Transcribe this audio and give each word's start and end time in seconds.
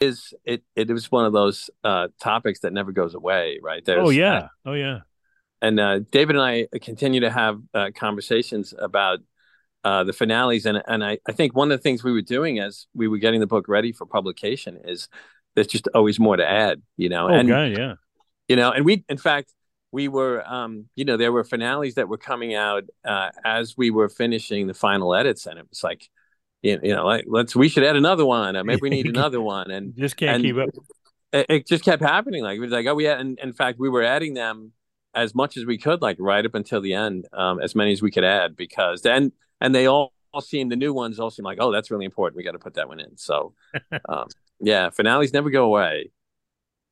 is 0.00 0.32
it 0.44 0.62
it 0.74 0.88
was 0.88 1.10
one 1.10 1.26
of 1.26 1.32
those 1.32 1.70
uh, 1.84 2.08
topics 2.20 2.60
that 2.60 2.72
never 2.72 2.92
goes 2.92 3.14
away, 3.14 3.58
right? 3.62 3.84
There's, 3.84 4.06
oh 4.06 4.10
yeah, 4.10 4.48
oh 4.64 4.72
yeah. 4.72 5.00
And 5.62 5.78
uh, 5.78 5.98
David 6.10 6.36
and 6.36 6.44
I 6.44 6.68
continue 6.80 7.20
to 7.20 7.30
have 7.30 7.60
uh, 7.74 7.90
conversations 7.94 8.72
about 8.76 9.18
uh, 9.84 10.04
the 10.04 10.12
finales, 10.12 10.66
and 10.66 10.82
and 10.86 11.04
I, 11.04 11.18
I 11.28 11.32
think 11.32 11.54
one 11.54 11.70
of 11.70 11.78
the 11.78 11.82
things 11.82 12.02
we 12.02 12.12
were 12.12 12.22
doing 12.22 12.58
as 12.58 12.86
we 12.94 13.08
were 13.08 13.18
getting 13.18 13.40
the 13.40 13.46
book 13.46 13.68
ready 13.68 13.92
for 13.92 14.06
publication 14.06 14.78
is 14.84 15.08
there's 15.54 15.66
just 15.66 15.88
always 15.94 16.18
more 16.18 16.36
to 16.36 16.48
add, 16.48 16.82
you 16.96 17.08
know. 17.08 17.28
Oh, 17.28 17.32
and 17.32 17.48
God, 17.48 17.64
yeah. 17.76 17.94
You 18.48 18.56
know, 18.56 18.72
and 18.72 18.84
we 18.84 19.04
in 19.08 19.18
fact 19.18 19.52
we 19.92 20.08
were 20.08 20.42
um, 20.46 20.86
you 20.94 21.04
know, 21.04 21.16
there 21.16 21.32
were 21.32 21.44
finales 21.44 21.94
that 21.94 22.08
were 22.08 22.18
coming 22.18 22.54
out 22.54 22.84
uh, 23.04 23.30
as 23.44 23.76
we 23.76 23.90
were 23.90 24.08
finishing 24.08 24.66
the 24.66 24.74
final 24.74 25.14
edits, 25.14 25.46
and 25.46 25.58
it 25.58 25.66
was 25.68 25.82
like, 25.82 26.08
you 26.62 26.94
know, 26.94 27.04
like 27.04 27.24
let's 27.26 27.56
we 27.56 27.68
should 27.68 27.84
add 27.84 27.96
another 27.96 28.26
one, 28.26 28.56
or 28.56 28.64
maybe 28.64 28.80
we 28.82 28.90
need 28.90 29.06
another 29.16 29.40
one, 29.40 29.70
and 29.70 29.96
just 29.96 30.16
can't 30.16 30.36
and 30.36 30.44
keep 30.44 30.56
up. 30.56 30.68
It, 31.32 31.46
it 31.48 31.66
just 31.66 31.84
kept 31.84 32.02
happening. 32.02 32.42
Like 32.42 32.56
it 32.56 32.60
was 32.60 32.70
like, 32.70 32.86
oh, 32.86 32.94
we 32.94 33.04
had, 33.04 33.20
and 33.20 33.38
in 33.38 33.52
fact, 33.52 33.78
we 33.78 33.88
were 33.88 34.02
adding 34.02 34.34
them 34.34 34.72
as 35.14 35.34
much 35.34 35.56
as 35.56 35.64
we 35.64 35.78
could, 35.78 36.02
like 36.02 36.16
right 36.20 36.44
up 36.44 36.54
until 36.54 36.80
the 36.80 36.94
end, 36.94 37.26
um, 37.32 37.60
as 37.60 37.74
many 37.74 37.92
as 37.92 38.02
we 38.02 38.10
could 38.10 38.24
add, 38.24 38.56
because 38.56 39.02
then 39.02 39.32
and 39.60 39.74
they 39.74 39.86
all 39.86 40.12
all 40.32 40.40
seem 40.40 40.68
the 40.68 40.76
new 40.76 40.92
ones 40.92 41.18
all 41.18 41.30
seem 41.30 41.44
like 41.44 41.58
oh 41.60 41.72
that's 41.72 41.90
really 41.90 42.04
important. 42.04 42.36
We 42.36 42.44
got 42.44 42.52
to 42.52 42.58
put 42.58 42.74
that 42.74 42.88
one 42.88 43.00
in. 43.00 43.16
So 43.16 43.54
um, 44.08 44.26
yeah 44.60 44.90
finales 44.90 45.32
never 45.32 45.50
go 45.50 45.64
away. 45.64 46.10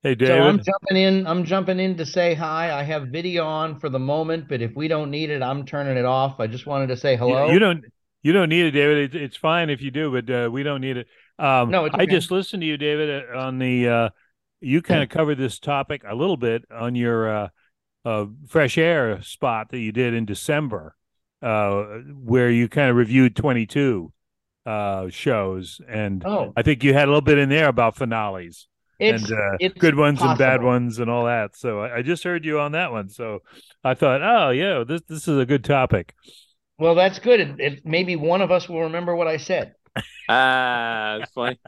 Hey 0.05 0.15
david 0.15 0.37
so 0.37 0.43
i'm 0.45 0.63
jumping 0.63 0.97
in 0.97 1.27
i'm 1.27 1.45
jumping 1.45 1.81
in 1.81 1.97
to 1.97 2.07
say 2.07 2.33
hi. 2.33 2.73
I 2.73 2.85
have 2.85 3.09
video 3.09 3.45
on 3.45 3.81
for 3.81 3.89
the 3.89 3.99
moment 3.99 4.49
but 4.49 4.63
if 4.63 4.77
we 4.77 4.87
don't 4.87 5.11
need 5.11 5.29
it 5.29 5.43
i'm 5.43 5.67
turning 5.67 5.97
it 5.97 6.05
off. 6.05 6.39
I 6.39 6.47
just 6.47 6.67
wanted 6.67 6.87
to 6.89 6.97
say 6.97 7.17
hello. 7.17 7.49
you, 7.49 7.55
you 7.55 7.59
don't 7.59 7.85
you 8.23 8.33
don't 8.33 8.49
need 8.49 8.67
it 8.67 8.71
david 8.73 9.15
it, 9.15 9.23
it's 9.23 9.37
fine 9.37 9.71
if 9.71 9.81
you 9.81 9.91
do 9.91 10.11
but 10.11 10.31
uh, 10.31 10.51
we 10.51 10.63
don't 10.63 10.81
need 10.81 10.97
it 10.97 11.07
um, 11.39 11.71
no, 11.71 11.87
okay. 11.87 11.97
i 11.99 12.07
just 12.07 12.31
listened 12.31 12.61
to 12.61 12.67
you 12.67 12.77
david 12.77 13.25
uh, 13.31 13.39
on 13.39 13.59
the 13.59 13.89
uh, 13.89 14.09
you 14.61 14.83
kind 14.83 15.03
of 15.03 15.09
covered 15.09 15.39
this 15.39 15.59
topic 15.59 16.03
a 16.07 16.15
little 16.15 16.37
bit 16.37 16.65
on 16.71 16.95
your 16.95 17.31
uh, 17.31 17.49
uh, 18.05 18.27
fresh 18.47 18.79
air 18.79 19.23
spot 19.23 19.71
that 19.71 19.79
you 19.79 19.93
did 19.93 20.15
in 20.15 20.25
december 20.25 20.95
uh, 21.43 21.85
where 22.23 22.51
you 22.51 22.69
kind 22.69 22.91
of 22.91 22.97
reviewed 22.97 23.37
22 23.37 24.13
uh, 24.67 25.09
shows, 25.09 25.81
and 25.89 26.25
oh. 26.27 26.53
I 26.57 26.63
think 26.63 26.85
you 26.85 26.93
had 26.93 27.05
a 27.05 27.11
little 27.11 27.21
bit 27.21 27.39
in 27.39 27.49
there 27.49 27.69
about 27.69 27.97
finales 27.97 28.69
it's, 28.99 29.23
and 29.23 29.33
uh, 29.33 29.57
it's 29.61 29.79
good 29.79 29.95
ones 29.95 30.19
possible. 30.19 30.33
and 30.33 30.39
bad 30.39 30.63
ones 30.63 30.99
and 30.99 31.09
all 31.09 31.25
that. 31.27 31.57
So 31.57 31.81
I, 31.81 31.99
I, 31.99 32.03
just 32.03 32.25
heard 32.25 32.45
you 32.45 32.59
on 32.59 32.73
that 32.73 32.91
one, 32.91 33.09
so 33.09 33.41
I 33.85 33.95
thought, 33.95 34.21
oh 34.23 34.51
yeah, 34.51 34.85
this 34.87 35.03
this 35.09 35.29
is 35.29 35.39
a 35.39 35.47
good 35.47 35.65
topic. 35.65 36.15
Well, 36.79 36.95
that's 36.95 37.19
good. 37.19 37.41
It, 37.41 37.61
it, 37.61 37.87
maybe 37.87 38.17
one 38.17 38.41
of 38.41 38.51
us 38.51 38.69
will 38.69 38.83
remember 38.83 39.15
what 39.15 39.29
I 39.29 39.37
said. 39.37 39.75
Ah, 40.31 41.17
it's 41.23 41.33
funny. 41.33 41.59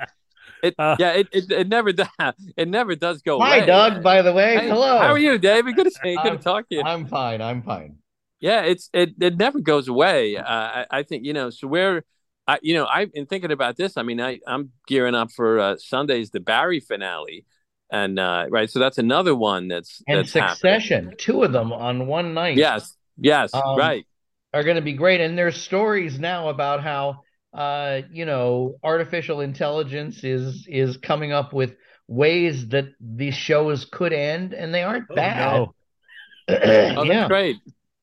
It, 0.63 0.75
uh, 0.79 0.95
yeah, 0.99 1.13
it, 1.13 1.29
it, 1.33 1.51
it 1.51 1.69
never 1.69 1.91
does. 1.93 2.11
It 2.55 2.69
never 2.69 2.95
does 2.95 3.23
go. 3.23 3.37
Away. 3.37 3.47
Hi, 3.47 3.57
away. 3.57 3.67
Doug. 3.67 4.03
By 4.03 4.21
the 4.21 4.35
way, 4.35 4.59
hey, 4.59 4.69
hello. 4.69 4.99
How 4.99 5.13
are 5.13 5.19
you, 5.19 5.39
David? 5.39 5.75
Good 5.75 5.85
to 5.85 5.91
see 5.91 6.11
you. 6.11 6.23
Good 6.23 6.33
to 6.33 6.39
talk 6.39 6.69
to 6.69 6.75
you. 6.75 6.83
I'm 6.83 7.07
fine. 7.07 7.41
I'm 7.41 7.63
fine 7.63 7.97
yeah 8.41 8.63
it's 8.63 8.89
it, 8.93 9.11
it 9.21 9.37
never 9.37 9.61
goes 9.61 9.87
away 9.87 10.37
uh, 10.37 10.43
I, 10.45 10.87
I 10.91 11.03
think 11.03 11.25
you 11.25 11.33
know 11.33 11.51
so 11.51 11.69
we're 11.69 12.05
I, 12.49 12.59
you 12.63 12.75
know 12.75 12.87
i've 12.87 13.13
been 13.13 13.27
thinking 13.27 13.53
about 13.53 13.77
this 13.77 13.97
i 13.97 14.03
mean 14.03 14.21
i 14.21 14.41
i'm 14.47 14.71
gearing 14.89 15.15
up 15.15 15.31
for 15.31 15.61
uh, 15.61 15.77
sunday's 15.77 16.31
the 16.31 16.41
barry 16.41 16.81
finale 16.81 17.45
and 17.93 18.19
uh 18.19 18.47
right 18.49 18.69
so 18.69 18.79
that's 18.79 18.99
another 18.99 19.35
one 19.35 19.69
that's 19.69 20.03
and 20.09 20.19
that's 20.19 20.33
succession 20.33 21.05
happening. 21.05 21.19
two 21.19 21.43
of 21.43 21.53
them 21.53 21.73
on 21.73 22.07
one 22.07 22.35
night 22.35 22.57
yes 22.57 22.97
yes 23.19 23.55
um, 23.55 23.77
right 23.77 24.07
are 24.53 24.65
going 24.65 24.77
to 24.77 24.83
be 24.83 24.93
great 24.93 25.21
and 25.21 25.37
there's 25.37 25.61
stories 25.61 26.19
now 26.19 26.49
about 26.49 26.83
how 26.83 27.21
uh 27.53 28.01
you 28.11 28.25
know 28.25 28.77
artificial 28.83 29.41
intelligence 29.41 30.23
is 30.23 30.67
is 30.69 30.97
coming 30.97 31.33
up 31.33 31.53
with 31.53 31.75
ways 32.07 32.69
that 32.69 32.87
these 33.01 33.35
shows 33.35 33.85
could 33.85 34.13
end 34.13 34.53
and 34.53 34.75
they 34.75 34.83
aren't 34.83 35.07
oh, 35.11 35.15
bad 35.15 35.53
no. 35.53 35.63
oh, 35.67 35.75
that's 36.49 37.07
yeah. 37.07 37.29
great 37.29 37.57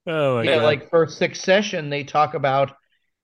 Oh, 0.08 0.40
yeah, 0.40 0.56
God. 0.56 0.64
like 0.64 0.90
for 0.90 1.06
Succession, 1.06 1.90
they 1.90 2.06
talk 2.06 2.34
about 2.34 2.72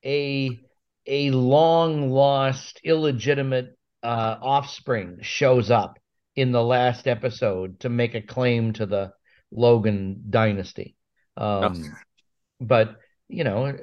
a 0.05 0.59
a 1.07 1.31
long 1.31 2.09
lost, 2.09 2.81
illegitimate 2.83 3.77
uh, 4.03 4.37
offspring 4.41 5.19
shows 5.21 5.71
up 5.71 5.97
in 6.35 6.51
the 6.51 6.63
last 6.63 7.07
episode 7.07 7.79
to 7.81 7.89
make 7.89 8.15
a 8.15 8.21
claim 8.21 8.73
to 8.73 8.85
the 8.85 9.13
Logan 9.51 10.25
dynasty. 10.29 10.95
Um, 11.37 11.83
Oh. 11.83 11.89
But 12.59 12.95
you 13.29 13.43
know, 13.43 13.75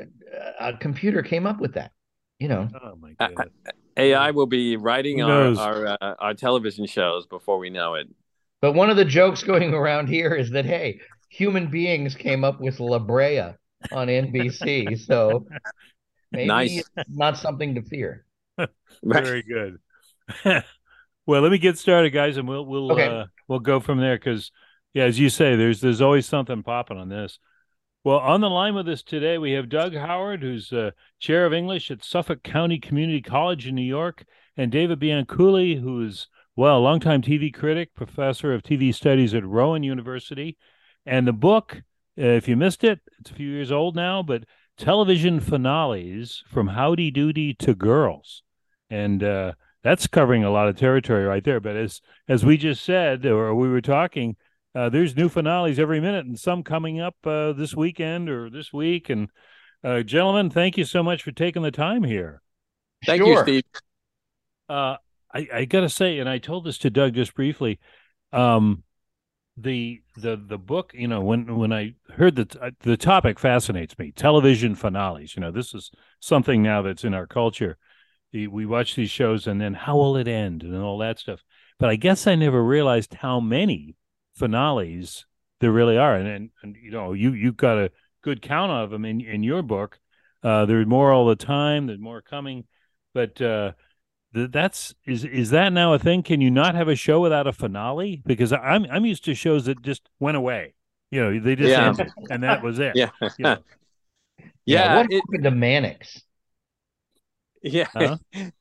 a 0.60 0.76
computer 0.76 1.22
came 1.22 1.46
up 1.46 1.60
with 1.60 1.74
that. 1.74 1.92
You 2.38 2.48
know, 2.48 2.68
oh 2.82 2.96
my 2.96 3.12
god. 3.18 3.50
ai 3.96 4.30
will 4.30 4.46
be 4.46 4.76
writing 4.76 5.20
our 5.20 5.54
our, 5.58 5.86
uh, 6.00 6.14
our 6.18 6.32
television 6.32 6.86
shows 6.86 7.26
before 7.26 7.58
we 7.58 7.68
know 7.68 7.94
it 7.94 8.08
but 8.60 8.72
one 8.72 8.90
of 8.90 8.96
the 8.96 9.04
jokes 9.04 9.42
going 9.42 9.72
around 9.72 10.08
here 10.08 10.34
is 10.34 10.50
that 10.50 10.66
hey, 10.66 11.00
human 11.28 11.70
beings 11.70 12.14
came 12.14 12.44
up 12.44 12.60
with 12.60 12.78
La 12.78 12.98
Brea 12.98 13.54
on 13.92 14.08
NBC, 14.08 14.98
so 15.06 15.46
maybe 16.30 16.46
Nice. 16.46 16.84
it's 16.96 17.10
not 17.10 17.38
something 17.38 17.74
to 17.76 17.82
fear. 17.82 18.26
Very 19.02 19.42
good. 19.42 19.78
well, 21.26 21.40
let 21.40 21.50
me 21.50 21.58
get 21.58 21.78
started, 21.78 22.10
guys, 22.10 22.36
and 22.36 22.46
we'll 22.46 22.66
we'll 22.66 22.92
Okay. 22.92 23.06
uh, 23.06 23.24
we'll 23.48 23.60
go 23.60 23.80
from 23.80 23.98
there 23.98 24.16
because, 24.16 24.52
yeah, 24.92 25.04
as 25.04 25.18
you 25.18 25.30
say, 25.30 25.56
there's 25.56 25.80
there's 25.80 26.02
always 26.02 26.26
something 26.26 26.62
popping 26.62 26.98
on 26.98 27.08
this. 27.08 27.38
Well, 28.02 28.18
on 28.18 28.40
the 28.40 28.48
line 28.48 28.74
with 28.74 28.88
us 28.88 29.02
today, 29.02 29.36
we 29.36 29.52
have 29.52 29.68
Doug 29.68 29.94
Howard, 29.94 30.42
who's 30.42 30.72
uh, 30.72 30.92
chair 31.18 31.44
of 31.44 31.52
English 31.52 31.90
at 31.90 32.02
Suffolk 32.02 32.42
County 32.42 32.78
Community 32.78 33.20
College 33.20 33.66
in 33.66 33.74
New 33.74 33.82
York, 33.82 34.24
and 34.56 34.72
David 34.72 35.00
Bianculli, 35.00 35.80
who's 35.80 36.28
well, 36.56 36.78
a 36.78 36.80
longtime 36.80 37.22
TV 37.22 37.52
critic, 37.52 37.94
professor 37.94 38.54
of 38.54 38.62
TV 38.62 38.94
studies 38.94 39.34
at 39.34 39.44
Rowan 39.44 39.82
University, 39.82 40.56
and 41.04 41.26
the 41.26 41.32
book. 41.32 41.82
Uh, 42.18 42.24
if 42.24 42.48
you 42.48 42.56
missed 42.56 42.84
it, 42.84 43.00
it's 43.18 43.30
a 43.30 43.34
few 43.34 43.48
years 43.48 43.70
old 43.70 43.96
now, 43.96 44.22
but 44.22 44.44
television 44.76 45.40
finales 45.40 46.42
from 46.48 46.68
Howdy 46.68 47.10
Doody 47.10 47.54
to 47.54 47.74
Girls 47.74 48.42
and 48.90 49.22
uh, 49.22 49.52
that's 49.82 50.06
covering 50.06 50.44
a 50.44 50.50
lot 50.50 50.68
of 50.68 50.76
territory 50.76 51.24
right 51.24 51.44
there. 51.44 51.60
But 51.60 51.76
as 51.76 52.00
as 52.28 52.44
we 52.44 52.56
just 52.56 52.84
said, 52.84 53.24
or 53.24 53.54
we 53.54 53.68
were 53.68 53.80
talking, 53.80 54.36
uh, 54.74 54.88
there's 54.88 55.16
new 55.16 55.28
finales 55.28 55.78
every 55.78 56.00
minute, 56.00 56.26
and 56.26 56.38
some 56.38 56.62
coming 56.62 57.00
up 57.00 57.16
uh, 57.24 57.52
this 57.52 57.74
weekend 57.74 58.28
or 58.28 58.50
this 58.50 58.72
week. 58.72 59.10
And 59.10 59.28
uh, 59.82 60.02
gentlemen, 60.02 60.50
thank 60.50 60.76
you 60.76 60.84
so 60.84 61.02
much 61.02 61.22
for 61.22 61.32
taking 61.32 61.62
the 61.62 61.70
time 61.70 62.04
here. 62.04 62.42
thank 63.04 63.22
sure. 63.22 63.28
you 63.28 63.42
steve 63.42 63.62
Uh, 64.68 64.96
I, 65.34 65.48
I 65.52 65.64
got 65.64 65.80
to 65.80 65.88
say, 65.88 66.18
and 66.18 66.28
I 66.28 66.38
told 66.38 66.64
this 66.64 66.78
to 66.78 66.90
Doug 66.90 67.14
just 67.14 67.34
briefly. 67.34 67.78
Um, 68.32 68.84
the 69.56 70.00
the 70.16 70.36
the 70.36 70.58
book, 70.58 70.92
you 70.94 71.08
know, 71.08 71.20
when 71.20 71.56
when 71.56 71.72
I 71.72 71.94
heard 72.16 72.36
that 72.36 72.56
the 72.80 72.96
topic 72.96 73.38
fascinates 73.38 73.98
me, 73.98 74.12
television 74.12 74.74
finales. 74.74 75.34
You 75.36 75.40
know, 75.40 75.50
this 75.50 75.74
is 75.74 75.90
something 76.20 76.62
now 76.62 76.82
that's 76.82 77.04
in 77.04 77.14
our 77.14 77.26
culture. 77.26 77.76
The- 78.32 78.46
We 78.46 78.64
watch 78.66 78.94
these 78.94 79.10
shows, 79.10 79.46
and 79.46 79.60
then 79.60 79.74
how 79.74 79.96
will 79.96 80.16
it 80.16 80.28
end, 80.28 80.62
and 80.62 80.76
all 80.76 80.98
that 80.98 81.18
stuff. 81.18 81.42
But 81.78 81.90
I 81.90 81.96
guess 81.96 82.26
I 82.26 82.36
never 82.36 82.62
realized 82.62 83.14
how 83.14 83.40
many 83.40 83.96
finales 84.40 85.26
there 85.60 85.72
really 85.72 85.98
are, 85.98 86.16
and 86.16 86.28
and, 86.28 86.50
and 86.64 86.76
you 86.82 86.92
know, 86.92 87.14
you 87.14 87.32
you 87.34 87.52
got 87.52 87.78
a 87.78 87.92
good 88.22 88.42
count 88.42 88.72
of 88.72 88.90
them 88.90 89.04
in 89.06 89.20
in 89.22 89.44
your 89.44 89.62
book. 89.62 90.00
Uh, 90.42 90.66
there's 90.66 90.88
more 90.88 91.12
all 91.12 91.26
the 91.28 91.36
time. 91.36 91.86
There's 91.86 92.00
more 92.00 92.22
coming, 92.22 92.64
but 93.14 93.40
uh, 93.42 93.72
th- 94.34 94.50
that's 94.52 94.94
is 95.06 95.24
is 95.24 95.50
that 95.50 95.72
now 95.72 95.94
a 95.94 96.00
thing? 96.00 96.22
Can 96.24 96.40
you 96.42 96.50
not 96.50 96.74
have 96.76 96.88
a 96.88 96.96
show 96.96 97.20
without 97.20 97.46
a 97.48 97.52
finale? 97.54 98.22
Because 98.26 98.52
I'm 98.52 98.86
I'm 98.90 99.06
used 99.06 99.24
to 99.26 99.34
shows 99.34 99.66
that 99.66 99.82
just 99.82 100.08
went 100.20 100.36
away. 100.38 100.74
You 101.12 101.22
know, 101.22 101.40
they 101.40 101.56
just 101.56 101.78
Yeah. 101.78 101.78
ended, 101.78 102.14
and 102.30 102.42
that 102.44 102.62
was 102.62 102.78
it. 102.80 103.00
yeah 103.04 103.10
You 103.38 103.46
know, 103.46 103.64
yeah 104.66 104.84
what 104.84 105.06
it- 105.10 105.12
happened 105.12 105.44
to 105.44 105.50
Mannix? 105.50 106.22
yeah 107.62 107.88
Huh? 107.94 108.18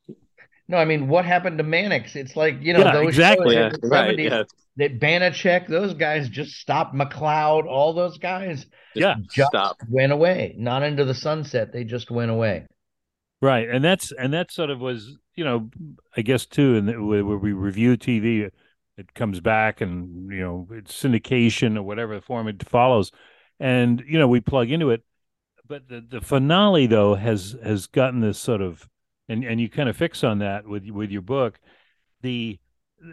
No, 0.68 0.78
I 0.78 0.86
mean, 0.86 1.08
what 1.08 1.26
happened 1.26 1.58
to 1.58 1.64
Mannix? 1.64 2.16
It's 2.16 2.36
like 2.36 2.58
you 2.62 2.74
know 2.74 2.86
Yeah, 2.86 2.90
those 2.90 3.16
exactly. 3.16 3.56
shows 3.56 3.58
yeah 3.58 3.70
in 3.70 3.70
the 3.72 3.80
right 3.82 3.92
70s 3.92 4.32
yeah 4.32 4.44
that 4.80 5.00
Banacek, 5.00 5.68
those 5.68 5.94
guys 5.94 6.28
just 6.30 6.54
stopped. 6.54 6.96
McCloud, 6.96 7.66
all 7.68 7.94
those 7.94 8.18
guys 8.18 8.66
Yeah. 8.96 9.16
just 9.32 9.50
stop 9.50 9.78
went 9.88 10.12
away, 10.12 10.56
not 10.58 10.84
into 10.84 11.06
the 11.06 11.14
sunset. 11.14 11.72
They 11.72 11.84
just 11.84 12.10
went 12.12 12.32
away. 12.32 12.66
right, 13.42 13.70
and 13.70 13.84
that's 13.84 14.12
and 14.12 14.34
that 14.34 14.52
sort 14.52 14.70
of 14.70 14.80
was 14.80 15.18
you 15.36 15.44
know 15.46 15.70
I 16.18 16.22
guess 16.22 16.46
too, 16.46 16.76
and 16.76 17.08
where 17.08 17.24
we 17.24 17.54
review 17.54 17.96
TV, 17.98 18.50
it 18.98 19.14
comes 19.14 19.40
back 19.40 19.80
and 19.82 20.32
you 20.32 20.40
know 20.40 20.68
it's 20.72 20.94
syndication 21.02 21.78
or 21.78 21.84
whatever 21.84 22.16
the 22.16 22.22
form 22.22 22.48
it 22.48 22.68
follows, 22.68 23.12
and 23.60 24.04
you 24.08 24.18
know 24.20 24.28
we 24.28 24.42
plug 24.42 24.72
into 24.72 24.90
it. 24.90 25.04
But 25.68 25.88
the 25.88 26.02
the 26.02 26.20
finale 26.22 26.88
though 26.88 27.16
has 27.16 27.56
has 27.64 27.86
gotten 27.88 28.22
this 28.22 28.40
sort 28.40 28.62
of 28.62 28.90
and 29.30 29.44
and 29.44 29.62
you 29.62 29.70
kind 29.70 29.88
of 29.88 29.96
fix 29.96 30.24
on 30.24 30.40
that 30.40 30.68
with 30.68 30.90
with 30.90 31.12
your 31.12 31.22
book. 31.22 31.60
The 32.22 32.60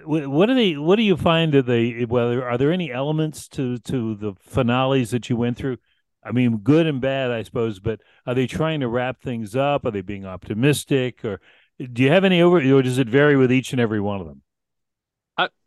what 0.04 0.46
do 0.46 0.54
they 0.54 0.76
what 0.76 0.96
do 0.96 1.02
you 1.02 1.16
find 1.16 1.52
that 1.54 1.66
they 1.66 2.04
whether 2.04 2.46
are 2.48 2.58
there 2.58 2.72
any 2.72 2.92
elements 2.92 3.48
to 3.48 3.78
to 3.78 4.14
the 4.16 4.34
finales 4.40 5.10
that 5.10 5.30
you 5.30 5.36
went 5.36 5.56
through? 5.56 5.78
I 6.24 6.32
mean, 6.32 6.58
good 6.58 6.86
and 6.86 7.00
bad, 7.00 7.30
I 7.30 7.42
suppose, 7.44 7.78
but 7.78 8.00
are 8.26 8.34
they 8.34 8.48
trying 8.48 8.80
to 8.80 8.88
wrap 8.88 9.22
things 9.22 9.54
up? 9.54 9.86
Are 9.86 9.92
they 9.92 10.00
being 10.00 10.26
optimistic, 10.26 11.24
or 11.24 11.40
do 11.78 12.02
you 12.02 12.10
have 12.10 12.24
any 12.24 12.40
over, 12.40 12.56
or 12.56 12.82
does 12.82 12.98
it 12.98 13.08
vary 13.08 13.36
with 13.36 13.52
each 13.52 13.72
and 13.72 13.80
every 13.80 14.00
one 14.00 14.20
of 14.20 14.26
them? 14.26 14.42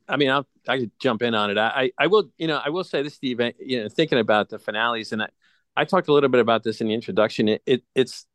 I 0.09 0.17
mean, 0.17 0.29
I'll, 0.29 0.47
I 0.67 0.79
could 0.79 0.91
jump 0.99 1.21
in 1.21 1.35
on 1.35 1.51
it. 1.51 1.57
I, 1.57 1.91
I 1.97 2.07
will, 2.07 2.31
you 2.37 2.47
know, 2.47 2.59
I 2.63 2.69
will 2.69 2.83
say 2.83 3.03
this, 3.03 3.13
Steve. 3.13 3.39
You 3.59 3.83
know, 3.83 3.89
thinking 3.89 4.17
about 4.17 4.49
the 4.49 4.57
finales, 4.57 5.11
and 5.11 5.21
I, 5.21 5.29
I 5.75 5.85
talked 5.85 6.07
a 6.07 6.13
little 6.13 6.29
bit 6.29 6.41
about 6.41 6.63
this 6.63 6.81
in 6.81 6.87
the 6.87 6.93
introduction. 6.93 7.47
It, 7.47 7.61
it 7.65 7.83
it's 7.93 8.25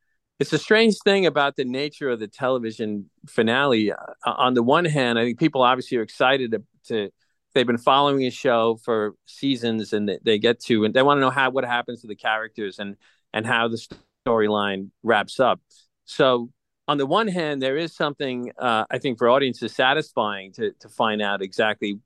it's 0.40 0.52
a 0.52 0.58
strange 0.58 0.96
thing 1.04 1.26
about 1.26 1.56
the 1.56 1.64
nature 1.64 2.10
of 2.10 2.18
the 2.18 2.26
television 2.26 3.08
finale. 3.26 3.92
Uh, 3.92 3.96
on 4.24 4.54
the 4.54 4.62
one 4.62 4.84
hand, 4.84 5.18
I 5.18 5.24
think 5.24 5.38
people 5.38 5.62
obviously 5.62 5.98
are 5.98 6.02
excited 6.02 6.50
to, 6.52 6.62
to 6.88 7.10
they've 7.54 7.66
been 7.66 7.78
following 7.78 8.24
a 8.24 8.30
show 8.30 8.76
for 8.76 9.14
seasons, 9.26 9.92
and 9.92 10.08
they, 10.08 10.18
they 10.22 10.38
get 10.38 10.60
to 10.64 10.84
and 10.84 10.92
they 10.92 11.02
want 11.02 11.18
to 11.18 11.20
know 11.20 11.30
how 11.30 11.50
what 11.50 11.64
happens 11.64 12.00
to 12.00 12.06
the 12.06 12.16
characters 12.16 12.78
and 12.78 12.96
and 13.32 13.46
how 13.46 13.68
the 13.68 13.80
storyline 14.26 14.90
wraps 15.02 15.38
up. 15.38 15.60
So 16.04 16.50
on 16.86 16.98
the 16.98 17.06
one 17.06 17.28
hand, 17.28 17.62
there 17.62 17.76
is 17.76 17.94
something 17.94 18.50
uh, 18.58 18.84
I 18.90 18.98
think 18.98 19.18
for 19.18 19.28
audiences 19.28 19.74
satisfying 19.74 20.52
to 20.54 20.72
to 20.80 20.88
find 20.88 21.22
out 21.22 21.42
exactly 21.42 22.00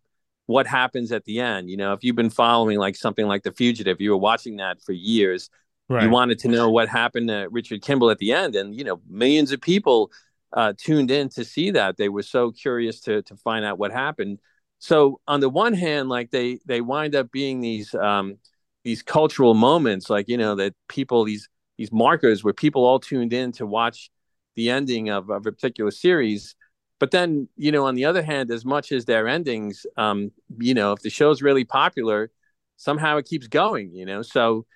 what 0.47 0.67
happens 0.67 1.13
at 1.13 1.25
the 1.25 1.41
end. 1.41 1.71
You 1.71 1.77
know, 1.77 1.93
if 1.93 2.05
you've 2.05 2.17
been 2.17 2.31
following 2.31 2.79
like 2.79 2.97
something 2.97 3.27
like 3.27 3.43
The 3.43 3.53
Fugitive, 3.53 4.01
you 4.01 4.11
were 4.11 4.17
watching 4.17 4.57
that 4.57 4.83
for 4.83 4.93
years. 4.93 5.51
Right. 5.89 6.05
You 6.05 6.11
wanted 6.11 6.39
to 6.41 6.49
know 6.49 6.71
what 6.71 6.89
happened 6.89 7.29
to 7.29 7.49
Richard 7.51 7.83
Kimble 7.83 8.11
at 8.11 8.19
the 8.19 8.33
end, 8.33 8.55
and 8.57 8.75
you 8.75 8.85
know, 8.85 9.01
millions 9.09 9.53
of 9.53 9.61
people 9.61 10.11
uh, 10.53 10.75
tuned 10.77 11.11
in 11.11 11.29
to 11.31 11.45
see 11.45 11.71
that. 11.73 11.97
They 11.97 12.09
were 12.09 12.23
so 12.23 12.51
curious 12.51 13.01
to 13.03 13.23
to 13.23 13.37
find 13.37 13.65
out 13.65 13.79
what 13.79 13.93
happened. 13.93 14.39
So 14.79 15.21
on 15.27 15.41
the 15.41 15.49
one 15.49 15.75
hand, 15.75 16.09
like 16.09 16.31
they 16.31 16.59
they 16.67 16.81
wind 16.81 17.15
up 17.15 17.31
being 17.33 17.61
these 17.61 17.95
um, 17.95 18.39
these 18.85 19.03
cultural 19.03 19.55
moments, 19.55 20.11
like 20.11 20.29
you 20.29 20.37
know 20.37 20.55
that 20.57 20.75
people 20.89 21.25
these 21.25 21.49
these 21.79 21.93
markers 21.93 22.45
where 22.45 22.53
people 22.53 22.85
all 22.85 22.99
tuned 23.01 23.33
in 23.33 23.53
to 23.53 23.67
watch 23.67 24.11
the 24.57 24.71
ending 24.71 25.09
of, 25.09 25.31
of 25.31 25.47
a 25.47 25.53
particular 25.53 25.91
series. 25.91 26.55
But 26.99 27.13
then, 27.13 27.49
you 27.57 27.71
know, 27.71 27.87
on 27.87 27.95
the 27.95 28.05
other 28.07 28.23
hand, 28.23 28.51
as 28.51 28.65
much 28.65 28.91
as 28.91 29.05
their 29.05 29.29
endings, 29.29 29.87
um, 29.97 30.33
you 30.59 30.75
know, 30.75 30.93
if 30.93 31.01
the 31.01 31.11
show's 31.11 31.43
really 31.43 31.65
popular, 31.65 32.33
somehow 32.77 33.19
it 33.19 33.27
keeps 33.27 33.47
going, 33.47 33.95
you 33.95 34.05
know. 34.05 34.23
So 34.23 34.67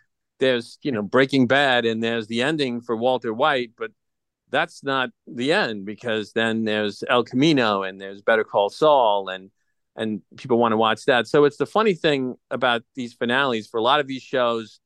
there's, 0.42 0.78
you 0.82 0.90
know, 0.90 1.02
Breaking 1.02 1.46
Bad 1.46 1.86
and 1.86 2.02
there's 2.02 2.26
the 2.26 2.42
ending 2.42 2.80
for 2.80 2.96
Walter 2.96 3.32
White, 3.32 3.70
but 3.78 3.92
that's 4.50 4.82
not 4.82 5.10
the 5.26 5.52
end 5.52 5.86
because 5.86 6.32
then 6.32 6.64
there's 6.64 7.04
El 7.08 7.22
Camino 7.22 7.84
and 7.84 8.00
there's 8.00 8.22
Better 8.22 8.44
Call 8.44 8.68
Saul 8.68 9.28
and 9.28 9.50
and 9.94 10.20
people 10.36 10.58
want 10.58 10.72
to 10.72 10.76
watch 10.76 11.04
that. 11.04 11.28
So 11.28 11.44
it's 11.44 11.58
the 11.58 11.66
funny 11.66 11.94
thing 11.94 12.34
about 12.50 12.82
these 12.96 13.12
finales 13.12 13.68
for 13.68 13.76
a 13.76 13.82
lot 13.82 14.00
of 14.00 14.08
these 14.08 14.22
shows, 14.22 14.80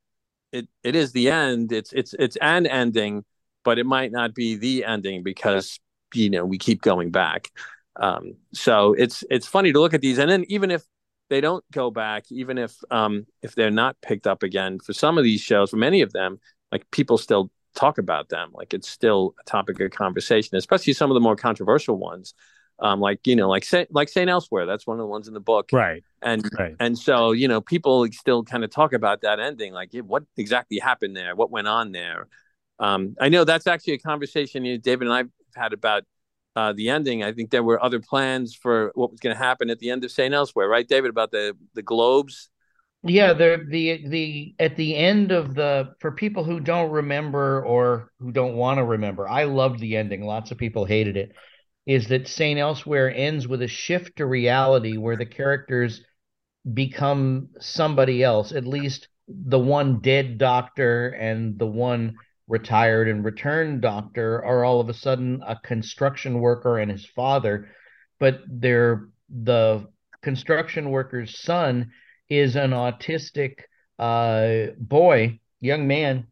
it 0.52 0.68
it 0.84 0.94
is 0.94 1.12
the 1.12 1.30
end. 1.30 1.72
It's 1.72 1.92
it's 1.94 2.14
it's 2.18 2.36
an 2.36 2.66
ending, 2.66 3.24
but 3.64 3.78
it 3.78 3.86
might 3.86 4.12
not 4.12 4.34
be 4.34 4.56
the 4.56 4.84
ending 4.84 5.22
because 5.22 5.80
you 6.12 6.28
know 6.28 6.44
we 6.44 6.58
keep 6.58 6.82
going 6.82 7.10
back. 7.10 7.50
Um, 7.98 8.34
so 8.52 8.92
it's 8.92 9.24
it's 9.30 9.46
funny 9.46 9.72
to 9.72 9.80
look 9.80 9.94
at 9.94 10.02
these, 10.02 10.18
and 10.18 10.30
then 10.30 10.44
even 10.48 10.70
if 10.70 10.82
they 11.28 11.40
don't 11.40 11.64
go 11.72 11.90
back, 11.90 12.24
even 12.30 12.58
if 12.58 12.76
um, 12.90 13.26
if 13.42 13.54
they're 13.54 13.70
not 13.70 13.96
picked 14.00 14.26
up 14.26 14.42
again 14.42 14.78
for 14.78 14.92
some 14.92 15.18
of 15.18 15.24
these 15.24 15.40
shows, 15.40 15.70
for 15.70 15.76
many 15.76 16.02
of 16.02 16.12
them, 16.12 16.40
like 16.72 16.90
people 16.90 17.18
still 17.18 17.50
talk 17.74 17.98
about 17.98 18.28
them, 18.28 18.50
like 18.54 18.74
it's 18.74 18.88
still 18.88 19.34
a 19.40 19.44
topic 19.44 19.80
of 19.80 19.90
conversation, 19.90 20.56
especially 20.56 20.92
some 20.92 21.10
of 21.10 21.14
the 21.14 21.20
more 21.20 21.36
controversial 21.36 21.96
ones. 21.98 22.34
Um, 22.78 23.00
like 23.00 23.26
you 23.26 23.36
know, 23.36 23.48
like 23.48 23.64
say, 23.64 23.86
like 23.90 24.08
Saint 24.08 24.28
Elsewhere. 24.28 24.66
That's 24.66 24.86
one 24.86 24.98
of 24.98 25.02
the 25.02 25.06
ones 25.06 25.28
in 25.28 25.34
the 25.34 25.40
book, 25.40 25.70
right? 25.72 26.04
And 26.20 26.46
right. 26.58 26.74
and 26.78 26.98
so 26.98 27.32
you 27.32 27.48
know, 27.48 27.60
people 27.60 28.06
still 28.12 28.44
kind 28.44 28.64
of 28.64 28.70
talk 28.70 28.92
about 28.92 29.22
that 29.22 29.40
ending, 29.40 29.72
like 29.72 29.94
what 29.94 30.24
exactly 30.36 30.78
happened 30.78 31.16
there, 31.16 31.34
what 31.34 31.50
went 31.50 31.68
on 31.68 31.92
there. 31.92 32.28
Um, 32.78 33.16
I 33.18 33.30
know 33.30 33.44
that's 33.44 33.66
actually 33.66 33.94
a 33.94 33.98
conversation 33.98 34.66
you 34.66 34.74
know, 34.74 34.78
David 34.78 35.08
and 35.08 35.14
I've 35.14 35.30
had 35.54 35.72
about 35.72 36.04
uh, 36.56 36.72
the 36.72 36.88
ending. 36.88 37.22
I 37.22 37.32
think 37.32 37.50
there 37.50 37.62
were 37.62 37.82
other 37.84 38.00
plans 38.00 38.54
for 38.54 38.90
what 38.94 39.10
was 39.10 39.20
going 39.20 39.36
to 39.36 39.42
happen 39.42 39.68
at 39.70 39.78
the 39.78 39.90
end 39.90 40.04
of 40.04 40.10
Saint 40.10 40.34
Elsewhere, 40.34 40.68
right, 40.68 40.88
David? 40.88 41.10
About 41.10 41.30
the 41.30 41.54
the 41.74 41.82
globes. 41.82 42.48
Yeah, 43.02 43.34
the 43.34 43.64
the 43.68 44.08
the 44.08 44.54
at 44.58 44.76
the 44.76 44.96
end 44.96 45.30
of 45.30 45.54
the 45.54 45.94
for 46.00 46.12
people 46.12 46.42
who 46.42 46.58
don't 46.58 46.90
remember 46.90 47.62
or 47.64 48.10
who 48.18 48.32
don't 48.32 48.56
want 48.56 48.78
to 48.78 48.84
remember, 48.84 49.28
I 49.28 49.44
loved 49.44 49.78
the 49.80 49.96
ending. 49.96 50.24
Lots 50.24 50.50
of 50.50 50.58
people 50.58 50.86
hated 50.86 51.16
it. 51.16 51.32
Is 51.84 52.08
that 52.08 52.26
Saint 52.26 52.58
Elsewhere 52.58 53.14
ends 53.14 53.46
with 53.46 53.62
a 53.62 53.68
shift 53.68 54.16
to 54.16 54.26
reality 54.26 54.96
where 54.96 55.16
the 55.16 55.26
characters 55.26 56.02
become 56.72 57.50
somebody 57.60 58.24
else, 58.24 58.50
at 58.50 58.66
least 58.66 59.08
the 59.28 59.58
one 59.58 60.00
dead 60.00 60.38
doctor 60.38 61.08
and 61.10 61.58
the 61.58 61.66
one 61.66 62.16
retired 62.48 63.08
and 63.08 63.24
returned 63.24 63.80
doctor 63.80 64.44
are 64.44 64.64
all 64.64 64.80
of 64.80 64.88
a 64.88 64.94
sudden 64.94 65.42
a 65.46 65.56
construction 65.56 66.40
worker 66.40 66.78
and 66.78 66.90
his 66.90 67.06
father, 67.06 67.68
but 68.18 68.40
they're 68.48 69.08
the 69.28 69.86
construction 70.22 70.90
worker's 70.90 71.38
son 71.40 71.90
is 72.28 72.56
an 72.56 72.70
autistic 72.70 73.60
uh, 73.98 74.72
boy, 74.78 75.40
young 75.60 75.86
man, 75.86 76.26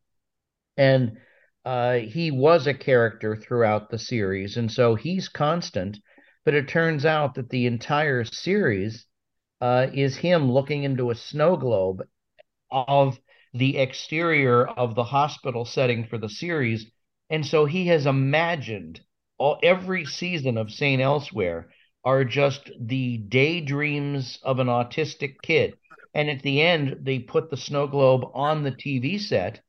and 0.77 1.19
uh, 1.65 1.95
he 1.95 2.31
was 2.31 2.67
a 2.67 2.75
character 2.75 3.37
throughout 3.37 3.91
the 3.91 3.99
series, 3.99 4.57
and 4.57 4.71
so 4.71 4.95
he's 4.95 5.29
constant. 5.29 5.99
But 6.45 6.55
it 6.55 6.69
turns 6.69 7.07
out 7.07 7.35
that 7.37 7.49
the 7.49 7.67
entire 7.67 8.25
series 8.25 9.07
uh, 9.63 9.87
is 9.95 10.17
him 10.17 10.53
looking 10.53 10.85
into 10.85 11.11
a 11.11 11.15
snow 11.15 11.57
globe 11.57 12.03
of 12.71 13.19
the 13.55 13.79
exterior 13.79 14.67
of 14.67 14.95
the 14.95 15.05
hospital 15.05 15.65
setting 15.65 16.07
for 16.07 16.19
the 16.19 16.29
series. 16.29 16.91
And 17.31 17.47
so 17.47 17.65
he 17.65 17.87
has 17.87 18.05
imagined 18.05 19.01
all 19.39 19.59
every 19.63 20.05
season 20.05 20.59
of 20.59 20.73
St. 20.73 21.01
Elsewhere 21.01 21.71
are 22.05 22.25
just 22.25 22.71
the 22.79 23.19
daydreams 23.19 24.39
of 24.43 24.59
an 24.59 24.67
autistic 24.67 25.37
kid. 25.43 25.75
And 26.13 26.29
at 26.29 26.43
the 26.43 26.61
end, 26.61 26.99
they 27.03 27.19
put 27.21 27.51
the 27.51 27.57
snow 27.57 27.87
globe 27.87 28.25
on 28.35 28.63
the 28.63 28.73
TV 28.73 29.21
set. 29.21 29.61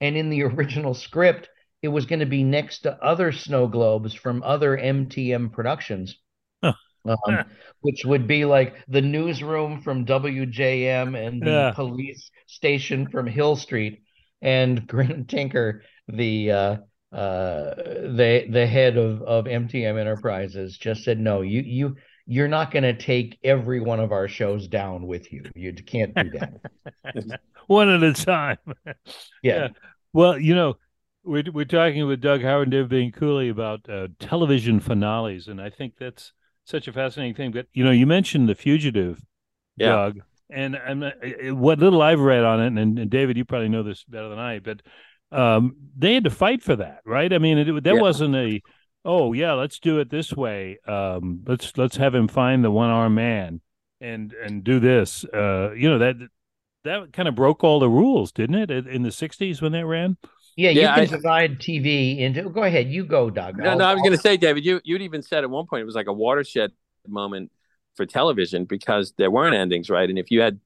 And 0.00 0.16
in 0.16 0.30
the 0.30 0.42
original 0.44 0.94
script, 0.94 1.48
it 1.82 1.88
was 1.88 2.06
going 2.06 2.20
to 2.20 2.26
be 2.26 2.44
next 2.44 2.80
to 2.80 3.02
other 3.02 3.32
snow 3.32 3.66
globes 3.66 4.14
from 4.14 4.42
other 4.42 4.76
MTM 4.76 5.52
productions 5.52 6.16
um, 7.04 7.44
which 7.80 8.04
would 8.04 8.26
be 8.26 8.44
like 8.44 8.76
the 8.88 9.00
newsroom 9.00 9.80
from 9.80 10.04
WJM 10.04 11.16
and 11.16 11.42
the 11.42 11.50
yeah. 11.50 11.72
police 11.72 12.30
station 12.46 13.08
from 13.08 13.26
Hill 13.26 13.56
Street, 13.56 14.02
and 14.42 14.86
Grant 14.88 15.28
Tinker, 15.28 15.82
the 16.08 16.50
uh, 16.50 16.76
uh, 17.12 17.74
the 17.74 18.46
the 18.50 18.66
head 18.66 18.96
of 18.96 19.22
of 19.22 19.44
MTM 19.46 19.98
Enterprises, 19.98 20.76
just 20.76 21.04
said, 21.04 21.18
"No, 21.18 21.42
you 21.42 21.60
you." 21.62 21.96
You're 22.26 22.48
not 22.48 22.70
going 22.70 22.84
to 22.84 22.96
take 22.96 23.40
every 23.42 23.80
one 23.80 23.98
of 23.98 24.12
our 24.12 24.28
shows 24.28 24.68
down 24.68 25.08
with 25.08 25.32
you. 25.32 25.42
You 25.56 25.72
can't 25.72 26.14
do 26.14 26.30
that. 26.30 27.40
one 27.66 27.88
at 27.88 28.04
a 28.04 28.12
time. 28.12 28.58
yeah. 28.86 28.94
yeah. 29.42 29.68
Well, 30.12 30.38
you 30.38 30.54
know, 30.54 30.76
we're 31.24 31.44
we're 31.52 31.64
talking 31.64 32.06
with 32.06 32.20
Doug 32.20 32.42
Howard 32.42 32.72
and 32.72 32.88
Dave 32.88 32.88
Bianculli 32.88 33.50
about 33.50 33.88
uh, 33.88 34.08
television 34.18 34.80
finales, 34.80 35.48
and 35.48 35.60
I 35.60 35.70
think 35.70 35.94
that's 35.98 36.32
such 36.70 36.88
a 36.88 36.92
fascinating 36.92 37.34
thing. 37.34 37.52
But 37.52 37.66
you 37.72 37.84
know, 37.84 37.90
you 37.90 38.06
mentioned 38.06 38.48
the 38.48 38.54
fugitive, 38.54 39.22
yeah. 39.76 39.88
Doug, 39.88 40.20
and 40.50 40.74
and 40.74 41.04
uh, 41.04 41.54
what 41.54 41.78
little 41.78 42.02
I've 42.02 42.20
read 42.20 42.44
on 42.44 42.60
it, 42.60 42.66
and, 42.68 42.98
and, 42.98 43.10
David, 43.10 43.36
you 43.36 43.44
probably 43.44 43.68
know 43.68 43.82
this 43.82 44.04
better 44.04 44.28
than 44.28 44.38
I, 44.38 44.58
but 44.58 44.82
um, 45.32 45.76
they 45.96 46.14
had 46.14 46.24
to 46.24 46.30
fight 46.30 46.62
for 46.62 46.76
that, 46.76 47.00
right? 47.04 47.32
I 47.32 47.38
mean, 47.38 47.58
it, 47.58 47.84
that 47.84 47.94
yeah. 47.94 48.00
wasn't 48.00 48.34
a 48.36 48.62
oh 49.04 49.32
yeah, 49.32 49.52
let's 49.52 49.78
do 49.78 49.98
it 49.98 50.10
this 50.10 50.32
way. 50.32 50.78
Um, 50.86 51.42
let's 51.46 51.76
let's 51.76 51.96
have 51.96 52.14
him 52.14 52.28
find 52.28 52.64
the 52.64 52.70
one 52.70 52.90
armed 52.90 53.16
man 53.16 53.60
and 54.00 54.32
and 54.32 54.64
do 54.64 54.80
this. 54.80 55.24
Uh, 55.24 55.72
you 55.72 55.88
know 55.88 55.98
that 55.98 56.16
that 56.84 57.12
kind 57.12 57.28
of 57.28 57.34
broke 57.34 57.62
all 57.62 57.78
the 57.78 57.88
rules, 57.88 58.32
didn't 58.32 58.70
it? 58.70 58.70
In 58.70 59.02
the 59.02 59.10
'60s 59.10 59.60
when 59.60 59.72
they 59.72 59.84
ran. 59.84 60.16
Yeah, 60.60 60.70
you 60.70 60.80
can 60.82 60.90
I, 60.90 61.04
divide 61.06 61.58
TV 61.58 62.18
into. 62.18 62.50
Go 62.50 62.64
ahead, 62.64 62.90
you 62.90 63.04
go, 63.04 63.30
Doug. 63.30 63.56
No, 63.56 63.70
I'll, 63.70 63.78
no, 63.78 63.84
I 63.86 63.94
was 63.94 64.02
going 64.02 64.12
to 64.12 64.18
say, 64.18 64.36
David, 64.36 64.64
you 64.64 64.80
you'd 64.84 65.00
even 65.00 65.22
said 65.22 65.42
at 65.42 65.48
one 65.48 65.66
point 65.66 65.80
it 65.80 65.86
was 65.86 65.94
like 65.94 66.06
a 66.06 66.12
watershed 66.12 66.72
moment 67.08 67.50
for 67.96 68.04
television 68.04 68.66
because 68.66 69.14
there 69.16 69.30
weren't 69.30 69.54
endings, 69.54 69.88
right? 69.88 70.08
And 70.08 70.18
if 70.18 70.30
you 70.30 70.42
had 70.42 70.60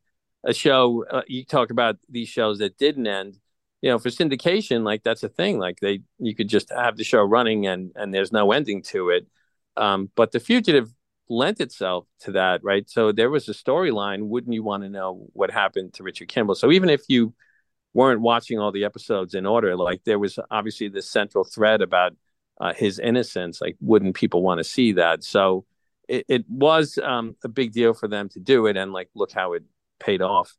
a 0.45 0.53
show, 0.53 1.05
uh, 1.09 1.23
you 1.29 1.45
talk 1.45 1.71
about 1.71 1.97
these 2.09 2.29
shows 2.29 2.59
that 2.59 2.77
didn't 2.77 3.07
end. 3.07 3.39
You 3.83 3.91
know, 3.91 3.99
for 3.99 4.09
syndication, 4.09 4.83
like 4.83 5.05
that's 5.05 5.23
a 5.23 5.29
thing. 5.29 5.59
Like 5.59 5.79
they, 5.81 6.01
you 6.19 6.35
could 6.35 6.49
just 6.49 6.71
have 6.71 6.97
the 6.97 7.05
show 7.05 7.23
running 7.23 7.67
and 7.67 7.93
and 7.95 8.13
there's 8.13 8.33
no 8.33 8.51
ending 8.51 8.83
to 8.85 9.11
it. 9.11 9.29
Um, 9.77 10.11
but 10.17 10.33
The 10.33 10.41
Fugitive 10.41 10.93
lent 11.29 11.61
itself 11.61 12.07
to 12.21 12.33
that, 12.33 12.65
right? 12.65 12.89
So 12.91 13.13
there 13.13 13.31
was 13.31 13.49
a 13.49 13.53
storyline. 13.53 14.27
Wouldn't 14.27 14.53
you 14.53 14.63
want 14.63 14.83
to 14.83 14.89
know 14.89 15.29
what 15.35 15.51
happened 15.51 15.95
to 15.95 16.03
Richard 16.03 16.29
Kimble? 16.29 16.55
So 16.55 16.73
even 16.73 16.89
if 16.91 17.03
you 17.09 17.35
weren't 17.95 18.21
watching 18.21 18.59
all 18.59 18.73
the 18.73 18.85
episodes 18.85 19.35
in 19.35 19.47
order. 19.47 19.77
Like 19.77 20.03
there 20.05 20.19
was 20.19 20.39
obviously 20.51 20.89
this 20.89 21.09
central 21.09 21.45
thread 21.45 21.81
about 21.81 22.13
uh, 22.61 22.75
his 22.75 22.99
innocence. 22.99 23.61
Like, 23.61 23.77
wouldn't 23.81 24.17
people 24.17 24.43
want 24.43 24.59
to 24.59 24.65
see 24.65 24.93
that? 24.93 25.25
So 25.25 25.65
it, 26.09 26.27
it 26.29 26.45
was 26.49 26.99
um, 27.03 27.37
a 27.45 27.49
big 27.49 27.73
deal 27.73 27.95
for 27.95 28.09
them 28.09 28.29
to 28.31 28.41
do 28.41 28.67
it, 28.67 28.77
and 28.77 28.93
like, 28.93 29.09
look 29.15 29.33
how 29.33 29.55
it 29.55 29.63
paid 29.99 30.21
off. 30.21 30.55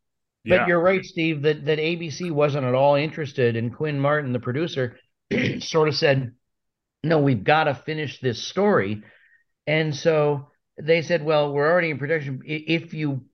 But 0.47 0.67
you're 0.67 0.79
right, 0.79 1.03
Steve, 1.03 1.41
that 1.41 1.65
that 1.65 1.79
ABC 1.79 2.31
wasn't 2.31 2.65
at 2.65 2.75
all 2.75 2.95
interested, 2.95 3.55
and 3.55 3.75
Quinn 3.75 3.99
Martin, 3.99 4.31
the 4.31 4.39
producer, 4.39 4.97
sort 5.59 5.87
of 5.87 5.95
said, 5.95 6.33
"No, 7.03 7.19
we've 7.19 7.43
got 7.43 7.63
to 7.63 7.73
finish 7.73 8.19
this 8.19 8.43
story," 8.43 9.01
and 9.65 9.95
so 9.95 10.49
they 10.79 11.01
said, 11.01 11.25
"Well, 11.25 11.51
we're 11.51 11.67
already 11.67 11.89
in 11.89 11.97
production. 11.97 12.41
If 12.45 12.93
you 12.93 13.25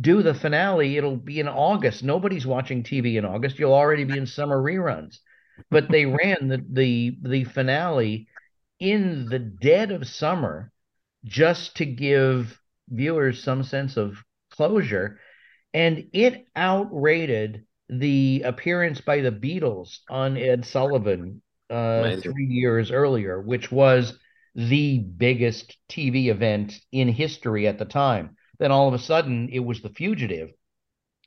do 0.00 0.22
the 0.22 0.34
finale, 0.34 0.96
it'll 0.96 1.16
be 1.16 1.40
in 1.40 1.48
August. 1.48 2.02
Nobody's 2.02 2.46
watching 2.46 2.82
TV 2.82 3.16
in 3.16 3.24
August. 3.24 3.58
You'll 3.58 3.72
already 3.72 4.04
be 4.04 4.18
in 4.18 4.26
summer 4.26 4.60
reruns." 4.60 5.18
But 5.70 5.90
they 5.90 6.06
ran 6.06 6.48
the 6.48 6.64
the 6.70 7.16
the 7.22 7.44
finale 7.44 8.28
in 8.78 9.28
the 9.28 9.38
dead 9.38 9.90
of 9.90 10.06
summer 10.06 10.70
just 11.24 11.76
to 11.76 11.86
give 11.86 12.60
viewers 12.88 13.42
some 13.42 13.62
sense 13.62 13.96
of 13.96 14.22
closure, 14.50 15.18
and 15.74 16.08
it 16.12 16.46
outrated 16.54 17.64
the 17.88 18.42
appearance 18.44 19.00
by 19.00 19.20
the 19.20 19.32
Beatles 19.32 19.98
on 20.08 20.36
Ed 20.36 20.64
Sullivan 20.64 21.42
uh, 21.70 22.16
three 22.16 22.46
years 22.46 22.90
earlier, 22.90 23.40
which 23.40 23.70
was 23.70 24.18
the 24.54 24.98
biggest 24.98 25.76
TV 25.88 26.28
event 26.28 26.80
in 26.92 27.08
history 27.08 27.68
at 27.68 27.78
the 27.78 27.84
time. 27.84 28.36
Then 28.58 28.72
all 28.72 28.88
of 28.88 28.94
a 28.94 28.98
sudden, 28.98 29.48
it 29.52 29.60
was 29.60 29.82
The 29.82 29.90
Fugitive. 29.90 30.50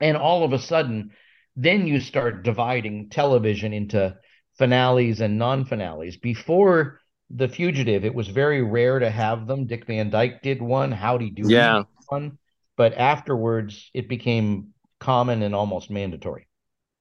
And 0.01 0.17
all 0.17 0.43
of 0.43 0.53
a 0.53 0.59
sudden, 0.59 1.11
then 1.55 1.87
you 1.87 1.99
start 1.99 2.43
dividing 2.43 3.09
television 3.09 3.73
into 3.73 4.17
finales 4.57 5.19
and 5.21 5.37
non 5.37 5.65
finales. 5.65 6.17
Before 6.17 6.99
The 7.29 7.49
Fugitive, 7.49 8.05
it 8.05 8.15
was 8.15 8.27
very 8.27 8.61
rare 8.61 8.99
to 8.99 9.09
have 9.09 9.47
them. 9.47 9.67
Dick 9.67 9.85
Van 9.85 10.09
Dyke 10.09 10.41
did 10.41 10.61
one, 10.61 10.91
Howdy 10.91 11.31
Doody 11.31 11.53
yeah. 11.53 11.83
one. 12.07 12.37
But 12.77 12.93
afterwards, 12.93 13.89
it 13.93 14.07
became 14.07 14.73
common 14.99 15.41
and 15.41 15.53
almost 15.53 15.89
mandatory. 15.89 16.47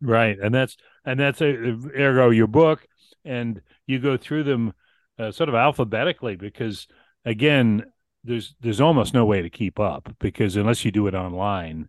Right. 0.00 0.37
And 0.40 0.54
that's, 0.54 0.76
and 1.04 1.18
that's 1.18 1.40
a, 1.40 1.47
ergo 1.47 2.30
your 2.30 2.47
book. 2.49 2.87
And 3.25 3.62
you 3.87 3.99
go 3.99 4.16
through 4.16 4.44
them 4.44 4.75
uh, 5.18 5.32
sort 5.32 5.49
of 5.49 5.54
alphabetically 5.54 6.37
because 6.37 6.87
again 7.25 7.85
there's 8.25 8.55
there's 8.61 8.81
almost 8.81 9.15
no 9.15 9.25
way 9.25 9.43
to 9.43 9.51
keep 9.51 9.79
up 9.79 10.15
because 10.19 10.57
unless 10.57 10.85
you 10.85 10.91
do 10.91 11.07
it 11.07 11.15
online 11.15 11.89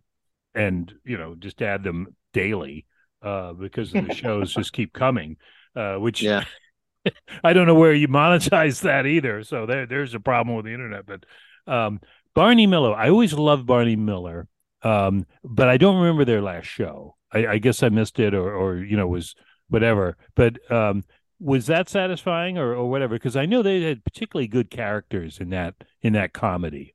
and 0.54 0.92
you 1.04 1.16
know 1.16 1.34
just 1.34 1.60
add 1.62 1.82
them 1.82 2.14
daily 2.32 2.86
uh, 3.22 3.52
because 3.52 3.92
the 3.92 4.14
shows 4.14 4.54
just 4.54 4.72
keep 4.72 4.92
coming 4.92 5.36
uh, 5.76 5.96
which 5.96 6.22
yeah. 6.22 6.44
I 7.44 7.52
don't 7.52 7.66
know 7.66 7.74
where 7.74 7.94
you 7.94 8.08
monetize 8.08 8.82
that 8.82 9.06
either. 9.06 9.42
So 9.42 9.64
there 9.66 9.86
there's 9.86 10.14
a 10.14 10.20
problem 10.20 10.56
with 10.56 10.66
the 10.66 10.74
internet 10.74 11.06
but 11.06 11.24
um, 11.66 12.00
Barney 12.34 12.66
Miller 12.66 12.94
I 12.94 13.08
always 13.10 13.32
loved 13.32 13.66
Barney 13.66 13.96
Miller 13.96 14.48
um, 14.82 15.26
but 15.44 15.68
I 15.68 15.76
don't 15.76 15.98
remember 16.00 16.24
their 16.24 16.42
last 16.42 16.66
show. 16.66 17.16
I, 17.32 17.46
I 17.46 17.58
guess 17.58 17.82
I 17.82 17.90
missed 17.90 18.18
it 18.18 18.34
or 18.34 18.54
or 18.54 18.76
you 18.76 18.96
know 18.96 19.06
was 19.06 19.34
whatever 19.68 20.16
but 20.34 20.58
um, 20.70 21.04
was 21.40 21.66
that 21.66 21.88
satisfying 21.88 22.58
or, 22.58 22.74
or 22.74 22.88
whatever? 22.90 23.14
Because 23.14 23.34
I 23.34 23.46
know 23.46 23.62
they 23.62 23.82
had 23.82 24.04
particularly 24.04 24.46
good 24.46 24.70
characters 24.70 25.40
in 25.40 25.50
that 25.50 25.74
in 26.02 26.12
that 26.12 26.32
comedy. 26.32 26.94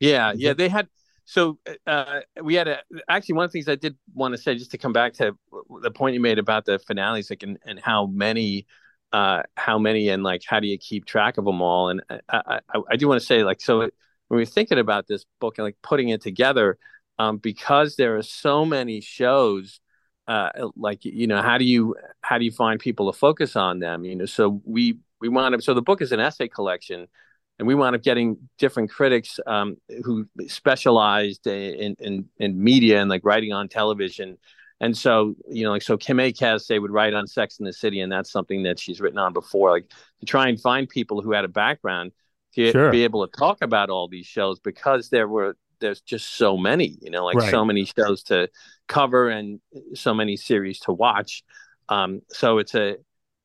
Yeah, 0.00 0.32
yeah, 0.34 0.52
they 0.52 0.68
had. 0.68 0.88
So 1.24 1.58
uh, 1.86 2.20
we 2.42 2.54
had 2.54 2.68
a 2.68 2.78
actually 3.08 3.34
one 3.34 3.44
of 3.44 3.50
the 3.50 3.52
things 3.52 3.68
I 3.68 3.76
did 3.76 3.96
want 4.14 4.34
to 4.34 4.38
say 4.38 4.56
just 4.56 4.70
to 4.72 4.78
come 4.78 4.92
back 4.92 5.12
to 5.14 5.36
the 5.82 5.90
point 5.90 6.14
you 6.14 6.20
made 6.20 6.38
about 6.38 6.64
the 6.64 6.78
finales, 6.80 7.30
like 7.30 7.42
and, 7.42 7.58
and 7.64 7.78
how 7.78 8.06
many, 8.06 8.66
uh, 9.12 9.42
how 9.56 9.78
many, 9.78 10.08
and 10.08 10.22
like 10.22 10.42
how 10.46 10.58
do 10.58 10.66
you 10.66 10.78
keep 10.78 11.04
track 11.04 11.38
of 11.38 11.44
them 11.44 11.60
all? 11.62 11.90
And 11.90 12.02
I, 12.28 12.60
I, 12.74 12.80
I 12.90 12.96
do 12.96 13.08
want 13.08 13.20
to 13.20 13.26
say 13.26 13.44
like 13.44 13.60
so 13.60 13.78
when 13.78 13.90
we're 14.28 14.46
thinking 14.46 14.78
about 14.78 15.06
this 15.06 15.24
book 15.40 15.58
and 15.58 15.64
like 15.64 15.76
putting 15.82 16.08
it 16.08 16.22
together, 16.22 16.78
um, 17.18 17.38
because 17.38 17.96
there 17.96 18.16
are 18.16 18.22
so 18.22 18.64
many 18.64 19.00
shows 19.00 19.80
uh, 20.28 20.50
like 20.76 21.04
you 21.04 21.26
know 21.26 21.40
how 21.42 21.58
do 21.58 21.64
you 21.64 21.96
how 22.20 22.38
do 22.38 22.44
you 22.44 22.52
find 22.52 22.78
people 22.78 23.10
to 23.10 23.18
focus 23.18 23.56
on 23.56 23.80
them? 23.80 24.04
You 24.04 24.14
know 24.14 24.26
so 24.26 24.60
we 24.64 24.98
we 25.20 25.28
wound 25.28 25.54
up 25.54 25.62
so 25.62 25.74
the 25.74 25.82
book 25.82 26.02
is 26.02 26.12
an 26.12 26.20
essay 26.20 26.48
collection 26.48 27.08
and 27.58 27.66
we 27.66 27.74
wound 27.74 27.96
up 27.96 28.02
getting 28.02 28.36
different 28.58 28.90
critics 28.90 29.40
um, 29.46 29.76
who 30.04 30.28
specialized 30.46 31.46
in, 31.46 31.96
in 31.98 32.26
in 32.38 32.62
media 32.62 33.00
and 33.00 33.10
like 33.10 33.24
writing 33.24 33.52
on 33.52 33.68
television. 33.68 34.36
And 34.80 34.96
so 34.96 35.34
you 35.50 35.64
know 35.64 35.70
like 35.70 35.82
so 35.82 35.96
kim 35.96 36.18
Akass 36.18 36.66
they 36.66 36.78
would 36.78 36.92
write 36.92 37.14
on 37.14 37.26
sex 37.26 37.58
in 37.58 37.64
the 37.64 37.72
city 37.72 38.00
and 38.00 38.12
that's 38.12 38.30
something 38.30 38.62
that 38.64 38.78
she's 38.78 39.00
written 39.00 39.18
on 39.18 39.32
before 39.32 39.70
like 39.70 39.90
to 40.20 40.26
try 40.26 40.48
and 40.48 40.60
find 40.60 40.88
people 40.88 41.20
who 41.22 41.32
had 41.32 41.44
a 41.44 41.48
background 41.48 42.12
to 42.54 42.70
sure. 42.70 42.90
be 42.92 43.02
able 43.02 43.26
to 43.26 43.36
talk 43.36 43.58
about 43.62 43.90
all 43.90 44.08
these 44.08 44.26
shows 44.26 44.60
because 44.60 45.08
there 45.08 45.26
were 45.26 45.56
there's 45.80 46.00
just 46.00 46.34
so 46.34 46.56
many, 46.56 46.96
you 47.00 47.10
know, 47.10 47.24
like 47.24 47.36
right. 47.36 47.50
so 47.50 47.64
many 47.64 47.84
shows 47.84 48.22
to 48.24 48.48
cover 48.86 49.28
and 49.28 49.60
so 49.94 50.14
many 50.14 50.36
series 50.36 50.80
to 50.80 50.92
watch. 50.92 51.42
Um, 51.88 52.22
so 52.28 52.58
it's 52.58 52.74
a 52.74 52.96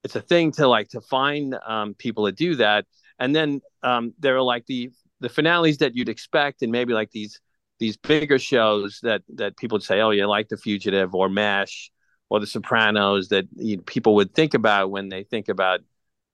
it's 0.03 0.15
a 0.15 0.21
thing 0.21 0.51
to 0.53 0.67
like 0.67 0.89
to 0.89 1.01
find 1.01 1.57
um, 1.65 1.93
people 1.93 2.25
to 2.25 2.31
do 2.31 2.55
that, 2.55 2.85
and 3.19 3.35
then 3.35 3.61
um, 3.83 4.13
there 4.19 4.35
are 4.35 4.41
like 4.41 4.65
the 4.65 4.91
the 5.19 5.29
finales 5.29 5.77
that 5.77 5.95
you'd 5.95 6.09
expect, 6.09 6.61
and 6.61 6.71
maybe 6.71 6.93
like 6.93 7.11
these 7.11 7.39
these 7.79 7.97
bigger 7.97 8.39
shows 8.39 8.99
that 9.03 9.23
that 9.35 9.57
people 9.57 9.75
would 9.75 9.83
say, 9.83 10.01
oh, 10.01 10.11
you 10.11 10.25
like 10.27 10.49
The 10.49 10.57
Fugitive 10.57 11.15
or 11.15 11.29
MASH 11.29 11.91
or 12.29 12.39
The 12.39 12.47
Sopranos 12.47 13.29
that 13.29 13.45
you 13.55 13.77
know, 13.77 13.83
people 13.83 14.15
would 14.15 14.33
think 14.33 14.53
about 14.53 14.91
when 14.91 15.09
they 15.09 15.23
think 15.23 15.49
about 15.49 15.81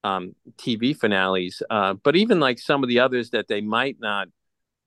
um, 0.03 0.35
TV 0.57 0.95
finales. 0.95 1.61
Uh, 1.69 1.93
but 1.93 2.15
even 2.15 2.39
like 2.39 2.59
some 2.59 2.83
of 2.83 2.89
the 2.89 2.99
others 2.99 3.31
that 3.31 3.47
they 3.47 3.61
might 3.61 3.97
not 3.99 4.27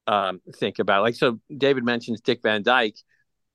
um, 0.07 0.41
think 0.57 0.79
about. 0.79 1.03
Like, 1.03 1.15
so 1.15 1.39
David 1.57 1.85
mentions 1.85 2.21
Dick 2.21 2.41
Van 2.43 2.63
Dyke, 2.63 2.97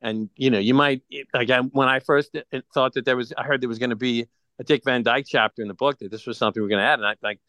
and 0.02 0.30
you 0.36 0.50
know, 0.50 0.60
you 0.60 0.74
might 0.74 1.02
like 1.34 1.50
when 1.72 1.88
I 1.88 2.00
first 2.00 2.36
thought 2.74 2.94
that 2.94 3.06
there 3.06 3.18
was, 3.18 3.34
I 3.38 3.44
heard 3.44 3.62
there 3.62 3.70
was 3.70 3.80
going 3.80 3.90
to 3.90 3.96
be 3.96 4.28
a 4.60 4.64
Dick 4.64 4.84
Van 4.86 5.04
Dyke 5.04 5.26
chapter 5.28 5.62
in 5.62 5.68
the 5.68 5.74
book 5.74 6.00
that 6.00 6.12
this 6.12 6.26
was 6.26 6.38
something 6.38 6.62
we 6.62 6.68
are 6.68 6.70
going 6.70 6.82
to 6.82 6.88
add, 6.88 7.00
and 7.00 7.08
I 7.08 7.16
like, 7.22 7.40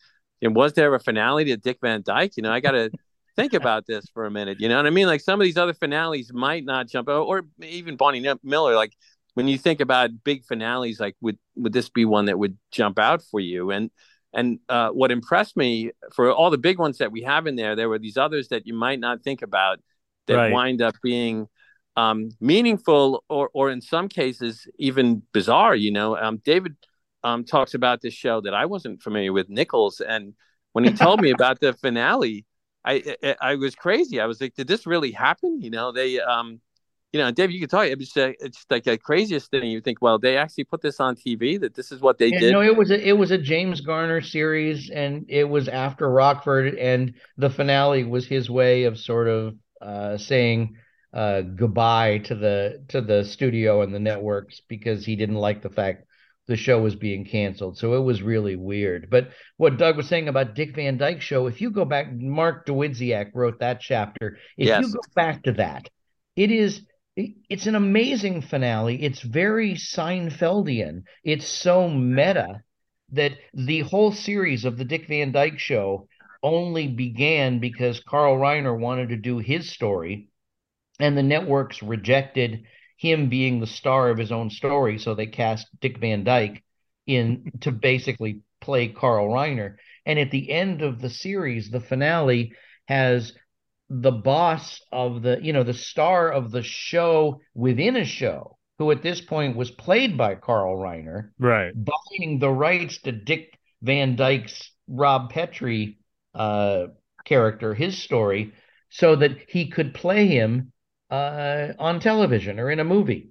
and 0.43 0.55
was 0.55 0.73
there 0.75 0.95
a 0.95 1.01
finale 1.01 1.45
to 1.47 1.57
Dick 1.57 1.79
Van 1.83 2.03
Dyke? 2.03 2.37
You 2.37 2.43
know, 2.43 2.53
I 2.53 2.61
got 2.61 2.73
to 2.73 2.91
think 3.37 3.55
about 3.55 3.87
this 3.87 4.07
for 4.13 4.27
a 4.27 4.31
minute. 4.31 4.61
You 4.61 4.69
know 4.69 4.77
what 4.77 4.87
I 4.87 4.91
mean? 4.91 5.07
Like 5.07 5.21
some 5.21 5.41
of 5.41 5.45
these 5.45 5.57
other 5.57 5.75
finales 5.75 6.33
might 6.33 6.65
not 6.65 6.89
jump, 6.89 7.09
or, 7.09 7.13
or 7.21 7.43
even 7.63 7.97
Barney 7.97 8.27
Miller. 8.43 8.75
Like 8.75 8.95
when 9.35 9.47
you 9.47 9.59
think 9.59 9.81
about 9.81 10.11
big 10.25 10.45
finales, 10.45 10.99
like 10.99 11.17
would 11.21 11.39
would 11.57 11.73
this 11.73 11.89
be 11.89 12.05
one 12.05 12.25
that 12.27 12.39
would 12.39 12.59
jump 12.73 12.99
out 12.99 13.23
for 13.23 13.41
you? 13.41 13.71
And 13.71 13.91
and 14.33 14.59
uh, 14.69 14.91
what 14.91 15.11
impressed 15.11 15.57
me 15.57 15.91
for 16.13 16.31
all 16.33 16.51
the 16.51 16.59
big 16.59 16.79
ones 16.79 16.99
that 16.99 17.13
we 17.13 17.23
have 17.23 17.47
in 17.47 17.57
there, 17.57 17.75
there 17.77 17.89
were 17.89 17.99
these 17.99 18.17
others 18.17 18.49
that 18.49 18.67
you 18.67 18.75
might 18.75 19.01
not 19.01 19.23
think 19.23 19.43
about 19.43 19.81
that 20.27 20.35
right. 20.35 20.53
wind 20.53 20.83
up 20.83 20.95
being 21.03 21.49
um, 21.97 22.31
meaningful 22.41 23.25
or, 23.29 23.51
or 23.53 23.71
in 23.71 23.81
some 23.81 24.09
cases 24.09 24.67
even 24.79 25.23
bizarre. 25.33 25.75
You 25.75 25.93
know, 25.93 26.17
um, 26.17 26.41
David 26.45 26.77
um, 27.25 27.45
talks 27.45 27.75
about 27.75 28.01
this 28.03 28.15
show 28.15 28.41
that 28.43 28.55
I 28.55 28.67
wasn't 28.67 29.03
familiar 29.03 29.33
with, 29.33 29.49
Nichols, 29.49 30.01
and 30.01 30.35
when 30.73 30.85
he 30.85 30.93
told 30.93 31.21
me 31.21 31.31
about 31.31 31.61
the 31.61 31.73
finale, 31.73 32.45
I, 32.85 33.17
I, 33.23 33.37
I 33.41 33.55
was 33.57 33.75
crazy. 33.75 34.21
I 34.21 34.27
was 34.27 34.41
like, 34.41 34.55
did 34.55 34.69
this 34.69 34.87
really 34.87 35.11
happen? 35.11 35.61
You 35.61 35.71
know, 35.71 35.91
they 35.93 36.21
um, 36.21 36.61
you 37.13 37.21
know, 37.21 37.31
Dave, 37.31 37.51
you 37.51 37.61
can 37.61 37.69
tell 37.69 37.87
you, 37.87 37.97
it's, 37.99 38.17
uh, 38.17 38.33
it's 38.39 38.67
like 38.69 38.85
the 38.85 38.99
craziest 38.99 39.51
thing. 39.51 39.65
You 39.65 39.81
think, 39.81 40.03
well, 40.03 40.19
they 40.19 40.37
actually 40.37 40.65
put 40.65 40.83
this 40.83 41.01
on 41.01 41.17
TV. 41.17 41.59
That 41.59 41.75
this 41.75 41.91
is 41.91 42.01
what 42.01 42.19
they 42.19 42.29
yeah, 42.29 42.41
did. 42.41 42.53
No, 42.53 42.61
it 42.61 42.77
was 42.77 42.91
a, 42.91 43.09
it 43.09 43.17
was 43.17 43.31
a 43.31 43.39
James 43.39 43.81
Garner 43.81 44.21
series, 44.21 44.91
and 44.91 45.25
it 45.29 45.45
was 45.45 45.69
after 45.69 46.11
Rockford, 46.11 46.75
and 46.75 47.15
the 47.39 47.49
finale 47.49 48.05
was 48.05 48.27
his 48.27 48.51
way 48.51 48.85
of 48.85 48.99
sort 48.99 49.29
of 49.29 49.55
uh, 49.81 50.19
saying 50.19 50.77
uh, 51.15 51.41
goodbye 51.41 52.19
to 52.19 52.35
the 52.35 52.85
to 52.89 53.01
the 53.01 53.25
studio 53.25 53.81
and 53.81 53.95
the 53.95 53.99
networks 53.99 54.61
because 54.69 55.07
he 55.07 55.17
didn't 55.17 55.37
like 55.37 55.63
the 55.63 55.71
fact 55.71 56.05
the 56.47 56.57
show 56.57 56.81
was 56.81 56.95
being 56.95 57.25
canceled. 57.25 57.79
So 57.79 57.95
it 57.95 58.01
was 58.01 58.23
really 58.23 58.57
weird. 58.57 59.09
But 59.11 59.31
what 59.57 59.79
Doug 59.79 59.97
was 59.97 60.09
saying 60.09 60.29
about 60.29 60.55
Dick 60.55 60.75
Van 60.75 60.97
Dyke 60.97 61.21
show, 61.21 61.47
if 61.47 61.61
you 61.61 61.71
go 61.71 61.85
back, 61.85 62.13
Mark 62.13 62.67
Dawidziak 62.67 63.31
wrote 63.35 63.61
that 63.61 63.81
chapter. 63.81 64.39
If 64.57 64.69
yes. 64.69 64.83
you 64.83 64.93
go 64.93 65.01
back 65.15 65.43
to 65.45 65.53
that, 65.53 65.89
it 66.37 66.51
is 66.51 66.83
it's 67.49 67.67
an 67.67 67.75
amazing 67.75 68.43
finale. 68.43 69.03
It's 69.03 69.21
very 69.21 69.75
Seinfeldian. 69.75 71.03
It's 71.25 71.47
so 71.47 71.89
meta 71.89 72.63
that 73.13 73.33
the 73.55 73.81
whole 73.81 74.13
series 74.13 74.65
of 74.65 74.77
the 74.77 74.85
Dick 74.85 75.09
Van 75.09 75.33
Dyke 75.33 75.59
Show 75.59 76.09
only 76.43 76.87
began 76.87 77.59
because 77.59 78.01
Carl 78.01 78.37
Reiner 78.37 78.79
wanted 78.79 79.09
to 79.09 79.17
do 79.17 79.39
his 79.39 79.71
story, 79.71 80.29
and 81.01 81.17
the 81.17 81.23
networks 81.23 81.83
rejected 81.83 82.65
him 82.97 83.29
being 83.29 83.61
the 83.61 83.67
star 83.67 84.11
of 84.11 84.19
his 84.19 84.31
own 84.31 84.51
story, 84.51 84.99
so 84.99 85.15
they 85.15 85.27
cast 85.27 85.67
Dick 85.81 85.99
Van 85.99 86.25
Dyke 86.25 86.63
in 87.07 87.51
to 87.61 87.73
basically 87.73 88.43
play 88.61 88.89
Carl 88.89 89.29
Reiner. 89.29 89.77
And 90.05 90.19
at 90.19 90.31
the 90.31 90.51
end 90.51 90.83
of 90.83 91.01
the 91.01 91.11
series, 91.11 91.71
the 91.71 91.81
finale 91.81 92.53
has 92.87 93.33
the 93.91 94.13
boss 94.13 94.81
of 94.93 95.23
the, 95.23 95.39
you 95.43 95.53
know, 95.53 95.63
the 95.63 95.75
star 95.75 96.31
of 96.31 96.51
the 96.51 96.63
show 96.63 97.41
within 97.55 97.97
a 97.97 98.05
show, 98.05 98.59
who 98.79 98.91
at 98.91 99.03
this 99.03 99.21
point 99.21 99.57
was 99.57 99.71
played 99.71 100.17
by 100.17 100.35
Carl 100.35 100.77
Reiner, 100.77 101.31
right, 101.39 101.73
buying 101.75 102.39
the 102.39 102.51
rights 102.51 102.99
to 103.03 103.13
Dick 103.13 103.59
Van 103.83 104.17
Dyke's 104.17 104.71
Rob 104.87 105.31
Petrie 105.31 105.99
uh, 106.35 106.89
character, 107.25 107.75
his 107.75 107.99
story, 107.99 108.53
so 108.91 109.17
that 109.17 109.33
he 109.49 109.69
could 109.69 109.95
play 109.95 110.27
him 110.27 110.73
uh, 111.11 111.69
on 111.79 112.01
television 112.01 112.61
or 112.61 112.71
in 112.71 112.81
a 112.81 112.85
movie. 112.85 113.31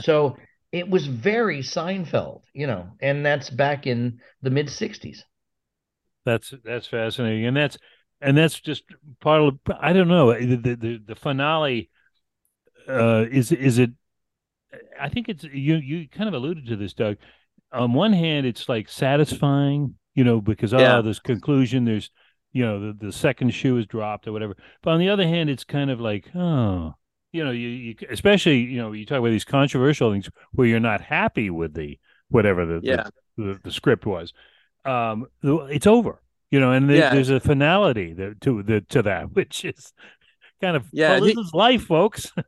so 0.00 0.36
it 0.72 0.88
was 0.88 1.06
very 1.06 1.60
Seinfeld, 1.60 2.42
you 2.52 2.66
know, 2.66 2.90
and 3.00 3.24
that's 3.24 3.50
back 3.50 3.86
in 3.86 4.20
the 4.42 4.50
mid 4.50 4.66
'60s. 4.66 5.18
That's 6.24 6.52
that's 6.64 6.88
fascinating, 6.88 7.46
and 7.46 7.56
that's 7.56 7.78
and 8.20 8.36
that's 8.36 8.60
just 8.60 8.84
part 9.20 9.42
of. 9.42 9.58
I 9.80 9.92
don't 9.92 10.08
know 10.08 10.32
the 10.32 10.56
the, 10.56 11.02
the 11.04 11.14
finale. 11.14 11.90
Uh, 12.88 13.24
is 13.30 13.52
is 13.52 13.78
it? 13.78 13.90
I 15.00 15.08
think 15.08 15.28
it's 15.28 15.44
you. 15.44 15.76
You 15.76 16.08
kind 16.08 16.28
of 16.28 16.34
alluded 16.34 16.66
to 16.66 16.76
this, 16.76 16.92
Doug. 16.94 17.16
On 17.72 17.92
one 17.92 18.12
hand, 18.12 18.46
it's 18.46 18.68
like 18.68 18.88
satisfying, 18.88 19.94
you 20.14 20.24
know, 20.24 20.40
because 20.40 20.72
Yeah. 20.72 20.98
oh, 20.98 21.02
this 21.02 21.18
conclusion. 21.18 21.84
There's, 21.84 22.10
you 22.52 22.64
know, 22.64 22.80
the 22.92 23.06
the 23.06 23.12
second 23.12 23.50
shoe 23.50 23.76
is 23.78 23.86
dropped 23.86 24.26
or 24.28 24.32
whatever. 24.32 24.56
But 24.82 24.90
on 24.92 25.00
the 25.00 25.08
other 25.08 25.26
hand, 25.26 25.50
it's 25.50 25.64
kind 25.64 25.90
of 25.90 26.00
like, 26.00 26.30
oh, 26.34 26.94
you 27.32 27.44
know, 27.44 27.50
you, 27.50 27.68
you 27.68 27.94
especially, 28.08 28.60
you 28.60 28.78
know, 28.78 28.92
you 28.92 29.04
talk 29.04 29.18
about 29.18 29.30
these 29.30 29.44
controversial 29.44 30.12
things 30.12 30.30
where 30.52 30.66
you're 30.66 30.80
not 30.80 31.00
happy 31.00 31.50
with 31.50 31.74
the 31.74 31.98
whatever 32.28 32.64
the 32.66 32.80
the, 32.80 32.86
Yeah. 32.86 33.08
the, 33.36 33.60
the 33.62 33.72
script 33.72 34.06
was. 34.06 34.32
Um, 34.84 35.26
it's 35.42 35.86
over, 35.88 36.22
you 36.50 36.60
know, 36.60 36.72
and 36.72 36.88
Yeah. 36.88 37.10
there's 37.10 37.30
a 37.30 37.40
finality 37.40 38.14
to 38.42 38.62
the 38.62 38.80
to 38.90 39.02
that, 39.02 39.32
which 39.34 39.64
is 39.64 39.92
kind 40.60 40.76
of 40.76 40.92
Yeah, 40.92 41.18
well, 41.18 41.20
this 41.20 41.34
the- 41.34 41.36
is 41.36 41.52
life, 41.54 41.84
folks. 41.84 42.32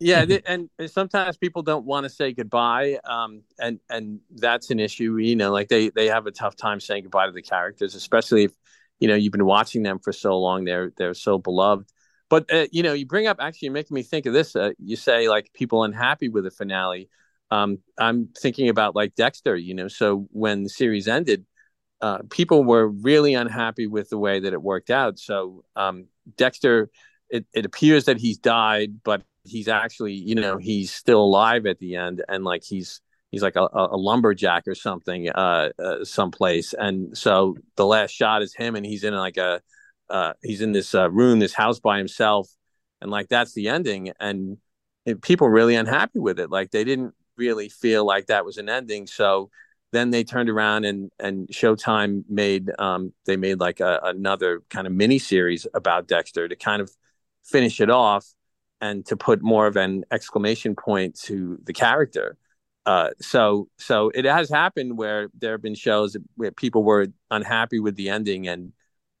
yeah 0.00 0.24
th- 0.24 0.42
and 0.46 0.68
sometimes 0.86 1.36
people 1.36 1.62
don't 1.62 1.84
want 1.84 2.04
to 2.04 2.10
say 2.10 2.32
goodbye 2.32 2.98
um 3.04 3.42
and 3.60 3.78
and 3.88 4.20
that's 4.36 4.70
an 4.70 4.80
issue 4.80 5.16
you 5.16 5.36
know 5.36 5.52
like 5.52 5.68
they 5.68 5.88
they 5.90 6.06
have 6.06 6.26
a 6.26 6.30
tough 6.32 6.56
time 6.56 6.80
saying 6.80 7.02
goodbye 7.04 7.26
to 7.26 7.32
the 7.32 7.42
characters 7.42 7.94
especially 7.94 8.44
if 8.44 8.52
you 8.98 9.06
know 9.08 9.14
you've 9.14 9.32
been 9.32 9.44
watching 9.46 9.82
them 9.82 9.98
for 9.98 10.12
so 10.12 10.38
long 10.38 10.64
they're 10.64 10.92
they're 10.96 11.14
so 11.14 11.38
beloved 11.38 11.88
but 12.28 12.52
uh, 12.52 12.66
you 12.72 12.82
know 12.82 12.92
you 12.92 13.06
bring 13.06 13.26
up 13.26 13.36
actually 13.40 13.66
you're 13.66 13.72
making 13.72 13.94
me 13.94 14.02
think 14.02 14.26
of 14.26 14.32
this 14.32 14.56
uh, 14.56 14.70
you 14.78 14.96
say 14.96 15.28
like 15.28 15.50
people 15.54 15.84
unhappy 15.84 16.28
with 16.28 16.44
the 16.44 16.50
finale 16.50 17.08
um 17.50 17.78
i'm 17.98 18.28
thinking 18.36 18.68
about 18.68 18.96
like 18.96 19.14
dexter 19.14 19.54
you 19.56 19.74
know 19.74 19.88
so 19.88 20.26
when 20.32 20.64
the 20.64 20.68
series 20.68 21.06
ended 21.06 21.46
uh 22.00 22.18
people 22.30 22.64
were 22.64 22.88
really 22.88 23.34
unhappy 23.34 23.86
with 23.86 24.08
the 24.10 24.18
way 24.18 24.40
that 24.40 24.52
it 24.52 24.62
worked 24.62 24.90
out. 24.90 25.18
So 25.18 25.64
um 25.76 26.06
dexter 26.36 26.90
it, 27.30 27.46
it 27.52 27.64
appears 27.66 28.04
that 28.04 28.18
he's 28.18 28.38
died 28.38 29.02
but 29.02 29.22
he's 29.44 29.68
actually 29.68 30.14
you 30.14 30.34
know 30.34 30.56
he's 30.56 30.92
still 30.92 31.22
alive 31.22 31.66
at 31.66 31.78
the 31.78 31.96
end 31.96 32.22
and 32.28 32.44
like 32.44 32.62
he's 32.64 33.00
he's 33.34 33.42
like 33.42 33.56
a, 33.56 33.68
a 33.74 33.96
lumberjack 33.96 34.68
or 34.68 34.76
something 34.76 35.28
uh, 35.28 35.70
uh 35.82 36.04
someplace. 36.04 36.72
And 36.72 37.18
so 37.18 37.56
the 37.74 37.84
last 37.84 38.12
shot 38.12 38.42
is 38.42 38.54
him 38.54 38.76
and 38.76 38.86
he's 38.86 39.02
in 39.02 39.12
like 39.12 39.36
a 39.36 39.60
uh 40.08 40.34
he's 40.42 40.60
in 40.60 40.70
this 40.70 40.94
uh, 40.94 41.10
room 41.10 41.40
this 41.40 41.52
house 41.52 41.80
by 41.80 41.98
himself. 41.98 42.48
And 43.00 43.10
like 43.10 43.28
that's 43.28 43.52
the 43.52 43.68
ending. 43.68 44.12
And 44.20 44.58
it, 45.04 45.20
people 45.20 45.48
really 45.48 45.74
unhappy 45.74 46.20
with 46.20 46.38
it. 46.38 46.48
Like 46.48 46.70
they 46.70 46.84
didn't 46.84 47.12
really 47.36 47.68
feel 47.68 48.06
like 48.06 48.26
that 48.26 48.44
was 48.44 48.56
an 48.56 48.68
ending. 48.68 49.08
So 49.08 49.50
then 49.94 50.10
they 50.10 50.24
turned 50.24 50.50
around 50.50 50.84
and 50.84 51.10
and 51.18 51.48
showtime 51.48 52.24
made 52.28 52.70
um 52.78 53.12
they 53.26 53.36
made 53.36 53.60
like 53.60 53.80
a, 53.80 54.00
another 54.04 54.62
kind 54.70 54.86
of 54.86 54.92
mini 54.92 55.18
series 55.18 55.66
about 55.74 56.08
dexter 56.08 56.48
to 56.48 56.56
kind 56.56 56.82
of 56.82 56.90
finish 57.44 57.80
it 57.80 57.90
off 57.90 58.26
and 58.80 59.06
to 59.06 59.16
put 59.16 59.42
more 59.42 59.66
of 59.66 59.76
an 59.76 60.04
exclamation 60.10 60.74
point 60.74 61.18
to 61.18 61.58
the 61.64 61.72
character. 61.72 62.36
Uh, 62.86 63.10
so 63.20 63.68
so 63.78 64.10
it 64.14 64.24
has 64.26 64.50
happened 64.50 64.98
where 64.98 65.28
there 65.38 65.52
have 65.52 65.62
been 65.62 65.74
shows 65.74 66.16
where 66.36 66.50
people 66.52 66.84
were 66.84 67.06
unhappy 67.30 67.80
with 67.80 67.96
the 67.96 68.10
ending 68.10 68.46
and 68.46 68.72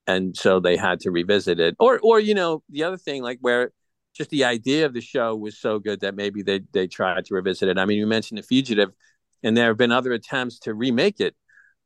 and 0.06 0.36
so 0.36 0.60
they 0.60 0.76
had 0.76 1.00
to 1.00 1.10
revisit 1.10 1.60
it. 1.60 1.74
Or 1.78 1.98
or 2.02 2.20
you 2.20 2.34
know 2.34 2.62
the 2.68 2.84
other 2.84 2.98
thing 2.98 3.22
like 3.22 3.38
where 3.40 3.72
just 4.14 4.30
the 4.30 4.44
idea 4.44 4.86
of 4.86 4.94
the 4.94 5.00
show 5.00 5.34
was 5.34 5.58
so 5.58 5.78
good 5.78 6.00
that 6.00 6.14
maybe 6.14 6.42
they 6.42 6.60
they 6.72 6.86
tried 6.86 7.24
to 7.26 7.34
revisit 7.34 7.68
it. 7.68 7.78
I 7.78 7.84
mean, 7.86 7.98
you 7.98 8.06
mentioned 8.06 8.38
The 8.38 8.42
Fugitive, 8.42 8.92
and 9.44 9.56
there 9.56 9.68
have 9.68 9.76
been 9.76 9.92
other 9.92 10.12
attempts 10.12 10.58
to 10.60 10.74
remake 10.74 11.20
it, 11.20 11.36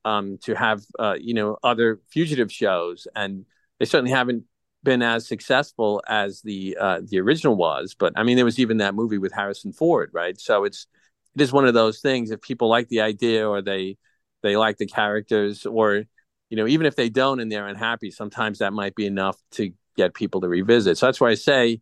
um, 0.04 0.38
to 0.44 0.54
have 0.54 0.82
uh, 0.98 1.16
you 1.20 1.34
know 1.34 1.58
other 1.62 2.00
fugitive 2.10 2.50
shows, 2.50 3.06
and 3.14 3.44
they 3.78 3.84
certainly 3.84 4.12
haven't 4.12 4.44
been 4.82 5.02
as 5.02 5.26
successful 5.26 6.02
as 6.08 6.40
the 6.42 6.76
uh, 6.80 7.00
the 7.04 7.20
original 7.20 7.56
was. 7.56 7.94
But 7.98 8.14
I 8.16 8.22
mean, 8.22 8.36
there 8.36 8.44
was 8.44 8.58
even 8.58 8.78
that 8.78 8.94
movie 8.94 9.18
with 9.18 9.32
Harrison 9.32 9.72
Ford, 9.72 10.10
right? 10.14 10.40
So 10.40 10.64
it's 10.64 10.86
it 11.34 11.42
is 11.42 11.52
one 11.52 11.66
of 11.66 11.74
those 11.74 12.00
things. 12.00 12.30
If 12.30 12.40
people 12.40 12.68
like 12.68 12.88
the 12.88 13.02
idea 13.02 13.46
or 13.46 13.60
they 13.60 13.98
they 14.42 14.56
like 14.56 14.78
the 14.78 14.86
characters, 14.86 15.66
or 15.66 16.04
you 16.50 16.56
know, 16.56 16.66
even 16.66 16.86
if 16.86 16.96
they 16.96 17.08
don't 17.10 17.40
and 17.40 17.50
they're 17.50 17.66
unhappy, 17.66 18.10
sometimes 18.10 18.58
that 18.58 18.72
might 18.72 18.94
be 18.94 19.06
enough 19.06 19.36
to 19.52 19.72
get 19.96 20.14
people 20.14 20.40
to 20.40 20.48
revisit. 20.48 20.96
So 20.96 21.06
that's 21.06 21.20
why 21.20 21.30
I 21.30 21.34
say, 21.34 21.80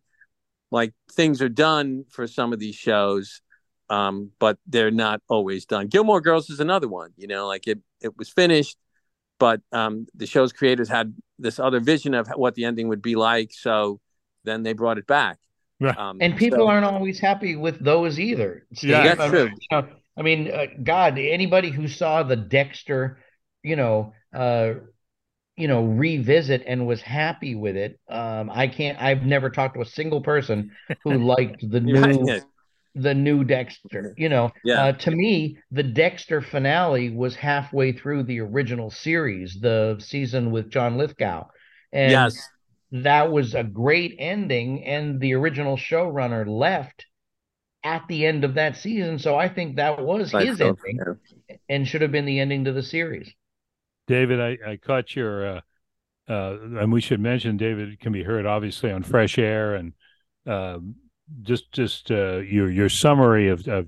like, 0.71 0.93
things 1.11 1.41
are 1.41 1.49
done 1.49 2.03
for 2.09 2.27
some 2.27 2.51
of 2.51 2.59
these 2.59 2.75
shows, 2.75 3.41
um, 3.89 4.31
but 4.39 4.57
they're 4.67 4.91
not 4.91 5.21
always 5.27 5.65
done. 5.65 5.87
Gilmore 5.87 6.21
Girls 6.21 6.49
is 6.49 6.59
another 6.59 6.87
one. 6.87 7.11
You 7.17 7.27
know, 7.27 7.47
like 7.47 7.67
it 7.67 7.79
it 8.01 8.17
was 8.17 8.29
finished 8.29 8.77
but 9.39 9.61
um, 9.71 10.07
the 10.15 10.25
show's 10.25 10.51
creators 10.51 10.89
had 10.89 11.13
this 11.37 11.59
other 11.59 11.79
vision 11.79 12.13
of 12.13 12.27
what 12.29 12.55
the 12.55 12.65
ending 12.65 12.87
would 12.87 13.01
be 13.01 13.15
like. 13.15 13.51
So 13.53 13.99
then 14.43 14.63
they 14.63 14.73
brought 14.73 14.97
it 14.97 15.05
back. 15.07 15.37
Right. 15.79 15.95
Um, 15.95 16.17
And 16.21 16.35
people 16.35 16.59
so- 16.59 16.67
aren't 16.67 16.85
always 16.85 17.19
happy 17.19 17.55
with 17.55 17.79
those 17.83 18.19
either. 18.19 18.65
Steve. 18.73 18.89
Yeah, 18.89 19.03
that's 19.03 19.19
I 19.19 19.23
mean, 19.25 19.31
true. 19.31 19.43
you 19.49 19.67
know, 19.71 19.87
I 20.17 20.21
mean, 20.23 20.51
uh, 20.51 20.65
God, 20.83 21.19
anybody 21.19 21.69
who 21.69 21.87
saw 21.87 22.23
the 22.23 22.35
Dexter, 22.35 23.19
you 23.61 23.75
know, 23.75 24.13
uh, 24.33 24.73
you 25.55 25.67
know, 25.67 25.83
revisit 25.85 26.63
and 26.65 26.87
was 26.87 27.01
happy 27.01 27.53
with 27.53 27.75
it. 27.75 27.99
Um, 28.09 28.49
I 28.51 28.67
can't. 28.67 28.99
I've 28.99 29.23
never 29.23 29.51
talked 29.51 29.75
to 29.75 29.81
a 29.81 29.85
single 29.85 30.21
person 30.21 30.71
who 31.03 31.13
liked 31.23 31.69
the 31.69 31.79
new 31.79 32.01
Right, 32.01 32.19
yeah. 32.25 32.39
The 32.97 33.13
new 33.13 33.43
Dexter. 33.43 34.13
You 34.17 34.29
know, 34.29 34.51
Yeah. 34.63 34.85
uh, 34.85 34.91
to 34.93 35.11
me, 35.11 35.57
the 35.71 35.83
Dexter 35.83 36.41
finale 36.41 37.09
was 37.09 37.35
halfway 37.35 37.91
through 37.91 38.23
the 38.23 38.39
original 38.39 38.89
series, 38.89 39.59
the 39.59 39.97
season 39.99 40.51
with 40.51 40.69
John 40.69 40.97
Lithgow, 40.97 41.47
and 41.91 42.11
yes. 42.11 42.37
that 42.91 43.31
was 43.31 43.55
a 43.55 43.63
great 43.63 44.15
ending. 44.19 44.85
And 44.85 45.19
the 45.19 45.33
original 45.35 45.77
showrunner 45.77 46.47
left 46.47 47.05
at 47.83 48.03
the 48.07 48.25
end 48.25 48.43
of 48.43 48.55
that 48.55 48.75
season, 48.75 49.19
so 49.19 49.37
I 49.37 49.47
think 49.47 49.77
that 49.77 50.01
was 50.03 50.33
Right, 50.33 50.47
his 50.47 50.57
so, 50.57 50.69
ending 50.69 50.99
yeah. 51.47 51.55
and 51.69 51.87
should 51.87 52.01
have 52.01 52.11
been 52.11 52.25
the 52.25 52.39
ending 52.39 52.65
to 52.65 52.73
the 52.73 52.83
series. 52.83 53.31
David, 54.07 54.39
I, 54.41 54.71
I 54.71 54.77
caught 54.77 55.15
your, 55.15 55.47
uh, 55.47 55.61
uh, 56.27 56.57
and 56.79 56.91
we 56.91 57.01
should 57.01 57.19
mention 57.19 57.55
David 57.57 57.99
can 57.99 58.11
be 58.11 58.23
heard 58.23 58.45
obviously 58.45 58.91
on 58.91 59.03
Fresh 59.03 59.37
Air 59.37 59.75
and 59.75 59.93
um, 60.45 60.95
just 61.41 61.71
just 61.71 62.11
uh, 62.11 62.37
your 62.37 62.69
your 62.69 62.89
summary 62.89 63.49
of 63.49 63.67
of 63.67 63.87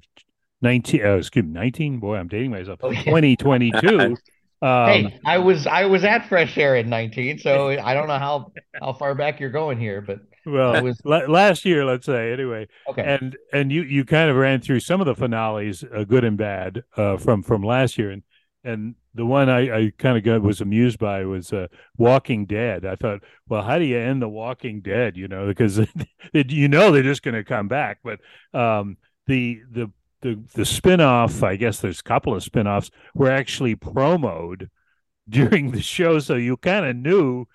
nineteen, 0.62 1.06
uh, 1.06 1.15
excuse 1.17 1.45
me, 1.45 1.52
nineteen. 1.52 1.99
Boy, 1.99 2.17
I'm 2.17 2.28
dating 2.28 2.52
myself. 2.52 2.80
Oh, 2.84 2.91
yeah. 2.91 3.04
Twenty 3.04 3.36
twenty 3.36 3.71
two. 3.71 4.17
Um, 4.62 4.89
hey, 4.89 5.19
I 5.25 5.38
was 5.38 5.65
I 5.67 5.86
was 5.86 6.04
at 6.04 6.28
Fresh 6.28 6.58
Air 6.58 6.75
in 6.75 6.89
19, 6.89 7.38
so 7.39 7.69
I 7.82 7.93
don't 7.93 8.08
know 8.10 8.19
how 8.19 8.52
how 8.82 8.91
far 8.91 9.15
back 9.15 9.39
you're 9.39 9.49
going 9.49 9.80
here, 9.80 10.02
but 10.02 10.19
well, 10.45 10.84
was- 10.84 10.99
la- 11.06 11.28
last 11.30 11.63
year, 11.63 11.86
let's 11.86 12.06
say 12.06 12.34
anyway. 12.34 12.67
okay. 12.89 13.04
and 13.04 13.38
and 13.54 13.71
you 13.71 13.84
you 13.84 14.04
kind 14.04 14.30
of 14.30 14.36
ran 14.36 14.60
through 14.60 14.82
some 14.82 14.99
of 14.99 15.08
the 15.08 15.15
finales, 15.15 15.86
uh, 15.95 16.04
good 16.04 16.25
and 16.25 16.38
bad, 16.38 16.84
uh, 16.97 17.15
from 17.15 17.41
from 17.41 17.63
last 17.63 17.97
year, 17.97 18.12
and 18.12 18.23
and 18.65 18.95
the 19.19 19.25
one 19.25 19.49
I, 19.49 19.88
I 19.88 19.91
kind 19.97 20.17
of 20.17 20.23
got 20.23 20.41
was 20.41 20.62
amused 20.62 20.97
by 20.97 21.25
was 21.25 21.51
uh, 21.51 21.67
Walking 21.97 22.45
Dead. 22.45 22.86
I 22.86 22.95
thought, 22.95 23.19
well, 23.49 23.63
how 23.63 23.77
do 23.77 23.84
you 23.84 23.97
end 23.97 24.21
the 24.21 24.29
Walking 24.29 24.79
Dead? 24.79 25.17
You 25.17 25.27
know, 25.27 25.45
because 25.45 25.77
you 26.34 26.69
know 26.69 26.89
they're 26.89 27.03
just 27.03 27.21
going 27.21 27.36
to 27.36 27.43
come 27.43 27.67
back, 27.67 27.99
but 28.01 28.19
um, 28.58 28.95
the 29.27 29.60
the 29.69 29.91
the 30.21 30.41
the 30.53 30.65
spin-off, 30.65 31.43
I 31.43 31.58
guess 31.58 31.82
there's 31.82 31.99
a 31.99 32.03
couple 32.03 32.34
of 32.34 32.43
spin-offs, 32.43 32.91
were 33.13 33.29
actually 33.29 33.75
promoed 33.75 34.69
during 35.29 35.71
the 35.71 35.82
show, 35.82 36.19
so 36.19 36.36
you 36.36 36.55
kind 36.55 36.86
of 36.86 36.95
knew 36.95 37.45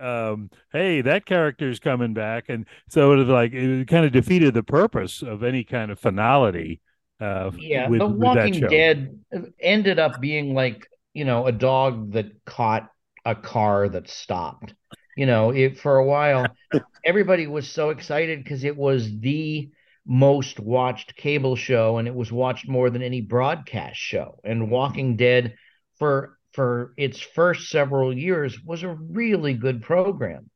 um 0.00 0.50
hey 0.72 1.00
that 1.00 1.24
character's 1.24 1.78
coming 1.78 2.12
back 2.12 2.48
and 2.48 2.66
so 2.88 3.12
it 3.12 3.16
was 3.16 3.28
like 3.28 3.52
it 3.52 3.86
kind 3.86 4.04
of 4.04 4.10
defeated 4.10 4.52
the 4.52 4.62
purpose 4.62 5.22
of 5.22 5.44
any 5.44 5.62
kind 5.62 5.92
of 5.92 6.00
finality 6.00 6.80
uh 7.20 7.52
Yeah, 7.56 7.88
with, 7.88 8.00
The 8.00 8.06
Walking. 8.06 8.60
Dead 8.66 9.20
ended 9.60 9.98
up 9.98 10.20
being 10.20 10.52
like, 10.54 10.88
you 11.14 11.24
know, 11.24 11.46
a 11.46 11.52
dog 11.52 12.12
that 12.12 12.44
caught 12.44 12.90
a 13.24 13.34
car 13.34 13.88
that 13.88 14.08
stopped. 14.10 14.74
You 15.16 15.26
know, 15.26 15.50
it 15.50 15.78
for 15.78 15.96
a 15.96 16.04
while, 16.06 16.56
everybody 17.04 17.46
was 17.46 17.70
so 17.70 17.90
excited 17.90 18.42
because 18.42 18.64
it 18.64 18.76
was 18.76 19.10
the 19.20 19.70
most 20.06 20.60
watched 20.60 21.16
cable 21.16 21.56
show 21.56 21.98
and 21.98 22.06
it 22.08 22.14
was 22.14 22.30
watched 22.32 22.68
more 22.68 22.90
than 22.90 23.02
any 23.02 23.20
broadcast 23.22 23.98
show. 23.98 24.40
And 24.44 24.70
Walking 24.70 25.16
Dead 25.16 25.56
for 25.98 26.38
for 26.52 26.94
its 26.96 27.20
first 27.20 27.70
several 27.70 28.16
years 28.16 28.60
was 28.64 28.82
a 28.82 28.94
really 28.94 29.54
good 29.54 29.82
program. 29.82 30.50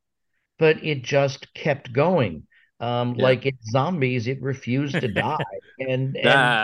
But 0.58 0.84
it 0.84 1.02
just 1.04 1.52
kept 1.54 1.92
going. 1.92 2.46
Um, 2.80 3.14
Yeah. 3.14 3.22
like 3.22 3.46
it's 3.46 3.70
zombies, 3.70 4.26
it 4.28 4.42
refused 4.42 5.00
to 5.00 5.08
die. 5.12 5.44
And, 5.78 6.16
and 6.16 6.58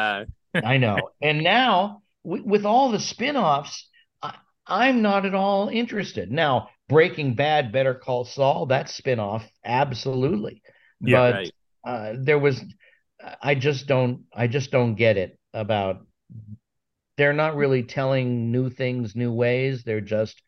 I 0.62 0.78
know. 0.78 1.10
And 1.22 1.42
now, 1.44 2.03
w- 2.24 2.44
with 2.44 2.64
all 2.64 2.90
the 2.90 3.00
spin-offs, 3.00 3.88
I, 4.22 4.34
I'm 4.66 5.02
not 5.02 5.26
at 5.26 5.34
all 5.34 5.68
interested. 5.68 6.30
Now, 6.30 6.70
Breaking 6.88 7.34
Bad, 7.34 7.72
Better 7.72 7.94
Call 7.94 8.24
Saul, 8.24 8.66
that 8.66 8.88
spin-off, 8.90 9.44
absolutely. 9.64 10.62
Yeah, 11.00 11.18
but 11.18 11.34
right. 11.34 11.52
uh, 11.86 12.14
there 12.18 12.38
was, 12.38 12.62
I 13.42 13.54
just 13.54 13.86
don't, 13.86 14.24
I 14.34 14.46
just 14.46 14.70
don't 14.70 14.94
get 14.94 15.16
it 15.16 15.38
about. 15.52 16.06
They're 17.16 17.32
not 17.32 17.56
really 17.56 17.84
telling 17.84 18.50
new 18.50 18.70
things, 18.70 19.14
new 19.14 19.32
ways. 19.32 19.84
They're 19.84 20.00
just 20.00 20.40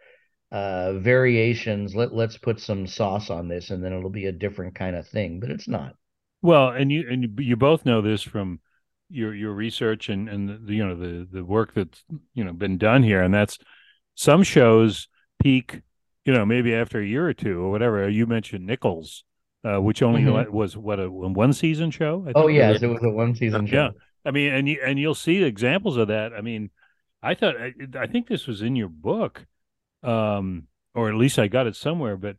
uh 0.52 0.92
variations 0.94 1.96
let 1.96 2.14
let's 2.14 2.38
put 2.38 2.60
some 2.60 2.86
sauce 2.86 3.30
on 3.30 3.48
this 3.48 3.70
and 3.70 3.82
then 3.82 3.92
it'll 3.92 4.10
be 4.10 4.26
a 4.26 4.32
different 4.32 4.76
kind 4.76 4.94
of 4.94 5.06
thing 5.08 5.40
but 5.40 5.50
it's 5.50 5.66
not 5.66 5.94
well 6.40 6.68
and 6.68 6.92
you 6.92 7.04
and 7.10 7.38
you 7.40 7.56
both 7.56 7.84
know 7.84 8.00
this 8.00 8.22
from 8.22 8.60
your 9.08 9.34
your 9.34 9.52
research 9.52 10.08
and 10.08 10.28
and 10.28 10.66
the, 10.66 10.74
you 10.74 10.86
know 10.86 10.96
the 10.96 11.26
the 11.30 11.44
work 11.44 11.74
that's 11.74 12.04
you 12.34 12.44
know 12.44 12.52
been 12.52 12.78
done 12.78 13.02
here 13.02 13.22
and 13.22 13.32
that's 13.32 13.58
some 14.14 14.42
shows 14.42 15.08
peak 15.40 15.82
you 16.24 16.32
know 16.32 16.44
maybe 16.44 16.74
after 16.74 17.00
a 17.00 17.06
year 17.06 17.28
or 17.28 17.34
two 17.34 17.60
or 17.60 17.70
whatever 17.70 18.08
you 18.08 18.26
mentioned 18.26 18.66
nichols 18.66 19.24
uh, 19.64 19.80
which 19.80 20.02
only 20.02 20.22
mm-hmm. 20.22 20.52
was 20.52 20.76
what 20.76 20.98
a 20.98 21.10
one 21.10 21.52
season 21.52 21.90
show 21.90 22.26
oh 22.34 22.48
yes 22.48 22.82
it 22.82 22.88
was 22.88 23.02
a 23.02 23.10
one 23.10 23.34
season 23.34 23.66
show 23.66 23.74
yeah 23.74 23.90
i 24.24 24.30
mean 24.30 24.52
and 24.52 24.68
you 24.68 24.80
and 24.84 24.98
you'll 24.98 25.14
see 25.14 25.42
examples 25.42 25.96
of 25.96 26.08
that 26.08 26.32
i 26.32 26.40
mean 26.40 26.70
i 27.22 27.34
thought 27.34 27.56
i, 27.56 27.72
I 27.98 28.06
think 28.06 28.26
this 28.26 28.46
was 28.46 28.62
in 28.62 28.74
your 28.74 28.88
book 28.88 29.46
um, 30.02 30.68
or 30.94 31.08
at 31.08 31.14
least 31.14 31.38
I 31.38 31.48
got 31.48 31.66
it 31.66 31.76
somewhere. 31.76 32.16
But 32.16 32.36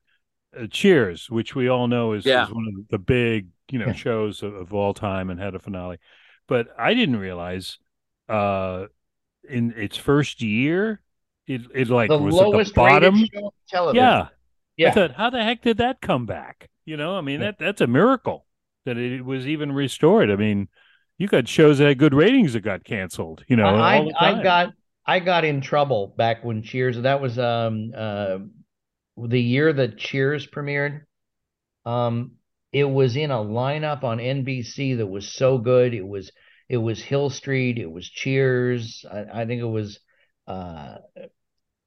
uh, 0.57 0.67
Cheers, 0.69 1.29
which 1.29 1.55
we 1.55 1.69
all 1.69 1.87
know 1.87 2.13
is, 2.13 2.25
yeah. 2.25 2.45
is 2.45 2.51
one 2.51 2.65
of 2.67 2.87
the 2.89 2.97
big 2.97 3.49
you 3.69 3.79
know 3.79 3.87
yeah. 3.87 3.93
shows 3.93 4.43
of, 4.43 4.53
of, 4.55 4.73
all 4.73 4.93
time 4.93 5.29
and 5.29 5.39
had 5.39 5.55
a 5.55 5.59
finale. 5.59 5.97
But 6.47 6.67
I 6.77 6.93
didn't 6.93 7.17
realize 7.17 7.77
uh, 8.29 8.85
in 9.49 9.73
its 9.75 9.97
first 9.97 10.41
year, 10.41 11.01
it 11.45 11.61
it 11.73 11.89
like 11.89 12.09
the 12.09 12.17
was 12.17 12.35
lowest 12.35 12.71
at 12.71 12.75
the 12.75 12.81
bottom. 12.81 13.25
Yeah, 13.93 14.27
yeah. 14.77 14.89
I 14.89 14.91
thought, 14.91 15.11
how 15.15 15.29
the 15.29 15.43
heck 15.43 15.61
did 15.61 15.77
that 15.77 16.01
come 16.01 16.25
back? 16.25 16.69
You 16.85 16.97
know, 16.97 17.17
I 17.17 17.21
mean 17.21 17.41
that 17.41 17.59
that's 17.59 17.81
a 17.81 17.87
miracle 17.87 18.45
that 18.85 18.97
it 18.97 19.23
was 19.23 19.45
even 19.47 19.71
restored. 19.73 20.31
I 20.31 20.35
mean, 20.35 20.69
you 21.17 21.27
got 21.27 21.47
shows 21.47 21.79
that 21.79 21.87
had 21.87 21.97
good 21.97 22.13
ratings 22.13 22.53
that 22.53 22.61
got 22.61 22.83
canceled. 22.83 23.43
You 23.47 23.57
know, 23.57 23.67
I 23.67 24.09
I 24.19 24.41
got 24.41 24.73
I 25.05 25.19
got 25.19 25.43
in 25.45 25.61
trouble 25.61 26.13
back 26.17 26.43
when 26.43 26.63
Cheers. 26.63 27.01
That 27.01 27.21
was 27.21 27.37
um 27.37 27.91
uh 27.95 28.39
the 29.17 29.41
year 29.41 29.73
that 29.73 29.97
Cheers 29.97 30.47
premiered. 30.47 31.01
Um, 31.85 32.36
it 32.71 32.83
was 32.83 33.15
in 33.15 33.31
a 33.31 33.37
lineup 33.37 34.03
on 34.03 34.17
NBC 34.17 34.97
that 34.97 35.07
was 35.07 35.27
so 35.27 35.57
good. 35.57 35.93
It 35.93 36.07
was 36.07 36.31
it 36.69 36.77
was 36.77 37.01
Hill 37.01 37.29
Street. 37.29 37.77
It 37.77 37.91
was 37.91 38.09
Cheers. 38.09 39.05
I, 39.09 39.41
I 39.41 39.45
think 39.45 39.61
it 39.61 39.65
was. 39.65 39.99
Uh, 40.47 40.97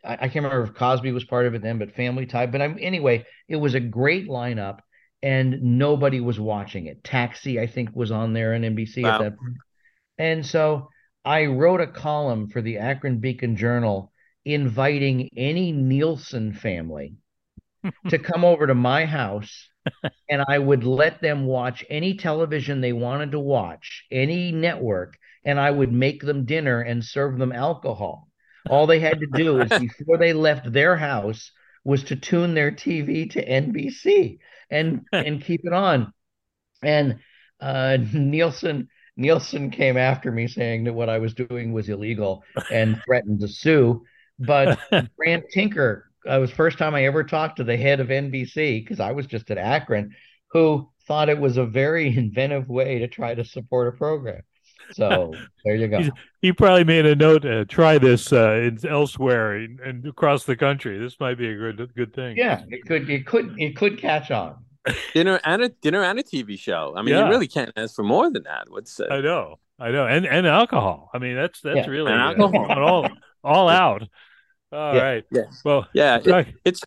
I, 0.05 0.13
I, 0.13 0.17
can't 0.17 0.45
remember 0.45 0.65
if 0.65 0.75
Cosby 0.75 1.13
was 1.13 1.25
part 1.25 1.47
of 1.47 1.55
it 1.55 1.63
then, 1.63 1.79
but 1.79 1.93
Family 1.93 2.27
Ties. 2.27 2.51
But 2.53 2.63
I'm, 2.63 2.79
anyway, 2.81 3.25
it 3.49 3.57
was 3.57 3.75
a 3.75 3.81
great 3.81 4.29
lineup, 4.29 4.81
and 5.23 5.79
nobody 5.79 6.21
was 6.21 6.39
watching 6.39 6.87
it. 6.87 7.03
Taxi, 7.03 7.59
I 7.59 7.67
think, 7.67 7.95
was 7.95 8.11
on 8.11 8.33
there 8.33 8.55
on 8.55 8.63
NBC 8.63 9.03
wow. 9.03 9.15
at 9.15 9.19
that 9.21 9.39
point. 9.39 9.57
And 10.19 10.45
so 10.45 10.89
I 11.25 11.47
wrote 11.47 11.81
a 11.81 11.87
column 11.87 12.49
for 12.49 12.61
the 12.61 12.79
Akron 12.79 13.19
Beacon 13.19 13.57
Journal 13.57 14.13
inviting 14.45 15.31
any 15.37 15.73
Nielsen 15.73 16.53
family 16.53 17.15
to 18.09 18.19
come 18.19 18.45
over 18.45 18.67
to 18.67 18.75
my 18.75 19.07
house 19.07 19.70
and 20.29 20.45
I 20.47 20.59
would 20.59 20.85
let 20.85 21.21
them 21.21 21.47
watch 21.47 21.85
any 21.91 22.17
television 22.17 22.81
they 22.81 22.93
wanted 22.93 23.33
to 23.33 23.41
watch, 23.41 24.05
any 24.11 24.53
network, 24.53 25.17
and 25.45 25.59
I 25.59 25.71
would 25.71 25.93
make 25.93 26.23
them 26.23 26.45
dinner 26.45 26.81
and 26.81 27.05
serve 27.05 27.39
them 27.39 27.53
alcohol. 27.53 28.29
All 28.69 28.87
they 28.87 29.01
had 29.01 29.21
to 29.21 29.27
do 29.27 29.61
is 29.61 29.71
before 29.99 30.19
they 30.19 30.33
left 30.33 30.73
their 30.73 30.97
house 30.97 31.51
was 31.85 32.05
to 32.05 32.17
tune 32.17 32.55
their 32.55 32.71
TV 32.71 33.31
to 33.31 33.45
NBC 33.45 34.39
and 34.71 35.07
and 35.13 35.43
keep 35.43 35.63
it 35.65 35.73
on. 35.73 36.13
And 36.83 37.21
uh, 37.61 37.99
Nielsen 38.13 38.89
Nielsen 39.17 39.71
came 39.71 39.97
after 39.97 40.31
me 40.33 40.47
saying 40.47 40.85
that 40.85 40.95
what 40.95 41.09
I 41.09 41.19
was 41.19 41.35
doing 41.35 41.73
was 41.73 41.89
illegal 41.89 42.43
and 42.71 43.03
threatened 43.05 43.41
to 43.41 43.49
sue. 43.49 44.05
But 44.39 44.79
Grant 45.17 45.45
Tinker, 45.53 46.10
uh, 46.29 46.37
it 46.37 46.41
was 46.41 46.51
first 46.51 46.79
time 46.79 46.95
I 46.95 47.05
ever 47.05 47.25
talked 47.25 47.57
to 47.57 47.65
the 47.65 47.77
head 47.77 48.01
of 48.01 48.09
NBC 48.09 48.83
because 48.83 49.01
I 49.01 49.13
was 49.13 49.27
just 49.27 49.51
at 49.51 49.59
Akron, 49.59 50.15
who 50.53 50.89
thought 51.07 51.29
it 51.29 51.39
was 51.39 51.57
a 51.57 51.67
very 51.67 52.17
inventive 52.17 52.69
way 52.69 52.99
to 52.99 53.09
try 53.09 53.35
to 53.35 53.45
support 53.45 53.89
a 53.89 53.93
program. 53.93 54.43
So 54.93 55.35
there 55.65 55.77
you 55.77 55.89
go. 55.89 56.03
he 56.41 56.53
probably 56.53 56.85
made 56.85 57.07
a 57.07 57.15
note 57.15 57.43
to 57.43 57.65
try 57.65 57.99
this 57.99 58.33
uh, 58.33 58.55
in, 58.55 58.87
elsewhere 58.87 59.57
and, 59.57 59.81
and 59.81 60.07
across 60.07 60.45
the 60.45 60.57
country. 60.57 60.99
This 60.99 61.19
might 61.21 61.39
be 61.39 61.49
a 61.49 61.57
good 61.57 61.93
good 61.95 62.15
thing. 62.15 62.37
Yeah, 62.37 62.63
it 62.69 62.85
could 62.87 63.09
it 63.09 63.27
could 63.27 63.55
it 63.59 63.77
could 63.77 63.99
catch 63.99 64.31
on 64.31 64.57
dinner 65.15 65.41
and 65.45 65.63
a 65.63 65.69
dinner 65.69 66.03
and 66.03 66.19
a 66.19 66.23
TV 66.23 66.59
show. 66.59 66.95
I 66.97 67.03
mean, 67.03 67.15
yeah. 67.15 67.25
you 67.25 67.31
really 67.31 67.49
can't 67.49 67.73
ask 67.77 67.95
for 67.95 68.03
more 68.03 68.31
than 68.31 68.45
that. 68.45 68.69
What's 68.69 68.99
uh... 68.99 69.07
I 69.11 69.21
know, 69.21 69.59
I 69.79 69.91
know, 69.91 70.07
and 70.07 70.27
and 70.27 70.47
alcohol. 70.47 71.11
I 71.15 71.19
mean, 71.19 71.37
that's 71.37 71.61
that's 71.61 71.87
yeah. 71.87 71.91
really 71.91 72.13
uh, 72.13 72.35
all 72.81 73.09
all 73.45 73.69
out. 73.69 74.03
All 74.73 74.95
yeah. 74.95 75.03
right. 75.03 75.25
Yeah. 75.31 75.43
Well, 75.65 75.89
yeah, 75.93 76.21
it, 76.23 76.55
it's. 76.65 76.83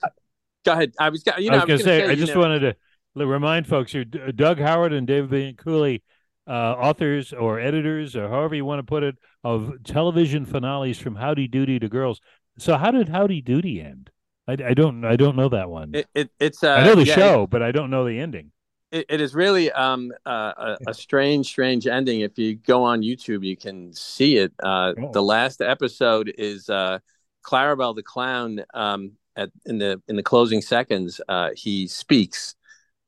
Go 0.65 0.71
ahead. 0.71 0.93
I 0.99 1.09
was. 1.09 1.23
You 1.37 1.51
know, 1.51 1.57
I 1.57 1.65
was, 1.65 1.73
was 1.73 1.83
going 1.83 1.99
to 2.01 2.07
say. 2.07 2.11
I 2.11 2.15
just 2.15 2.33
know, 2.33 2.41
wanted 2.41 2.77
to 3.17 3.25
remind 3.25 3.67
folks 3.67 3.91
here: 3.91 4.05
Doug 4.05 4.59
Howard 4.59 4.93
and 4.93 5.05
David 5.05 5.57
Cooley, 5.57 6.03
uh, 6.47 6.51
authors 6.51 7.33
or 7.33 7.59
editors 7.59 8.15
or 8.15 8.29
however 8.29 8.55
you 8.55 8.65
want 8.65 8.79
to 8.79 8.83
put 8.83 9.03
it, 9.03 9.15
of 9.43 9.83
television 9.83 10.45
finales 10.45 10.97
from 10.99 11.15
Howdy 11.15 11.47
Doody 11.47 11.79
to 11.79 11.89
Girls. 11.89 12.21
So, 12.57 12.77
how 12.77 12.91
did 12.91 13.09
Howdy 13.09 13.41
Doody 13.41 13.81
end? 13.81 14.09
I, 14.47 14.53
I 14.53 14.73
don't 14.73 15.05
I 15.05 15.15
don't 15.15 15.35
know 15.35 15.49
that 15.49 15.69
one. 15.69 15.95
It, 15.95 16.07
it 16.13 16.29
it's 16.39 16.63
uh, 16.63 16.73
I 16.73 16.85
know 16.85 16.95
the 16.95 17.05
yeah, 17.05 17.15
show, 17.15 17.43
it, 17.43 17.49
but 17.49 17.61
I 17.61 17.71
don't 17.71 17.89
know 17.89 18.05
the 18.05 18.19
ending. 18.19 18.51
It, 18.91 19.05
it 19.09 19.21
is 19.21 19.33
really 19.33 19.71
um 19.71 20.11
uh, 20.25 20.53
a, 20.57 20.77
a, 20.87 20.93
strange 20.93 21.47
strange 21.47 21.87
ending. 21.87 22.21
If 22.21 22.37
you 22.37 22.55
go 22.55 22.83
on 22.83 23.01
YouTube, 23.01 23.45
you 23.45 23.55
can 23.55 23.93
see 23.93 24.37
it. 24.37 24.53
Uh, 24.61 24.93
oh. 25.01 25.11
The 25.11 25.23
last 25.23 25.61
episode 25.61 26.33
is 26.37 26.69
uh, 26.69 26.99
Clarabelle 27.43 27.95
the 27.95 28.03
clown. 28.03 28.63
Um, 28.73 29.13
at 29.35 29.49
in 29.65 29.77
the 29.77 30.01
in 30.07 30.15
the 30.15 30.23
closing 30.23 30.61
seconds, 30.61 31.19
uh, 31.27 31.49
he 31.55 31.87
speaks, 31.87 32.55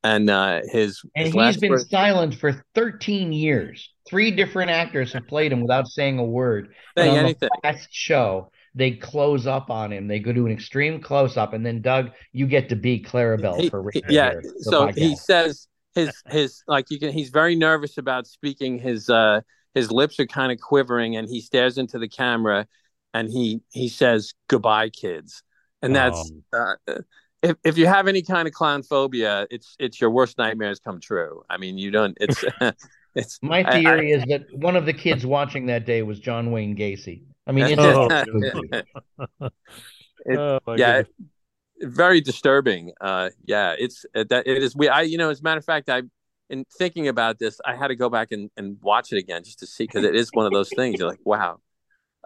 and 0.03 0.29
uh, 0.29 0.61
his 0.65 1.01
and 1.15 1.27
his 1.27 1.33
he's 1.33 1.57
been 1.57 1.71
word... 1.71 1.89
silent 1.89 2.35
for 2.35 2.63
thirteen 2.73 3.31
years. 3.31 3.91
Three 4.07 4.31
different 4.31 4.69
actors 4.69 5.13
have 5.13 5.27
played 5.27 5.51
him 5.51 5.61
without 5.61 5.87
saying 5.87 6.19
a 6.19 6.23
word. 6.23 6.73
Saying 6.97 7.17
anything. 7.17 7.49
last 7.63 7.87
show, 7.91 8.51
they 8.75 8.91
close 8.91 9.47
up 9.47 9.69
on 9.69 9.91
him. 9.91 10.07
They 10.07 10.19
go 10.19 10.31
to 10.31 10.45
an 10.45 10.51
extreme 10.51 11.01
close 11.01 11.37
up, 11.37 11.53
and 11.53 11.65
then 11.65 11.81
Doug, 11.81 12.11
you 12.31 12.47
get 12.47 12.69
to 12.69 12.75
be 12.75 13.01
Clarabelle 13.01 13.61
he, 13.61 13.69
for 13.69 13.83
yeah. 14.09 14.31
Here, 14.31 14.43
so 14.59 14.87
he 14.87 15.15
says 15.15 15.67
his 15.93 16.11
his 16.27 16.63
like 16.67 16.89
you 16.89 16.99
can. 16.99 17.11
He's 17.11 17.29
very 17.29 17.55
nervous 17.55 17.97
about 17.97 18.27
speaking. 18.27 18.79
His 18.79 19.09
uh 19.09 19.41
his 19.73 19.91
lips 19.91 20.19
are 20.19 20.27
kind 20.27 20.51
of 20.51 20.59
quivering, 20.59 21.17
and 21.17 21.27
he 21.29 21.41
stares 21.41 21.77
into 21.77 21.99
the 21.99 22.07
camera, 22.07 22.67
and 23.15 23.31
he 23.31 23.61
he 23.71 23.87
says 23.87 24.33
goodbye, 24.47 24.89
kids, 24.89 25.41
and 25.81 25.95
that's. 25.95 26.31
Oh. 26.53 26.75
Uh, 26.87 26.99
if, 27.41 27.55
if 27.63 27.77
you 27.77 27.85
have 27.85 28.07
any 28.07 28.23
kind 28.23 28.47
of 28.47 28.53
clown 28.53 28.83
phobia, 28.83 29.47
it's 29.49 29.75
it's 29.79 30.01
your 30.01 30.09
worst 30.09 30.37
nightmares 30.37 30.79
come 30.79 30.99
true. 30.99 31.43
I 31.49 31.57
mean, 31.57 31.77
you 31.77 31.91
don't. 31.91 32.17
It's 32.19 32.43
it's. 33.15 33.39
My 33.41 33.63
theory 33.63 34.13
I, 34.13 34.17
I, 34.17 34.19
is 34.19 34.23
that 34.25 34.45
one 34.51 34.75
of 34.75 34.85
the 34.85 34.93
kids 34.93 35.25
watching 35.25 35.67
that 35.67 35.85
day 35.85 36.01
was 36.01 36.19
John 36.19 36.51
Wayne 36.51 36.75
Gacy. 36.75 37.23
I 37.47 37.51
mean, 37.51 37.65
it's 37.69 37.81
oh, 39.41 39.49
it, 40.25 40.37
oh, 40.37 40.59
yeah, 40.75 41.03
very 41.81 42.19
disturbing. 42.19 42.91
Uh, 42.99 43.29
yeah, 43.45 43.75
it's 43.77 44.05
uh, 44.13 44.25
that 44.29 44.47
it 44.47 44.61
is. 44.61 44.75
We, 44.75 44.89
I, 44.89 45.03
you 45.03 45.17
know, 45.17 45.29
as 45.29 45.39
a 45.39 45.43
matter 45.43 45.59
of 45.59 45.65
fact, 45.65 45.87
I, 45.89 46.01
in 46.49 46.65
thinking 46.77 47.07
about 47.07 47.39
this, 47.39 47.61
I 47.63 47.75
had 47.75 47.87
to 47.89 47.95
go 47.95 48.09
back 48.09 48.31
and, 48.31 48.49
and 48.57 48.77
watch 48.81 49.13
it 49.13 49.19
again 49.19 49.43
just 49.43 49.59
to 49.59 49.67
see 49.67 49.85
because 49.85 50.03
it 50.03 50.15
is 50.15 50.29
one 50.33 50.47
of 50.47 50.51
those 50.51 50.69
things. 50.75 50.99
You're 50.99 51.09
like, 51.09 51.19
wow, 51.23 51.59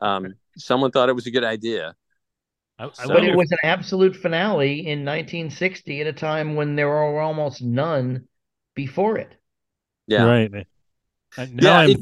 um, 0.01 0.35
someone 0.59 0.91
thought 0.91 1.09
it 1.09 1.13
was 1.13 1.27
a 1.27 1.31
good 1.31 1.43
idea. 1.43 1.95
I, 2.77 2.89
so, 2.93 3.07
but 3.07 3.23
it 3.25 3.35
was 3.35 3.51
an 3.51 3.57
absolute 3.63 4.15
finale 4.15 4.79
in 4.79 5.03
1960 5.03 6.01
at 6.01 6.07
a 6.07 6.13
time 6.13 6.55
when 6.55 6.75
there 6.75 6.87
were 6.87 7.19
almost 7.19 7.61
none 7.61 8.27
before 8.75 9.17
it. 9.17 9.35
Yeah, 10.07 10.23
right. 10.23 10.51
Now 11.37 11.81
yeah, 11.81 11.87
it, 11.87 11.99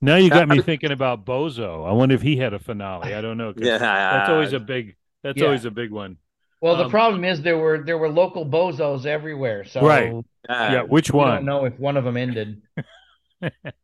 now 0.00 0.16
you 0.16 0.28
got 0.28 0.48
me 0.48 0.60
thinking 0.62 0.90
about 0.90 1.24
Bozo. 1.24 1.88
I 1.88 1.92
wonder 1.92 2.14
if 2.14 2.22
he 2.22 2.36
had 2.36 2.52
a 2.52 2.58
finale. 2.58 3.14
I 3.14 3.20
don't 3.20 3.38
know. 3.38 3.54
Yeah, 3.56 3.78
that's 3.78 4.28
always 4.28 4.52
a 4.52 4.60
big. 4.60 4.96
That's 5.22 5.38
yeah. 5.38 5.46
always 5.46 5.64
a 5.64 5.70
big 5.70 5.92
one. 5.92 6.16
Well, 6.60 6.76
the 6.76 6.84
um, 6.84 6.90
problem 6.90 7.24
is 7.24 7.40
there 7.42 7.58
were 7.58 7.82
there 7.84 7.98
were 7.98 8.08
local 8.08 8.44
bozos 8.44 9.06
everywhere. 9.06 9.64
So 9.64 9.80
right, 9.80 10.12
uh, 10.12 10.22
yeah. 10.48 10.82
Which 10.82 11.10
one? 11.10 11.30
I 11.30 11.36
don't 11.36 11.44
know 11.44 11.64
if 11.64 11.78
one 11.78 11.96
of 11.96 12.04
them 12.04 12.16
ended. 12.16 12.62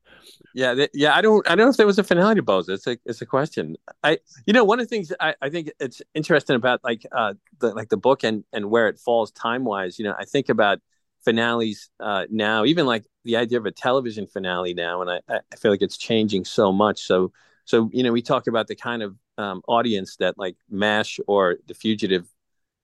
yeah, 0.54 0.74
they, 0.74 0.88
yeah. 0.94 1.14
I 1.14 1.20
don't. 1.20 1.46
I 1.48 1.54
don't 1.54 1.66
know 1.66 1.70
if 1.70 1.76
there 1.76 1.86
was 1.86 1.98
a 1.98 2.04
finale 2.04 2.34
to 2.36 2.42
Bozo. 2.42 2.70
It's 2.70 2.86
a 2.86 2.98
it's 3.04 3.20
a 3.22 3.26
question. 3.26 3.76
I 4.02 4.18
you 4.46 4.52
know 4.52 4.64
one 4.64 4.80
of 4.80 4.86
the 4.86 4.88
things 4.88 5.12
I, 5.20 5.34
I 5.40 5.50
think 5.50 5.70
it's 5.78 6.02
interesting 6.14 6.56
about 6.56 6.82
like 6.82 7.06
uh 7.12 7.34
the 7.60 7.74
like 7.74 7.88
the 7.88 7.96
book 7.96 8.24
and 8.24 8.44
and 8.52 8.70
where 8.70 8.88
it 8.88 8.98
falls 8.98 9.30
time 9.32 9.64
wise. 9.64 9.98
You 9.98 10.06
know, 10.06 10.14
I 10.18 10.24
think 10.24 10.48
about 10.48 10.80
finales 11.24 11.90
uh, 12.00 12.24
now, 12.30 12.64
even 12.64 12.86
like 12.86 13.04
the 13.24 13.36
idea 13.36 13.58
of 13.58 13.66
a 13.66 13.70
television 13.70 14.26
finale 14.26 14.74
now, 14.74 15.02
and 15.02 15.10
I, 15.10 15.40
I 15.52 15.56
feel 15.56 15.70
like 15.70 15.82
it's 15.82 15.98
changing 15.98 16.44
so 16.44 16.72
much. 16.72 17.02
So, 17.02 17.32
so 17.64 17.90
you 17.92 18.02
know, 18.02 18.12
we 18.12 18.22
talk 18.22 18.46
about 18.46 18.66
the 18.66 18.76
kind 18.76 19.02
of 19.02 19.16
um, 19.36 19.62
audience 19.68 20.16
that 20.16 20.38
like 20.38 20.56
Mash 20.70 21.20
or 21.26 21.56
The 21.66 21.74
Fugitive 21.74 22.26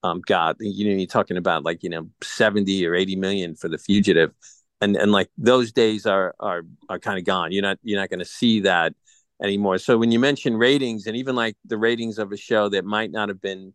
um, 0.03 0.21
got. 0.25 0.57
You 0.59 0.89
know, 0.89 0.97
you're 0.97 1.07
talking 1.07 1.37
about 1.37 1.63
like 1.63 1.83
you 1.83 1.89
know 1.89 2.09
seventy 2.21 2.85
or 2.85 2.95
eighty 2.95 3.15
million 3.15 3.55
for 3.55 3.67
The 3.67 3.77
Fugitive, 3.77 4.31
and 4.81 4.95
and 4.95 5.11
like 5.11 5.29
those 5.37 5.71
days 5.71 6.05
are 6.05 6.35
are 6.39 6.63
are 6.89 6.99
kind 6.99 7.17
of 7.17 7.25
gone. 7.25 7.51
You're 7.51 7.61
not 7.61 7.79
you're 7.83 7.99
not 7.99 8.09
going 8.09 8.19
to 8.19 8.25
see 8.25 8.61
that 8.61 8.93
anymore. 9.41 9.77
So 9.77 9.97
when 9.97 10.11
you 10.11 10.19
mention 10.19 10.57
ratings, 10.57 11.07
and 11.07 11.15
even 11.17 11.35
like 11.35 11.55
the 11.65 11.77
ratings 11.77 12.19
of 12.19 12.31
a 12.31 12.37
show 12.37 12.69
that 12.69 12.85
might 12.85 13.11
not 13.11 13.29
have 13.29 13.41
been 13.41 13.73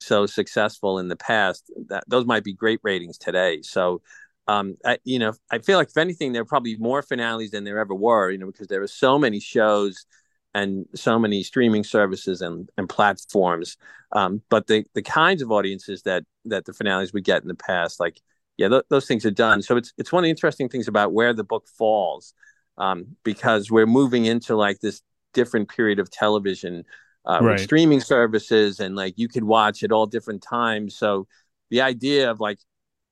so 0.00 0.26
successful 0.26 0.98
in 0.98 1.08
the 1.08 1.16
past, 1.16 1.70
that 1.88 2.04
those 2.08 2.26
might 2.26 2.44
be 2.44 2.52
great 2.52 2.80
ratings 2.82 3.18
today. 3.18 3.62
So, 3.62 4.02
um, 4.48 4.76
I, 4.84 4.98
you 5.04 5.18
know, 5.18 5.32
I 5.50 5.58
feel 5.58 5.78
like 5.78 5.88
if 5.88 5.96
anything, 5.96 6.32
there 6.32 6.42
are 6.42 6.46
probably 6.46 6.76
more 6.76 7.02
finales 7.02 7.50
than 7.50 7.64
there 7.64 7.78
ever 7.78 7.94
were. 7.94 8.30
You 8.30 8.38
know, 8.38 8.46
because 8.46 8.68
there 8.68 8.80
were 8.80 8.88
so 8.88 9.18
many 9.18 9.40
shows 9.40 10.06
and 10.54 10.86
so 10.94 11.18
many 11.18 11.42
streaming 11.42 11.84
services 11.84 12.42
and, 12.42 12.68
and 12.76 12.88
platforms. 12.88 13.76
Um, 14.12 14.42
but 14.50 14.66
the 14.66 14.84
the 14.94 15.02
kinds 15.02 15.40
of 15.42 15.50
audiences 15.50 16.02
that 16.02 16.24
that 16.44 16.66
the 16.66 16.72
finales 16.74 17.12
we 17.12 17.22
get 17.22 17.42
in 17.42 17.48
the 17.48 17.54
past, 17.54 18.00
like 18.00 18.20
yeah, 18.56 18.68
th- 18.68 18.84
those 18.90 19.06
things 19.06 19.24
are 19.24 19.30
done. 19.30 19.62
So 19.62 19.76
it's 19.76 19.92
it's 19.98 20.12
one 20.12 20.22
of 20.22 20.24
the 20.24 20.30
interesting 20.30 20.68
things 20.68 20.88
about 20.88 21.12
where 21.12 21.32
the 21.32 21.44
book 21.44 21.66
falls, 21.66 22.34
um, 22.78 23.16
because 23.24 23.70
we're 23.70 23.86
moving 23.86 24.24
into 24.24 24.56
like 24.56 24.80
this 24.80 25.02
different 25.32 25.68
period 25.68 25.98
of 25.98 26.10
television 26.10 26.84
uh, 27.24 27.38
right. 27.40 27.52
with 27.52 27.60
streaming 27.60 28.00
services, 28.00 28.80
and 28.80 28.96
like 28.96 29.14
you 29.16 29.28
could 29.28 29.44
watch 29.44 29.82
at 29.82 29.92
all 29.92 30.06
different 30.06 30.42
times. 30.42 30.96
So 30.96 31.26
the 31.70 31.80
idea 31.80 32.30
of 32.30 32.40
like 32.40 32.58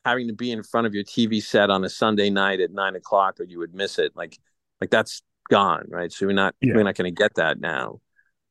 having 0.05 0.29
to 0.29 0.35
be 0.35 0.51
in 0.51 0.63
front 0.63 0.87
of 0.87 0.95
your 0.95 1.05
TV 1.05 1.43
set 1.43 1.71
on 1.71 1.85
a 1.85 1.89
Sunday 1.89 2.31
night 2.31 2.61
at 2.61 2.73
nine 2.73 2.97
o'clock, 2.97 3.41
or 3.41 3.45
you 3.45 3.59
would 3.59 3.75
miss 3.75 3.99
it, 3.99 4.13
like 4.15 4.39
like 4.81 4.91
that's 4.91 5.23
gone, 5.49 5.87
right? 5.89 6.13
So 6.13 6.27
we're 6.27 6.33
not 6.33 6.55
yeah. 6.61 6.75
we're 6.75 6.85
not 6.85 6.97
going 6.97 7.15
to 7.15 7.19
get 7.19 7.35
that 7.35 7.61
now. 7.61 8.01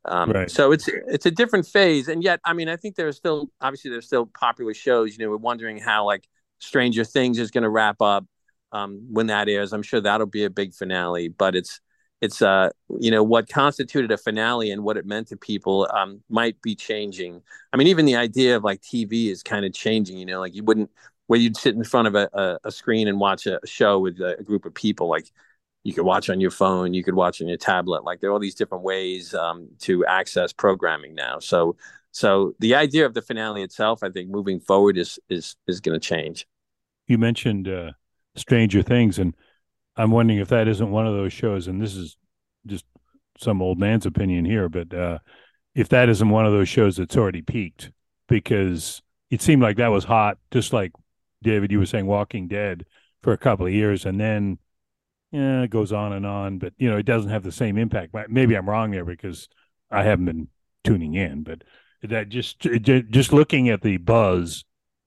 Um, 0.06 0.32
right. 0.32 0.50
So 0.50 0.72
it's 0.72 0.88
it's 0.88 1.26
a 1.26 1.32
different 1.32 1.68
phase, 1.68 2.08
and 2.08 2.24
yet, 2.24 2.40
I 2.46 2.54
mean, 2.54 2.70
I 2.70 2.78
think 2.78 2.96
there's 2.96 3.18
still 3.18 3.50
obviously 3.62 3.92
there's 3.92 4.06
still 4.06 4.26
popular 4.26 4.74
shows. 4.74 5.18
You 5.18 5.26
know, 5.26 5.32
we're 5.32 5.38
wondering 5.38 5.78
how 5.78 6.06
like 6.06 6.28
Stranger 6.60 7.04
Things 7.04 7.40
is 7.40 7.52
going 7.52 7.64
to 7.64 7.70
wrap 7.70 8.02
up 8.02 8.26
um, 8.72 9.08
when 9.12 9.28
that 9.28 9.50
airs. 9.50 9.74
I'm 9.74 9.84
sure 9.84 10.02
that'll 10.02 10.28
be 10.28 10.44
a 10.44 10.50
big 10.50 10.74
finale, 10.74 11.30
but 11.30 11.56
it's 11.56 11.82
it's 12.22 12.42
uh 12.42 12.70
you 13.00 13.12
know 13.12 13.24
what 13.24 13.48
constituted 13.48 14.12
a 14.12 14.18
finale 14.18 14.72
and 14.72 14.84
what 14.84 14.98
it 14.98 15.06
meant 15.06 15.30
to 15.30 15.38
people 15.38 15.88
um 15.94 16.22
might 16.30 16.62
be 16.62 16.76
changing. 16.76 17.42
I 17.72 17.78
mean, 17.78 17.88
even 17.88 18.06
the 18.06 18.18
idea 18.18 18.58
of 18.58 18.64
like 18.64 18.82
TV 18.82 19.32
is 19.32 19.42
kind 19.42 19.66
of 19.66 19.74
changing. 19.74 20.18
You 20.18 20.26
know, 20.26 20.40
like 20.40 20.54
you 20.54 20.64
wouldn't 20.64 20.92
where 21.28 21.40
you'd 21.40 21.56
sit 21.56 21.76
in 21.76 21.84
front 21.84 22.08
of 22.08 22.16
a, 22.16 22.28
a, 22.34 22.58
a 22.66 22.72
screen 22.72 23.08
and 23.08 23.20
watch 23.20 23.46
a, 23.46 23.60
show 23.64 24.00
with 24.00 24.20
a, 24.20 24.40
a 24.40 24.44
group 24.44 24.66
of 24.66 24.74
people 24.74 25.08
like 25.08 25.32
you 25.84 25.94
could 25.94 26.04
watch 26.04 26.30
on 26.30 26.42
your 26.42 26.52
phone, 26.52 26.94
you 26.94 27.04
could 27.04 27.14
watch 27.14 27.42
on 27.42 27.48
your 27.48 27.58
tablet. 27.58 28.04
Like 28.04 28.20
there 28.20 28.30
are 28.30 28.34
all 28.34 28.40
these 28.40 28.56
different 28.56 28.84
ways 28.84 29.34
um, 29.34 29.70
to 29.80 30.06
access 30.06 30.52
programming 30.52 31.16
now. 31.16 31.40
So, 31.40 31.78
so 32.12 32.54
the 32.60 32.76
idea 32.76 33.06
of 33.06 33.14
the 33.14 33.22
finale 33.22 33.64
itself, 33.64 34.04
I 34.04 34.10
think, 34.10 34.30
moving 34.30 34.60
forward 34.60 34.98
is 34.98 35.20
is 35.30 35.56
is 35.68 35.80
going 35.80 36.00
to 36.00 36.06
change. 36.06 36.48
You 37.08 37.18
mentioned 37.18 37.68
uh, 37.68 37.92
Stranger 38.36 38.82
Things, 38.82 39.20
and 39.20 39.36
I'm 39.96 40.12
wondering 40.12 40.40
if 40.40 40.50
that 40.50 40.68
isn't 40.68 40.92
one 40.92 41.08
of 41.08 41.14
those 41.14 41.34
shows. 41.34 41.68
And 41.68 41.82
this 41.82 41.96
is 41.96 42.18
just 42.66 42.86
some 43.38 43.62
old 43.62 43.80
man's 43.80 44.06
opinion 44.06 44.46
here, 44.46 44.70
but 44.70 44.94
uh, 44.94 45.20
if 45.76 45.90
that 45.90 46.10
isn't 46.10 46.30
one 46.30 46.46
of 46.46 46.52
those 46.52 46.70
shows 46.70 46.98
that's 46.98 47.18
already 47.18 47.42
peaked, 47.42 47.92
because 48.28 49.02
it 49.30 49.42
seemed 49.42 49.62
like 49.62 49.78
that 49.78 49.92
was 49.92 50.04
hot, 50.04 50.38
just 50.52 50.74
like 50.74 50.92
David, 51.42 51.72
you 51.72 51.80
were 51.80 51.86
saying, 51.86 52.06
Walking 52.06 52.48
Dead 52.48 52.86
for 53.22 53.34
a 53.34 53.38
couple 53.38 53.66
of 53.66 53.74
years, 53.74 54.06
and 54.06 54.20
then 54.20 54.58
yeah, 55.32 55.62
it 55.62 55.70
goes 55.70 55.94
on 55.94 56.14
and 56.14 56.26
on, 56.26 56.58
but 56.58 56.74
you 56.78 56.90
know, 56.90 56.98
it 56.98 57.06
doesn't 57.06 57.30
have 57.30 57.44
the 57.44 57.52
same 57.52 57.78
impact. 57.78 58.16
Maybe 58.30 58.56
I'm 58.56 58.68
wrong 58.68 58.92
there 58.92 59.06
because 59.06 59.48
I 59.92 60.04
haven't 60.04 60.26
been 60.26 60.48
tuning 60.84 61.14
in, 61.14 61.44
but 61.44 61.64
that 62.04 62.30
just 62.30 62.60
just 62.60 63.34
looking 63.34 63.70
at 63.70 63.82
the 63.82 63.98
buzz, 63.98 64.64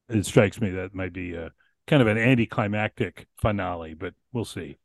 it 0.08 0.26
strikes 0.26 0.60
me 0.60 0.70
that 0.70 0.94
might 0.94 1.12
be 1.12 1.34
a 1.34 1.52
kind 1.86 2.02
of 2.02 2.08
an 2.08 2.18
anticlimactic 2.18 3.26
finale, 3.40 3.94
but 3.94 4.14
we'll 4.32 4.44
see. 4.44 4.76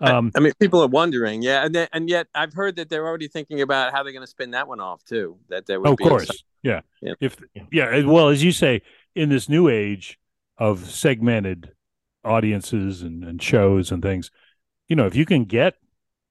Um, 0.00 0.30
I, 0.34 0.38
I, 0.38 0.42
mean, 0.42 0.52
people 0.60 0.82
are 0.82 0.88
wondering, 0.88 1.42
yeah, 1.42 1.64
and 1.64 1.74
then, 1.74 1.88
and 1.92 2.08
yet 2.08 2.26
I've 2.34 2.52
heard 2.52 2.76
that 2.76 2.90
they're 2.90 3.06
already 3.06 3.28
thinking 3.28 3.62
about 3.62 3.92
how 3.92 4.02
they're 4.02 4.12
going 4.12 4.24
to 4.24 4.30
spin 4.30 4.50
that 4.50 4.68
one 4.68 4.80
off 4.80 5.02
too. 5.04 5.38
That 5.48 5.66
there 5.66 5.80
would, 5.80 5.88
of 5.88 5.98
course, 5.98 6.44
yeah. 6.62 6.80
yeah. 7.00 7.14
If 7.20 7.36
yeah, 7.72 8.04
well, 8.04 8.28
as 8.28 8.44
you 8.44 8.52
say, 8.52 8.82
in 9.14 9.30
this 9.30 9.48
new 9.48 9.68
age 9.68 10.18
of 10.58 10.90
segmented 10.90 11.72
audiences 12.24 13.02
and, 13.02 13.24
and 13.24 13.42
shows 13.42 13.90
and 13.90 14.02
things, 14.02 14.30
you 14.88 14.96
know, 14.96 15.06
if 15.06 15.16
you 15.16 15.24
can 15.24 15.44
get 15.44 15.74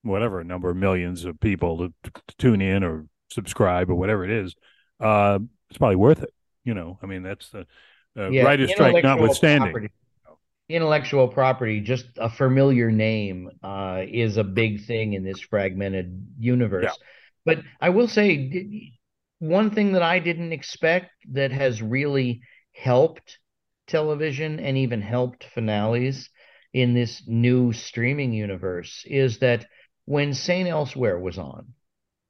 whatever 0.03 0.43
number 0.43 0.69
of 0.69 0.77
millions 0.77 1.25
of 1.25 1.39
people 1.39 1.77
to, 1.79 1.93
to 2.03 2.11
tune 2.37 2.61
in 2.61 2.83
or 2.83 3.07
subscribe 3.31 3.89
or 3.89 3.95
whatever 3.95 4.23
it 4.23 4.29
is, 4.29 4.55
uh, 4.99 5.39
it's 5.69 5.77
probably 5.77 5.95
worth 5.95 6.23
it. 6.23 6.33
You 6.63 6.73
know, 6.73 6.97
I 7.01 7.05
mean, 7.05 7.23
that's 7.23 7.49
the 7.49 7.65
uh, 8.17 8.29
yeah, 8.29 8.65
strike 8.67 9.03
notwithstanding. 9.03 9.71
Property. 9.71 9.91
Intellectual 10.67 11.27
property, 11.27 11.79
just 11.79 12.05
a 12.17 12.29
familiar 12.29 12.89
name, 12.89 13.51
uh, 13.61 14.01
is 14.07 14.37
a 14.37 14.43
big 14.43 14.85
thing 14.85 15.13
in 15.13 15.23
this 15.23 15.39
fragmented 15.39 16.25
universe. 16.39 16.85
Yeah. 16.85 17.05
But 17.45 17.59
I 17.79 17.89
will 17.89 18.07
say, 18.07 18.91
one 19.37 19.69
thing 19.69 19.91
that 19.91 20.01
I 20.01 20.17
didn't 20.17 20.53
expect 20.53 21.11
that 21.33 21.51
has 21.51 21.83
really 21.83 22.41
helped 22.73 23.37
television 23.87 24.59
and 24.59 24.77
even 24.77 25.01
helped 25.01 25.43
finales 25.53 26.29
in 26.73 26.93
this 26.93 27.23
new 27.27 27.71
streaming 27.71 28.33
universe 28.33 29.03
is 29.05 29.39
that 29.39 29.65
when 30.05 30.33
St. 30.33 30.67
Elsewhere 30.67 31.19
was 31.19 31.37
on, 31.37 31.73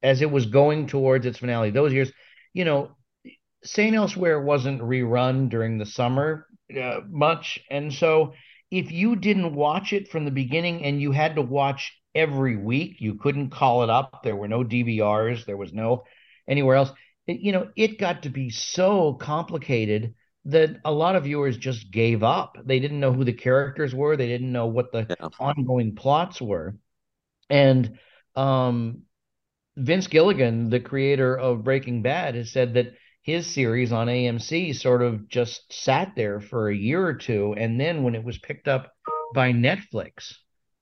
as 0.03 0.21
it 0.21 0.29
was 0.29 0.45
going 0.45 0.87
towards 0.87 1.25
its 1.25 1.39
finale, 1.39 1.71
those 1.71 1.93
years, 1.93 2.11
you 2.55 2.63
know, 2.63 2.95
St. 3.65 3.93
Elsewhere 3.93 4.41
wasn't 4.41 4.81
rerun 4.81 5.49
during 5.49 5.77
the 5.77 5.85
summer 5.85 6.47
uh, 6.81 7.01
much. 7.05 7.59
And 7.69 7.93
so 7.93 8.33
if 8.71 8.91
you 8.91 9.17
didn't 9.17 9.53
watch 9.53 9.91
it 9.91 10.07
from 10.07 10.23
the 10.23 10.31
beginning 10.31 10.85
and 10.85 11.01
you 11.01 11.11
had 11.11 11.35
to 11.35 11.41
watch 11.41 11.93
every 12.15 12.55
week, 12.55 12.95
you 12.99 13.15
couldn't 13.15 13.49
call 13.49 13.83
it 13.83 13.89
up. 13.89 14.21
There 14.23 14.37
were 14.37 14.47
no 14.47 14.63
DVRs, 14.63 15.45
there 15.45 15.57
was 15.57 15.73
no 15.73 16.05
anywhere 16.47 16.77
else. 16.77 16.91
It, 17.27 17.41
you 17.41 17.51
know, 17.51 17.69
it 17.75 17.99
got 17.99 18.23
to 18.23 18.29
be 18.29 18.49
so 18.49 19.15
complicated 19.15 20.13
that 20.45 20.77
a 20.85 20.91
lot 20.93 21.17
of 21.17 21.25
viewers 21.25 21.57
just 21.57 21.91
gave 21.91 22.23
up. 22.23 22.55
They 22.63 22.79
didn't 22.79 23.01
know 23.01 23.11
who 23.11 23.25
the 23.25 23.33
characters 23.33 23.93
were. 23.93 24.15
They 24.15 24.27
didn't 24.27 24.51
know 24.51 24.67
what 24.67 24.93
the 24.93 25.07
yeah. 25.09 25.27
ongoing 25.39 25.95
plots 25.95 26.41
were. 26.41 26.77
And 27.49 27.97
um, 28.33 29.01
Vince 29.77 30.07
Gilligan, 30.07 30.69
the 30.69 30.79
creator 30.79 31.37
of 31.37 31.63
Breaking 31.63 32.01
Bad, 32.01 32.35
has 32.35 32.51
said 32.51 32.73
that 32.75 32.93
his 33.21 33.47
series 33.47 33.91
on 33.91 34.07
AMC 34.07 34.75
sort 34.75 35.01
of 35.01 35.27
just 35.27 35.71
sat 35.73 36.13
there 36.15 36.39
for 36.39 36.69
a 36.69 36.75
year 36.75 37.05
or 37.05 37.15
two. 37.15 37.55
And 37.57 37.79
then 37.79 38.03
when 38.03 38.15
it 38.15 38.23
was 38.23 38.37
picked 38.37 38.67
up 38.67 38.91
by 39.33 39.51
Netflix, 39.51 40.33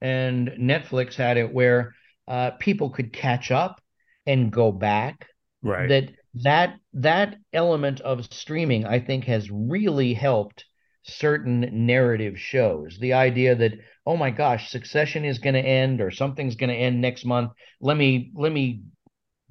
and 0.01 0.49
Netflix 0.60 1.15
had 1.15 1.38
it 1.38 1.53
where 1.53 1.95
uh, 2.27 2.51
people 2.51 2.89
could 2.89 3.13
catch 3.13 3.51
up 3.51 3.82
and 4.25 4.51
go 4.51 4.71
back. 4.71 5.27
Right. 5.62 5.88
That 5.88 6.10
that 6.36 6.75
that 6.93 7.36
element 7.51 8.01
of 8.01 8.25
streaming 8.34 8.86
i 8.86 8.99
think 8.99 9.25
has 9.25 9.51
really 9.51 10.13
helped 10.13 10.65
certain 11.04 11.86
narrative 11.86 12.39
shows 12.39 12.98
the 13.00 13.13
idea 13.13 13.56
that 13.56 13.74
oh 14.06 14.18
my 14.18 14.30
gosh 14.30 14.70
succession 14.70 15.26
is 15.26 15.39
going 15.39 15.54
to 15.54 15.60
end 15.60 16.02
or 16.02 16.12
something's 16.12 16.56
going 16.56 16.70
to 16.70 16.76
end 16.76 17.02
next 17.02 17.26
month 17.26 17.52
let 17.82 17.98
me 17.98 18.32
let 18.36 18.52
me 18.52 18.84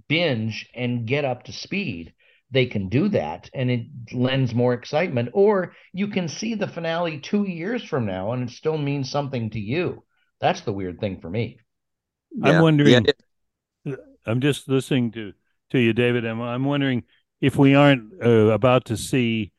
binge 0.09 0.69
and 0.75 1.07
get 1.07 1.25
up 1.25 1.45
to 1.45 1.53
speed 1.53 2.13
they 2.51 2.67
can 2.67 2.89
do 2.89 3.09
that 3.09 3.49
and 3.55 3.71
it 3.71 3.87
lends 4.13 4.55
more 4.55 4.75
excitement 4.75 5.29
or 5.33 5.75
you 5.93 6.09
can 6.09 6.29
see 6.29 6.55
the 6.55 6.67
finale 6.67 7.19
2 7.19 7.45
years 7.45 7.85
from 7.85 8.07
now 8.07 8.33
and 8.33 8.49
it 8.49 8.53
still 8.53 8.79
means 8.79 9.11
something 9.11 9.51
to 9.51 9.61
you 9.61 10.03
that's 10.41 10.63
the 10.63 10.73
weird 10.73 10.99
thing 11.01 11.21
for 11.21 11.31
me 11.31 11.59
yeah. 12.33 12.51
i'm 12.51 12.63
wondering 12.63 13.07
yeah. 13.85 13.95
i'm 14.27 14.41
just 14.41 14.69
listening 14.69 15.11
to 15.13 15.33
to 15.73 15.79
you, 15.79 15.93
David. 15.93 16.25
I'm, 16.25 16.41
I'm 16.41 16.65
wondering 16.65 17.03
if 17.41 17.57
we 17.57 17.75
aren't 17.75 18.13
uh, 18.25 18.53
about 18.53 18.87
to 18.87 18.97
see 18.97 19.53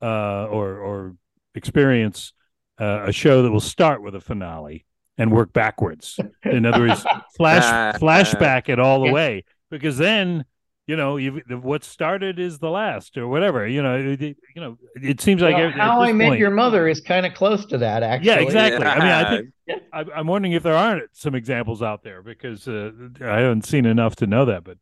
uh, 0.00 0.46
or 0.46 0.78
or 0.78 1.16
experience 1.54 2.32
uh, 2.80 3.04
a 3.06 3.12
show 3.12 3.42
that 3.42 3.50
will 3.50 3.60
start 3.60 4.02
with 4.02 4.14
a 4.14 4.20
finale 4.20 4.84
and 5.16 5.32
work 5.32 5.52
backwards. 5.52 6.18
In 6.44 6.64
other 6.64 6.86
words, 6.86 7.04
flash 7.36 7.96
flashback 8.00 8.68
it 8.68 8.78
all 8.78 9.00
the 9.00 9.12
way, 9.12 9.44
because 9.70 9.98
then 9.98 10.44
you 10.86 10.96
know 10.96 11.16
you 11.16 11.42
what 11.60 11.84
started 11.84 12.38
is 12.38 12.58
the 12.58 12.70
last 12.70 13.18
or 13.18 13.26
whatever. 13.28 13.66
You 13.66 13.82
know, 13.82 13.96
it, 13.96 14.20
you 14.20 14.36
know, 14.56 14.78
it 14.94 15.20
seems 15.20 15.42
like 15.42 15.56
well, 15.56 15.70
How 15.70 16.00
I 16.00 16.12
Met 16.12 16.28
point, 16.28 16.40
Your 16.40 16.50
Mother 16.50 16.88
is 16.88 17.00
kind 17.00 17.26
of 17.26 17.34
close 17.34 17.66
to 17.66 17.78
that. 17.78 18.02
Actually, 18.02 18.28
yeah, 18.28 18.38
exactly. 18.40 18.84
Yeah. 18.84 18.92
I 18.92 18.98
mean, 18.98 19.08
I 19.08 19.36
think. 19.36 19.48
I'm 20.14 20.26
wondering 20.26 20.52
if 20.52 20.62
there 20.62 20.76
aren't 20.76 21.14
some 21.14 21.34
examples 21.34 21.82
out 21.82 22.02
there 22.02 22.22
because 22.22 22.66
uh, 22.68 22.90
I 23.20 23.40
haven't 23.40 23.66
seen 23.66 23.84
enough 23.84 24.16
to 24.16 24.26
know 24.26 24.46
that, 24.46 24.64
but 24.64 24.78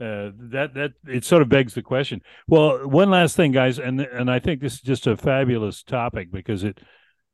uh, 0.00 0.30
that 0.50 0.74
that 0.74 0.92
it 1.06 1.24
sort 1.24 1.42
of 1.42 1.48
begs 1.48 1.74
the 1.74 1.82
question. 1.82 2.20
Well, 2.48 2.88
one 2.88 3.10
last 3.10 3.36
thing, 3.36 3.52
guys, 3.52 3.78
and 3.78 4.00
and 4.00 4.30
I 4.30 4.38
think 4.38 4.60
this 4.60 4.74
is 4.74 4.80
just 4.80 5.06
a 5.06 5.16
fabulous 5.16 5.82
topic 5.82 6.32
because 6.32 6.64
it, 6.64 6.80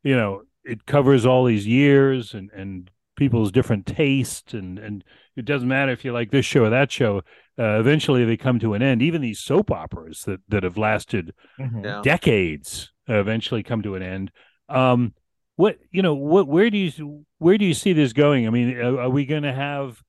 you 0.03 0.17
know, 0.17 0.43
it 0.65 0.87
covers 0.87 1.25
all 1.25 1.45
these 1.45 1.67
years 1.67 2.35
and 2.35 2.51
and 2.55 2.91
people's 3.17 3.53
different 3.53 3.87
tastes 3.87 4.55
and 4.55 4.79
and 4.79 5.05
it 5.37 5.45
doesn't 5.45 5.69
matter 5.69 5.93
if 5.93 6.05
you 6.05 6.13
like 6.13 6.31
this 6.31 6.45
show 6.45 6.65
or 6.65 6.71
that 6.71 6.93
show. 6.93 7.23
Uh, 7.59 7.79
eventually, 7.79 8.25
they 8.25 8.37
come 8.37 8.59
to 8.59 8.75
an 8.75 8.83
end. 8.83 9.03
Even 9.03 9.21
these 9.21 9.41
soap 9.41 9.71
operas 9.71 10.23
that 10.27 10.41
that 10.49 10.63
have 10.63 10.77
lasted 10.77 11.33
mm-hmm. 11.59 11.85
yeah. 11.85 12.01
decades 12.03 12.93
eventually 13.09 13.63
come 13.63 13.83
to 13.83 13.95
an 13.95 14.03
end. 14.03 14.31
Um, 14.69 15.15
what 15.57 15.79
you 15.91 16.03
know, 16.03 16.15
what 16.15 16.47
where 16.47 16.71
do 16.71 16.79
you 16.79 17.25
where 17.39 17.59
do 17.59 17.65
you 17.65 17.75
see 17.75 17.93
this 17.93 18.13
going? 18.13 18.47
I 18.47 18.51
mean, 18.51 18.77
are, 18.77 19.01
are 19.01 19.11
we 19.11 19.27
going 19.27 19.43
to 19.43 19.53
have 19.53 20.03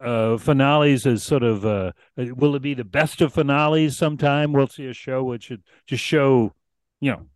uh, 0.00 0.36
finales 0.38 1.06
as 1.06 1.22
sort 1.22 1.42
of 1.42 1.64
uh, 1.64 1.92
will 2.16 2.54
it 2.54 2.62
be 2.62 2.74
the 2.74 2.84
best 2.84 3.20
of 3.20 3.32
finales 3.32 3.96
sometime? 3.96 4.52
We'll 4.52 4.68
see 4.68 4.86
a 4.86 4.92
show 4.92 5.24
which 5.24 5.44
should 5.44 5.62
just 5.86 6.04
show, 6.04 6.52
you 7.00 7.12
know, 7.12 7.26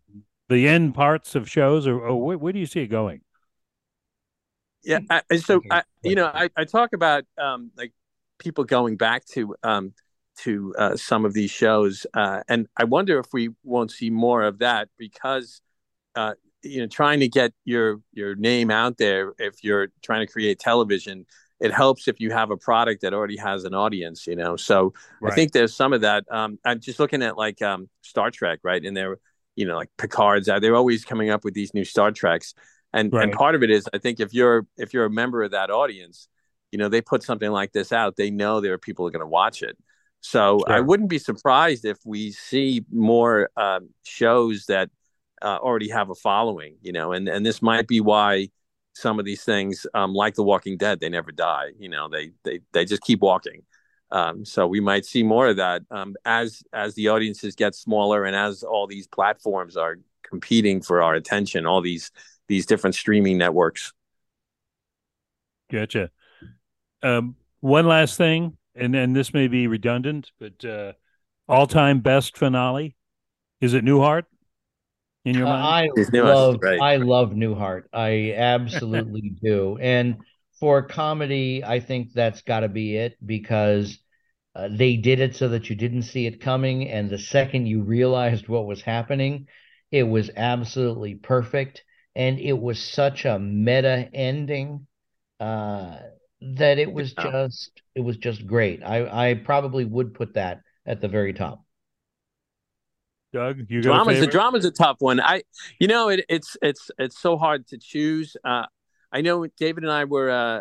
the 0.49 0.69
end 0.69 0.95
parts 0.95 1.35
of 1.35 1.49
shows, 1.51 1.87
or, 1.87 1.99
or 1.99 2.23
where, 2.23 2.39
where 2.39 2.53
do 2.53 2.59
you 2.59 2.67
see 2.67 2.81
it 2.81 2.89
going? 2.89 3.23
Yeah, 4.85 4.99
I, 5.09 5.37
so 5.37 5.61
I, 5.71 5.85
you 6.03 6.17
know, 6.17 6.27
I, 6.27 6.51
I 6.57 6.65
talk 6.65 6.93
about 6.93 7.25
um, 7.39 7.71
like 7.77 7.93
people 8.39 8.65
going 8.65 8.97
back 8.97 9.25
to 9.27 9.55
um, 9.63 9.95
to 10.39 10.75
uh, 10.77 10.97
some 10.97 11.25
of 11.25 11.35
these 11.35 11.51
shows, 11.51 12.07
uh, 12.15 12.43
and 12.49 12.67
I 12.77 12.85
wonder 12.85 13.19
if 13.19 13.27
we 13.33 13.51
won't 13.63 13.93
see 13.93 14.11
more 14.11 14.43
of 14.43 14.59
that 14.59 14.89
because 14.99 15.63
uh, 16.15 16.35
you 16.63 16.81
know, 16.81 16.87
trying 16.87 17.21
to 17.21 17.29
get 17.29 17.53
your 17.65 18.01
your 18.13 18.35
name 18.35 18.71
out 18.71 18.99
there 18.99 19.33
if 19.39 19.65
you're 19.65 19.89
trying 20.03 20.27
to 20.27 20.33
create 20.33 20.59
television 20.59 21.27
it 21.63 21.73
helps 21.73 22.09
if 22.09 22.19
you 22.19 22.33
have 22.33 22.51
a 22.51 22.57
product 22.57 23.03
that 23.03 23.15
already 23.15 23.37
has 23.37 23.63
an 23.65 23.73
audience, 23.73 24.27
you 24.27 24.35
know. 24.35 24.57
So 24.57 24.93
right. 25.21 25.33
I 25.33 25.35
think 25.35 25.53
there's 25.53 25.73
some 25.73 25.93
of 25.93 26.01
that. 26.01 26.25
Um, 26.29 26.59
I'm 26.65 26.81
just 26.81 26.99
looking 26.99 27.23
at 27.23 27.39
like 27.39 27.63
um, 27.63 27.89
Star 28.03 28.33
Trek, 28.33 28.59
right? 28.65 28.85
And 28.85 28.97
they're, 28.97 29.19
you 29.55 29.65
know, 29.65 29.77
like 29.77 29.89
Picard's. 29.97 30.47
They're 30.47 30.75
always 30.75 31.05
coming 31.05 31.31
up 31.31 31.45
with 31.45 31.55
these 31.55 31.73
new 31.73 31.85
Star 31.85 32.11
Treks, 32.11 32.55
and 32.93 33.13
right. 33.13 33.23
and 33.23 33.33
part 33.33 33.55
of 33.55 33.63
it 33.63 33.71
is 33.71 33.89
I 33.95 33.99
think 33.99 34.19
if 34.19 34.35
you're 34.35 34.67
if 34.77 34.93
you're 34.93 35.05
a 35.05 35.11
member 35.11 35.45
of 35.45 35.53
that 35.53 35.71
audience, 35.71 36.29
you 36.73 36.79
know, 36.79 36.89
they 36.89 37.01
put 37.01 37.23
something 37.23 37.51
like 37.51 37.71
this 37.71 37.93
out, 37.93 38.17
they 38.17 38.31
know 38.31 38.61
there 38.61 38.75
are 38.75 38.79
people 38.79 39.07
are 39.07 39.13
going 39.13 39.21
to 39.21 39.27
watch 39.27 39.63
it. 39.63 39.79
So 40.21 40.59
sure. 40.67 40.77
I 40.77 40.81
wouldn't 40.81 41.11
be 41.11 41.19
surprised 41.19 41.85
if 41.85 41.99
we 42.05 42.33
see 42.33 42.85
more 42.91 43.51
um, 43.57 43.91
shows 44.03 44.67
that 44.67 44.91
uh, 45.41 45.59
already 45.61 45.91
have 45.91 46.11
a 46.11 46.15
following, 46.17 46.77
you 46.83 46.91
know, 46.91 47.13
and 47.13 47.29
and 47.29 47.47
this 47.47 47.63
might 47.63 47.87
be 47.87 48.01
why 48.01 48.49
some 48.95 49.19
of 49.19 49.25
these 49.25 49.45
things, 49.45 49.87
um, 49.95 50.15
like 50.15 50.35
The 50.35 50.43
Walking 50.43 50.77
Dead, 50.77 51.01
they 51.01 51.09
never 51.09 51.33
die. 51.33 51.71
You 51.79 51.89
know, 51.89 52.09
they 52.09 52.33
they 52.45 52.61
they 52.73 52.85
just 52.85 53.03
keep 53.03 53.21
walking. 53.21 53.63
Um, 54.11 54.45
so 54.45 54.67
we 54.67 54.81
might 54.81 55.07
see 55.07 55.23
more 55.23 55.49
of 55.49 55.57
that 55.57 55.83
um, 55.91 56.15
as 56.25 56.63
as 56.73 56.95
the 56.95 57.09
audiences 57.09 57.55
get 57.55 57.75
smaller 57.75 58.25
and 58.25 58.37
as 58.37 58.63
all 58.63 58.87
these 58.87 59.07
platforms 59.07 59.77
are 59.77 59.99
competing 60.23 60.83
for 60.83 61.03
our 61.03 61.15
attention. 61.15 61.67
All 61.67 61.81
these 61.81 62.11
these 62.49 62.67
different 62.67 62.95
streaming 62.95 63.39
networks. 63.39 63.93
Gotcha. 65.71 66.11
Um, 67.03 67.37
one 67.61 67.87
last 67.87 68.17
thing, 68.19 68.59
and 68.75 68.93
then 68.93 69.15
this 69.15 69.33
may 69.33 69.49
be 69.49 69.67
redundant, 69.67 70.31
but 70.39 70.65
uh, 70.65 70.93
all 71.49 71.67
time 71.67 72.01
best 72.01 72.37
finale 72.37 72.95
is 73.63 73.75
it 73.75 73.85
Newhart? 73.85 74.25
In 75.25 75.37
your 75.37 75.47
mind? 75.47 75.65
I 75.65 75.89
love 76.13 76.61
right. 76.63 76.81
I 76.81 76.97
love 76.97 77.31
Newhart. 77.31 77.85
I 77.93 78.33
absolutely 78.37 79.31
do. 79.43 79.79
And 79.81 80.17
for 80.59 80.83
comedy, 80.83 81.63
I 81.65 81.81
think 81.81 82.13
that's 82.13 82.43
got 82.43 82.61
to 82.61 82.69
be 82.69 82.97
it 82.97 83.17
because 83.25 83.99
uh, 84.55 84.69
they 84.71 84.97
did 84.97 85.21
it 85.21 85.35
so 85.35 85.49
that 85.49 85.71
you 85.71 85.77
didn't 85.77 86.03
see 86.03 86.27
it 86.27 86.41
coming, 86.41 86.89
and 86.89 87.09
the 87.09 87.19
second 87.19 87.67
you 87.67 87.83
realized 87.83 88.49
what 88.49 88.67
was 88.67 88.83
happening, 88.83 89.47
it 89.91 90.03
was 90.03 90.31
absolutely 90.37 91.15
perfect, 91.15 91.83
and 92.15 92.39
it 92.39 92.53
was 92.59 92.83
such 92.83 93.25
a 93.25 93.39
meta 93.39 94.09
ending 94.13 94.87
uh, 95.41 95.99
that 96.41 96.79
it 96.79 96.93
was 96.93 97.15
just 97.15 97.71
it 97.95 98.01
was 98.01 98.17
just 98.19 98.47
great. 98.47 98.83
I 98.83 99.31
I 99.31 99.35
probably 99.35 99.85
would 99.85 100.15
put 100.15 100.35
that 100.35 100.61
at 100.87 101.01
the 101.01 101.09
very 101.09 101.33
top. 101.33 101.62
Doug, 103.33 103.67
you 103.69 103.81
drama's 103.81 104.21
a 104.21 104.27
drama's 104.27 104.65
a 104.65 104.71
tough 104.71 104.97
one. 105.01 105.21
I, 105.21 105.43
you 105.79 105.89
know, 105.89 106.09
it, 106.09 106.25
it's 106.29 106.57
it's 106.61 106.91
it's 106.99 107.19
so 107.19 107.37
hard 107.37 107.67
to 107.69 107.79
choose. 107.79 108.37
Uh, 108.45 108.67
I 109.11 109.21
know 109.21 109.47
David 109.59 109.85
and 109.85 109.93
I 109.93 110.05
were 110.05 110.31
uh, 110.31 110.61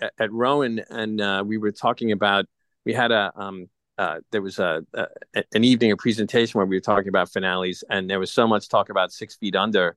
at, 0.00 0.12
at 0.18 0.32
Rowan, 0.32 0.82
and 0.90 1.20
uh, 1.20 1.44
we 1.46 1.58
were 1.58 1.72
talking 1.72 2.12
about. 2.12 2.46
We 2.84 2.92
had 2.92 3.12
a 3.12 3.32
um, 3.36 3.68
uh, 3.98 4.18
there 4.30 4.42
was 4.42 4.58
a, 4.58 4.84
a, 4.94 5.06
an 5.52 5.64
evening 5.64 5.92
a 5.92 5.96
presentation 5.96 6.58
where 6.58 6.66
we 6.66 6.76
were 6.76 6.80
talking 6.80 7.08
about 7.08 7.30
finales, 7.30 7.84
and 7.88 8.08
there 8.08 8.18
was 8.18 8.32
so 8.32 8.46
much 8.46 8.68
talk 8.68 8.88
about 8.88 9.12
Six 9.12 9.36
Feet 9.36 9.56
Under, 9.56 9.96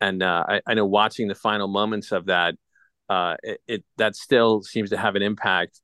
and 0.00 0.22
uh, 0.22 0.44
I, 0.48 0.60
I 0.66 0.74
know 0.74 0.86
watching 0.86 1.28
the 1.28 1.34
final 1.34 1.68
moments 1.68 2.12
of 2.12 2.26
that, 2.26 2.54
uh, 3.08 3.36
it, 3.42 3.60
it 3.66 3.84
that 3.96 4.16
still 4.16 4.62
seems 4.62 4.90
to 4.90 4.96
have 4.96 5.16
an 5.16 5.22
impact 5.22 5.80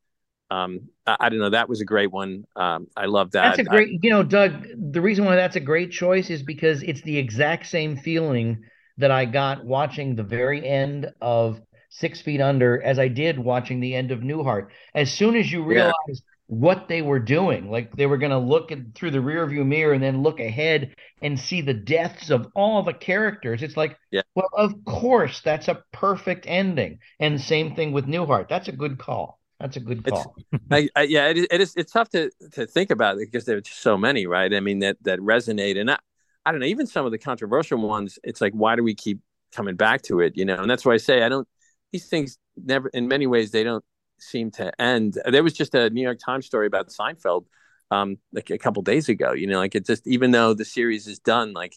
um, 0.51 0.89
I, 1.07 1.17
I, 1.21 1.29
don't 1.29 1.39
know. 1.39 1.51
That 1.51 1.69
was 1.69 1.81
a 1.81 1.85
great 1.85 2.11
one. 2.11 2.45
Um, 2.57 2.89
I 2.97 3.07
love 3.07 3.31
that. 3.33 3.57
That's 3.57 3.61
a 3.61 3.71
great, 3.71 3.89
I, 3.89 3.99
you 4.03 4.11
know, 4.11 4.23
Doug. 4.23 4.67
The 4.93 5.01
reason 5.01 5.25
why 5.25 5.37
that's 5.37 5.57
a 5.57 5.61
great 5.61 5.93
choice 5.93 6.29
is 6.31 6.43
because 6.43 6.83
it's 6.83 7.03
the 7.03 7.19
exact 7.19 7.67
same 7.67 7.97
feeling 7.97 8.65
that 8.99 9.11
I 9.11 9.25
got 9.25 9.65
watching 9.65 10.15
the 10.15 10.23
very 10.23 10.67
end 10.67 11.13
of 11.21 11.61
Six 11.89 12.21
Feet 12.21 12.41
Under 12.41 12.81
as 12.83 12.99
I 12.99 13.09
did 13.09 13.39
watching 13.39 13.81
the 13.81 13.95
end 13.95 14.11
of 14.11 14.21
Newhart. 14.21 14.69
As 14.95 15.13
soon 15.13 15.37
as 15.37 15.51
you 15.51 15.63
realize 15.63 15.93
yeah. 16.09 16.15
what 16.47 16.89
they 16.89 17.03
were 17.03 17.19
doing, 17.19 17.71
like 17.71 17.95
they 17.97 18.07
were 18.07 18.19
going 18.19 18.31
to 18.31 18.39
look 18.39 18.71
at, 18.71 18.95
through 18.95 19.11
the 19.11 19.19
rearview 19.19 19.67
mirror 19.67 19.93
and 19.93 20.03
then 20.03 20.23
look 20.23 20.39
ahead 20.39 20.95
and 21.23 21.39
see 21.39 21.61
the 21.63 21.75
deaths 21.75 22.31
of 22.31 22.49
all 22.55 22.83
the 22.83 22.93
characters, 22.93 23.63
it's 23.63 23.77
like, 23.77 23.97
yeah. 24.11 24.23
well, 24.35 24.49
of 24.53 24.85
course, 24.85 25.41
that's 25.41 25.69
a 25.69 25.83
perfect 25.93 26.45
ending. 26.47 26.99
And 27.19 27.41
same 27.41 27.75
thing 27.75 27.93
with 27.93 28.07
Newhart. 28.07 28.49
That's 28.49 28.69
a 28.69 28.73
good 28.73 28.99
call. 28.99 29.40
That's 29.61 29.77
a 29.77 29.81
good 29.81 30.05
call. 30.05 30.35
I, 30.71 30.89
I, 30.97 31.03
yeah, 31.03 31.29
it 31.29 31.37
is, 31.37 31.47
it 31.51 31.61
is. 31.61 31.75
It's 31.77 31.93
tough 31.93 32.09
to 32.11 32.31
to 32.53 32.67
think 32.67 32.91
about 32.91 33.17
it 33.17 33.31
because 33.31 33.45
there's 33.45 33.69
so 33.69 33.97
many, 33.97 34.27
right? 34.27 34.53
I 34.53 34.61
mean, 34.61 34.79
that 34.81 34.97
that 35.03 35.19
resonate, 35.21 35.79
and 35.79 35.91
I, 35.91 35.99
I 36.47 36.51
don't 36.51 36.61
know. 36.61 36.67
Even 36.67 36.87
some 36.87 37.05
of 37.05 37.13
the 37.13 37.19
controversial 37.19 37.79
ones, 37.79 38.19
it's 38.25 38.41
like, 38.41 38.55
why 38.55 38.75
do 38.75 38.83
we 38.83 38.95
keep 38.95 39.21
coming 39.53 39.77
back 39.77 40.03
to 40.03 40.21
it? 40.21 40.33
You 40.37 40.47
know, 40.47 40.57
and 40.57 40.71
that's 40.71 40.85
why 40.85 40.95
I 40.95 40.97
say 40.97 41.23
I 41.23 41.29
don't. 41.29 41.47
These 41.93 42.07
things 42.07 42.39
never, 42.57 42.89
in 42.89 43.09
many 43.09 43.27
ways, 43.27 43.51
they 43.51 43.65
don't 43.65 43.85
seem 44.19 44.51
to 44.53 44.81
end. 44.81 45.19
There 45.31 45.43
was 45.43 45.53
just 45.53 45.75
a 45.75 45.91
New 45.91 46.03
York 46.03 46.19
Times 46.25 46.47
story 46.47 46.67
about 46.67 46.89
Seinfeld, 46.89 47.45
um, 47.91 48.17
like 48.33 48.51
a 48.51 48.59
couple 48.59 48.83
days 48.83 49.11
ago. 49.11 49.33
You 49.33 49.47
know, 49.47 49.59
like 49.59 49.75
it 49.75 49.87
just 49.87 50.07
even 50.07 50.31
though 50.31 50.55
the 50.55 50.65
series 50.65 51.07
is 51.07 51.19
done, 51.19 51.53
like 51.53 51.77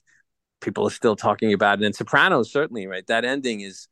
people 0.61 0.87
are 0.87 0.91
still 0.91 1.17
talking 1.17 1.51
about 1.51 1.81
it. 1.81 1.85
And 1.85 1.95
Sopranos 1.95 2.51
certainly, 2.51 2.87
right? 2.87 3.05
That 3.07 3.25
ending 3.25 3.59
is 3.59 3.89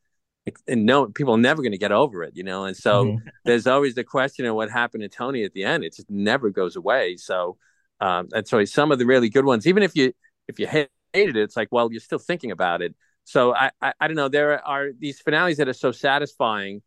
and 0.67 0.85
no 0.85 1.05
people 1.07 1.35
are 1.35 1.39
never 1.39 1.61
going 1.61 1.71
to 1.71 1.77
get 1.77 1.91
over 1.91 2.23
it 2.23 2.35
you 2.35 2.43
know 2.43 2.65
and 2.65 2.75
so 2.75 3.05
mm-hmm. 3.05 3.27
there's 3.45 3.67
always 3.67 3.95
the 3.95 4.03
question 4.03 4.45
of 4.45 4.55
what 4.55 4.69
happened 4.69 5.01
to 5.01 5.09
tony 5.09 5.43
at 5.43 5.53
the 5.53 5.63
end 5.63 5.83
it 5.83 5.95
just 5.95 6.09
never 6.09 6.49
goes 6.49 6.75
away 6.75 7.15
so 7.15 7.57
um 7.99 8.27
and 8.33 8.47
so 8.47 8.63
some 8.65 8.91
of 8.91 8.99
the 8.99 9.05
really 9.05 9.29
good 9.29 9.45
ones 9.45 9.67
even 9.67 9.83
if 9.83 9.95
you 9.95 10.11
if 10.47 10.59
you 10.59 10.67
hated 10.67 10.89
it 11.13 11.37
it's 11.37 11.55
like 11.55 11.67
well 11.71 11.91
you're 11.91 12.01
still 12.01 12.19
thinking 12.19 12.51
about 12.51 12.81
it 12.81 12.95
so 13.23 13.53
i 13.53 13.69
i, 13.81 13.93
I 13.99 14.07
don't 14.07 14.17
know 14.17 14.29
there 14.29 14.65
are 14.65 14.89
these 14.97 15.19
finales 15.19 15.57
that 15.57 15.67
are 15.67 15.73
so 15.73 15.91
satisfying 15.91 16.81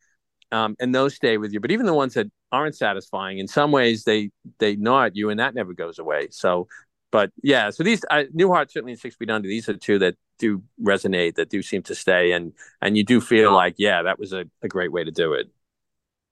um 0.51 0.75
and 0.81 0.93
those 0.93 1.15
stay 1.15 1.39
with 1.39 1.53
you 1.53 1.61
but 1.61 1.71
even 1.71 1.87
the 1.87 1.95
ones 1.95 2.15
that 2.15 2.27
aren't 2.51 2.77
satisfying 2.77 3.39
in 3.39 3.47
some 3.47 3.71
ways 3.71 4.03
they 4.03 4.31
they 4.59 4.75
gnaw 4.75 5.05
at 5.05 5.17
you 5.17 5.31
and 5.31 5.39
that 5.39 5.55
never 5.55 5.75
goes 5.75 5.99
away 6.01 6.29
so 6.31 6.67
but 7.15 7.31
yeah, 7.45 7.71
so 7.71 7.85
these 7.85 8.05
uh, 8.11 8.25
Newhart 8.37 8.73
certainly 8.73 8.91
in 8.91 8.99
Six 8.99 9.15
Feet 9.15 9.31
Under. 9.31 9.47
These 9.47 9.69
are 9.69 9.77
two 9.77 10.01
that 10.01 10.17
do 10.41 10.65
resonate, 10.83 11.37
that 11.37 11.49
do 11.49 11.63
seem 11.63 11.85
to 11.85 11.95
stay, 11.95 12.33
and 12.33 12.53
and 12.83 12.97
you 12.97 13.05
do 13.05 13.21
feel 13.21 13.53
like 13.53 13.77
yeah, 13.79 14.03
that 14.03 14.19
was 14.19 14.33
a, 14.33 14.47
a 14.63 14.67
great 14.67 14.91
way 14.91 15.05
to 15.05 15.13
do 15.13 15.33
it. 15.33 15.49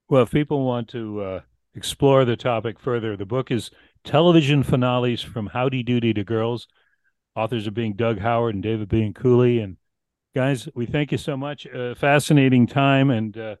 Well, 0.09 0.23
if 0.23 0.31
people 0.31 0.65
want 0.65 0.89
to 0.89 1.21
uh, 1.21 1.39
explore 1.73 2.25
the 2.25 2.35
topic 2.35 2.81
further, 2.81 3.15
the 3.15 3.25
book 3.25 3.49
is 3.49 3.71
television 4.03 4.61
finales 4.61 5.21
from 5.21 5.47
Howdy 5.47 5.83
Doody 5.83 6.13
to 6.15 6.25
Girls. 6.25 6.67
Authors 7.33 7.65
are 7.65 7.71
being 7.71 7.93
Doug 7.93 8.19
Howard 8.19 8.53
and 8.53 8.61
David 8.61 8.89
Bianculli. 8.89 9.63
And 9.63 9.77
guys, 10.35 10.67
we 10.75 10.85
thank 10.85 11.13
you 11.13 11.17
so 11.17 11.37
much. 11.37 11.65
Uh, 11.65 11.95
fascinating 11.95 12.67
time, 12.67 13.09
and 13.09 13.37
uh, 13.37 13.55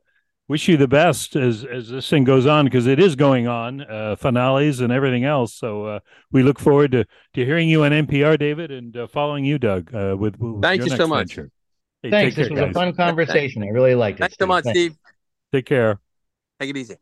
wish 0.53 0.67
you 0.67 0.77
the 0.77 0.87
best 0.87 1.35
as 1.35 1.65
as 1.65 1.89
this 1.89 2.07
thing 2.07 2.23
goes 2.23 2.45
on 2.45 2.63
because 2.63 2.85
it 2.85 2.99
is 2.99 3.15
going 3.15 3.47
on 3.47 3.81
uh, 3.81 4.15
finales 4.15 4.81
and 4.81 4.93
everything 4.93 5.23
else. 5.23 5.51
So 5.51 5.85
uh, 5.87 5.99
we 6.31 6.43
look 6.43 6.59
forward 6.59 6.91
to 6.91 7.05
to 7.33 7.43
hearing 7.43 7.67
you 7.69 7.83
on 7.83 7.91
npr 7.91 8.37
david 8.37 8.69
and 8.69 8.95
uh, 8.95 9.07
following 9.07 9.45
you 9.45 9.57
doug 9.57 9.91
uh, 9.95 10.15
with, 10.15 10.37
with 10.37 10.61
thank 10.61 10.85
you 10.85 10.95
so 10.95 11.07
much. 11.07 11.39
hey, 12.03 12.11
thanks. 12.11 12.35
this 12.35 12.51
was 12.51 12.59
guys. 12.59 12.69
a 12.69 12.73
fun 12.73 12.93
conversation. 12.93 13.63
I 13.63 13.69
really 13.69 13.95
liked 13.95 14.19
it. 14.19 14.21
Thanks 14.21 14.35
so 14.37 14.45
much 14.45 14.63
thanks. 14.65 14.77
steve. 14.77 14.95
Take 15.51 15.65
care. 15.65 15.99
Take 16.59 16.69
it 16.69 16.77
easy 16.77 16.97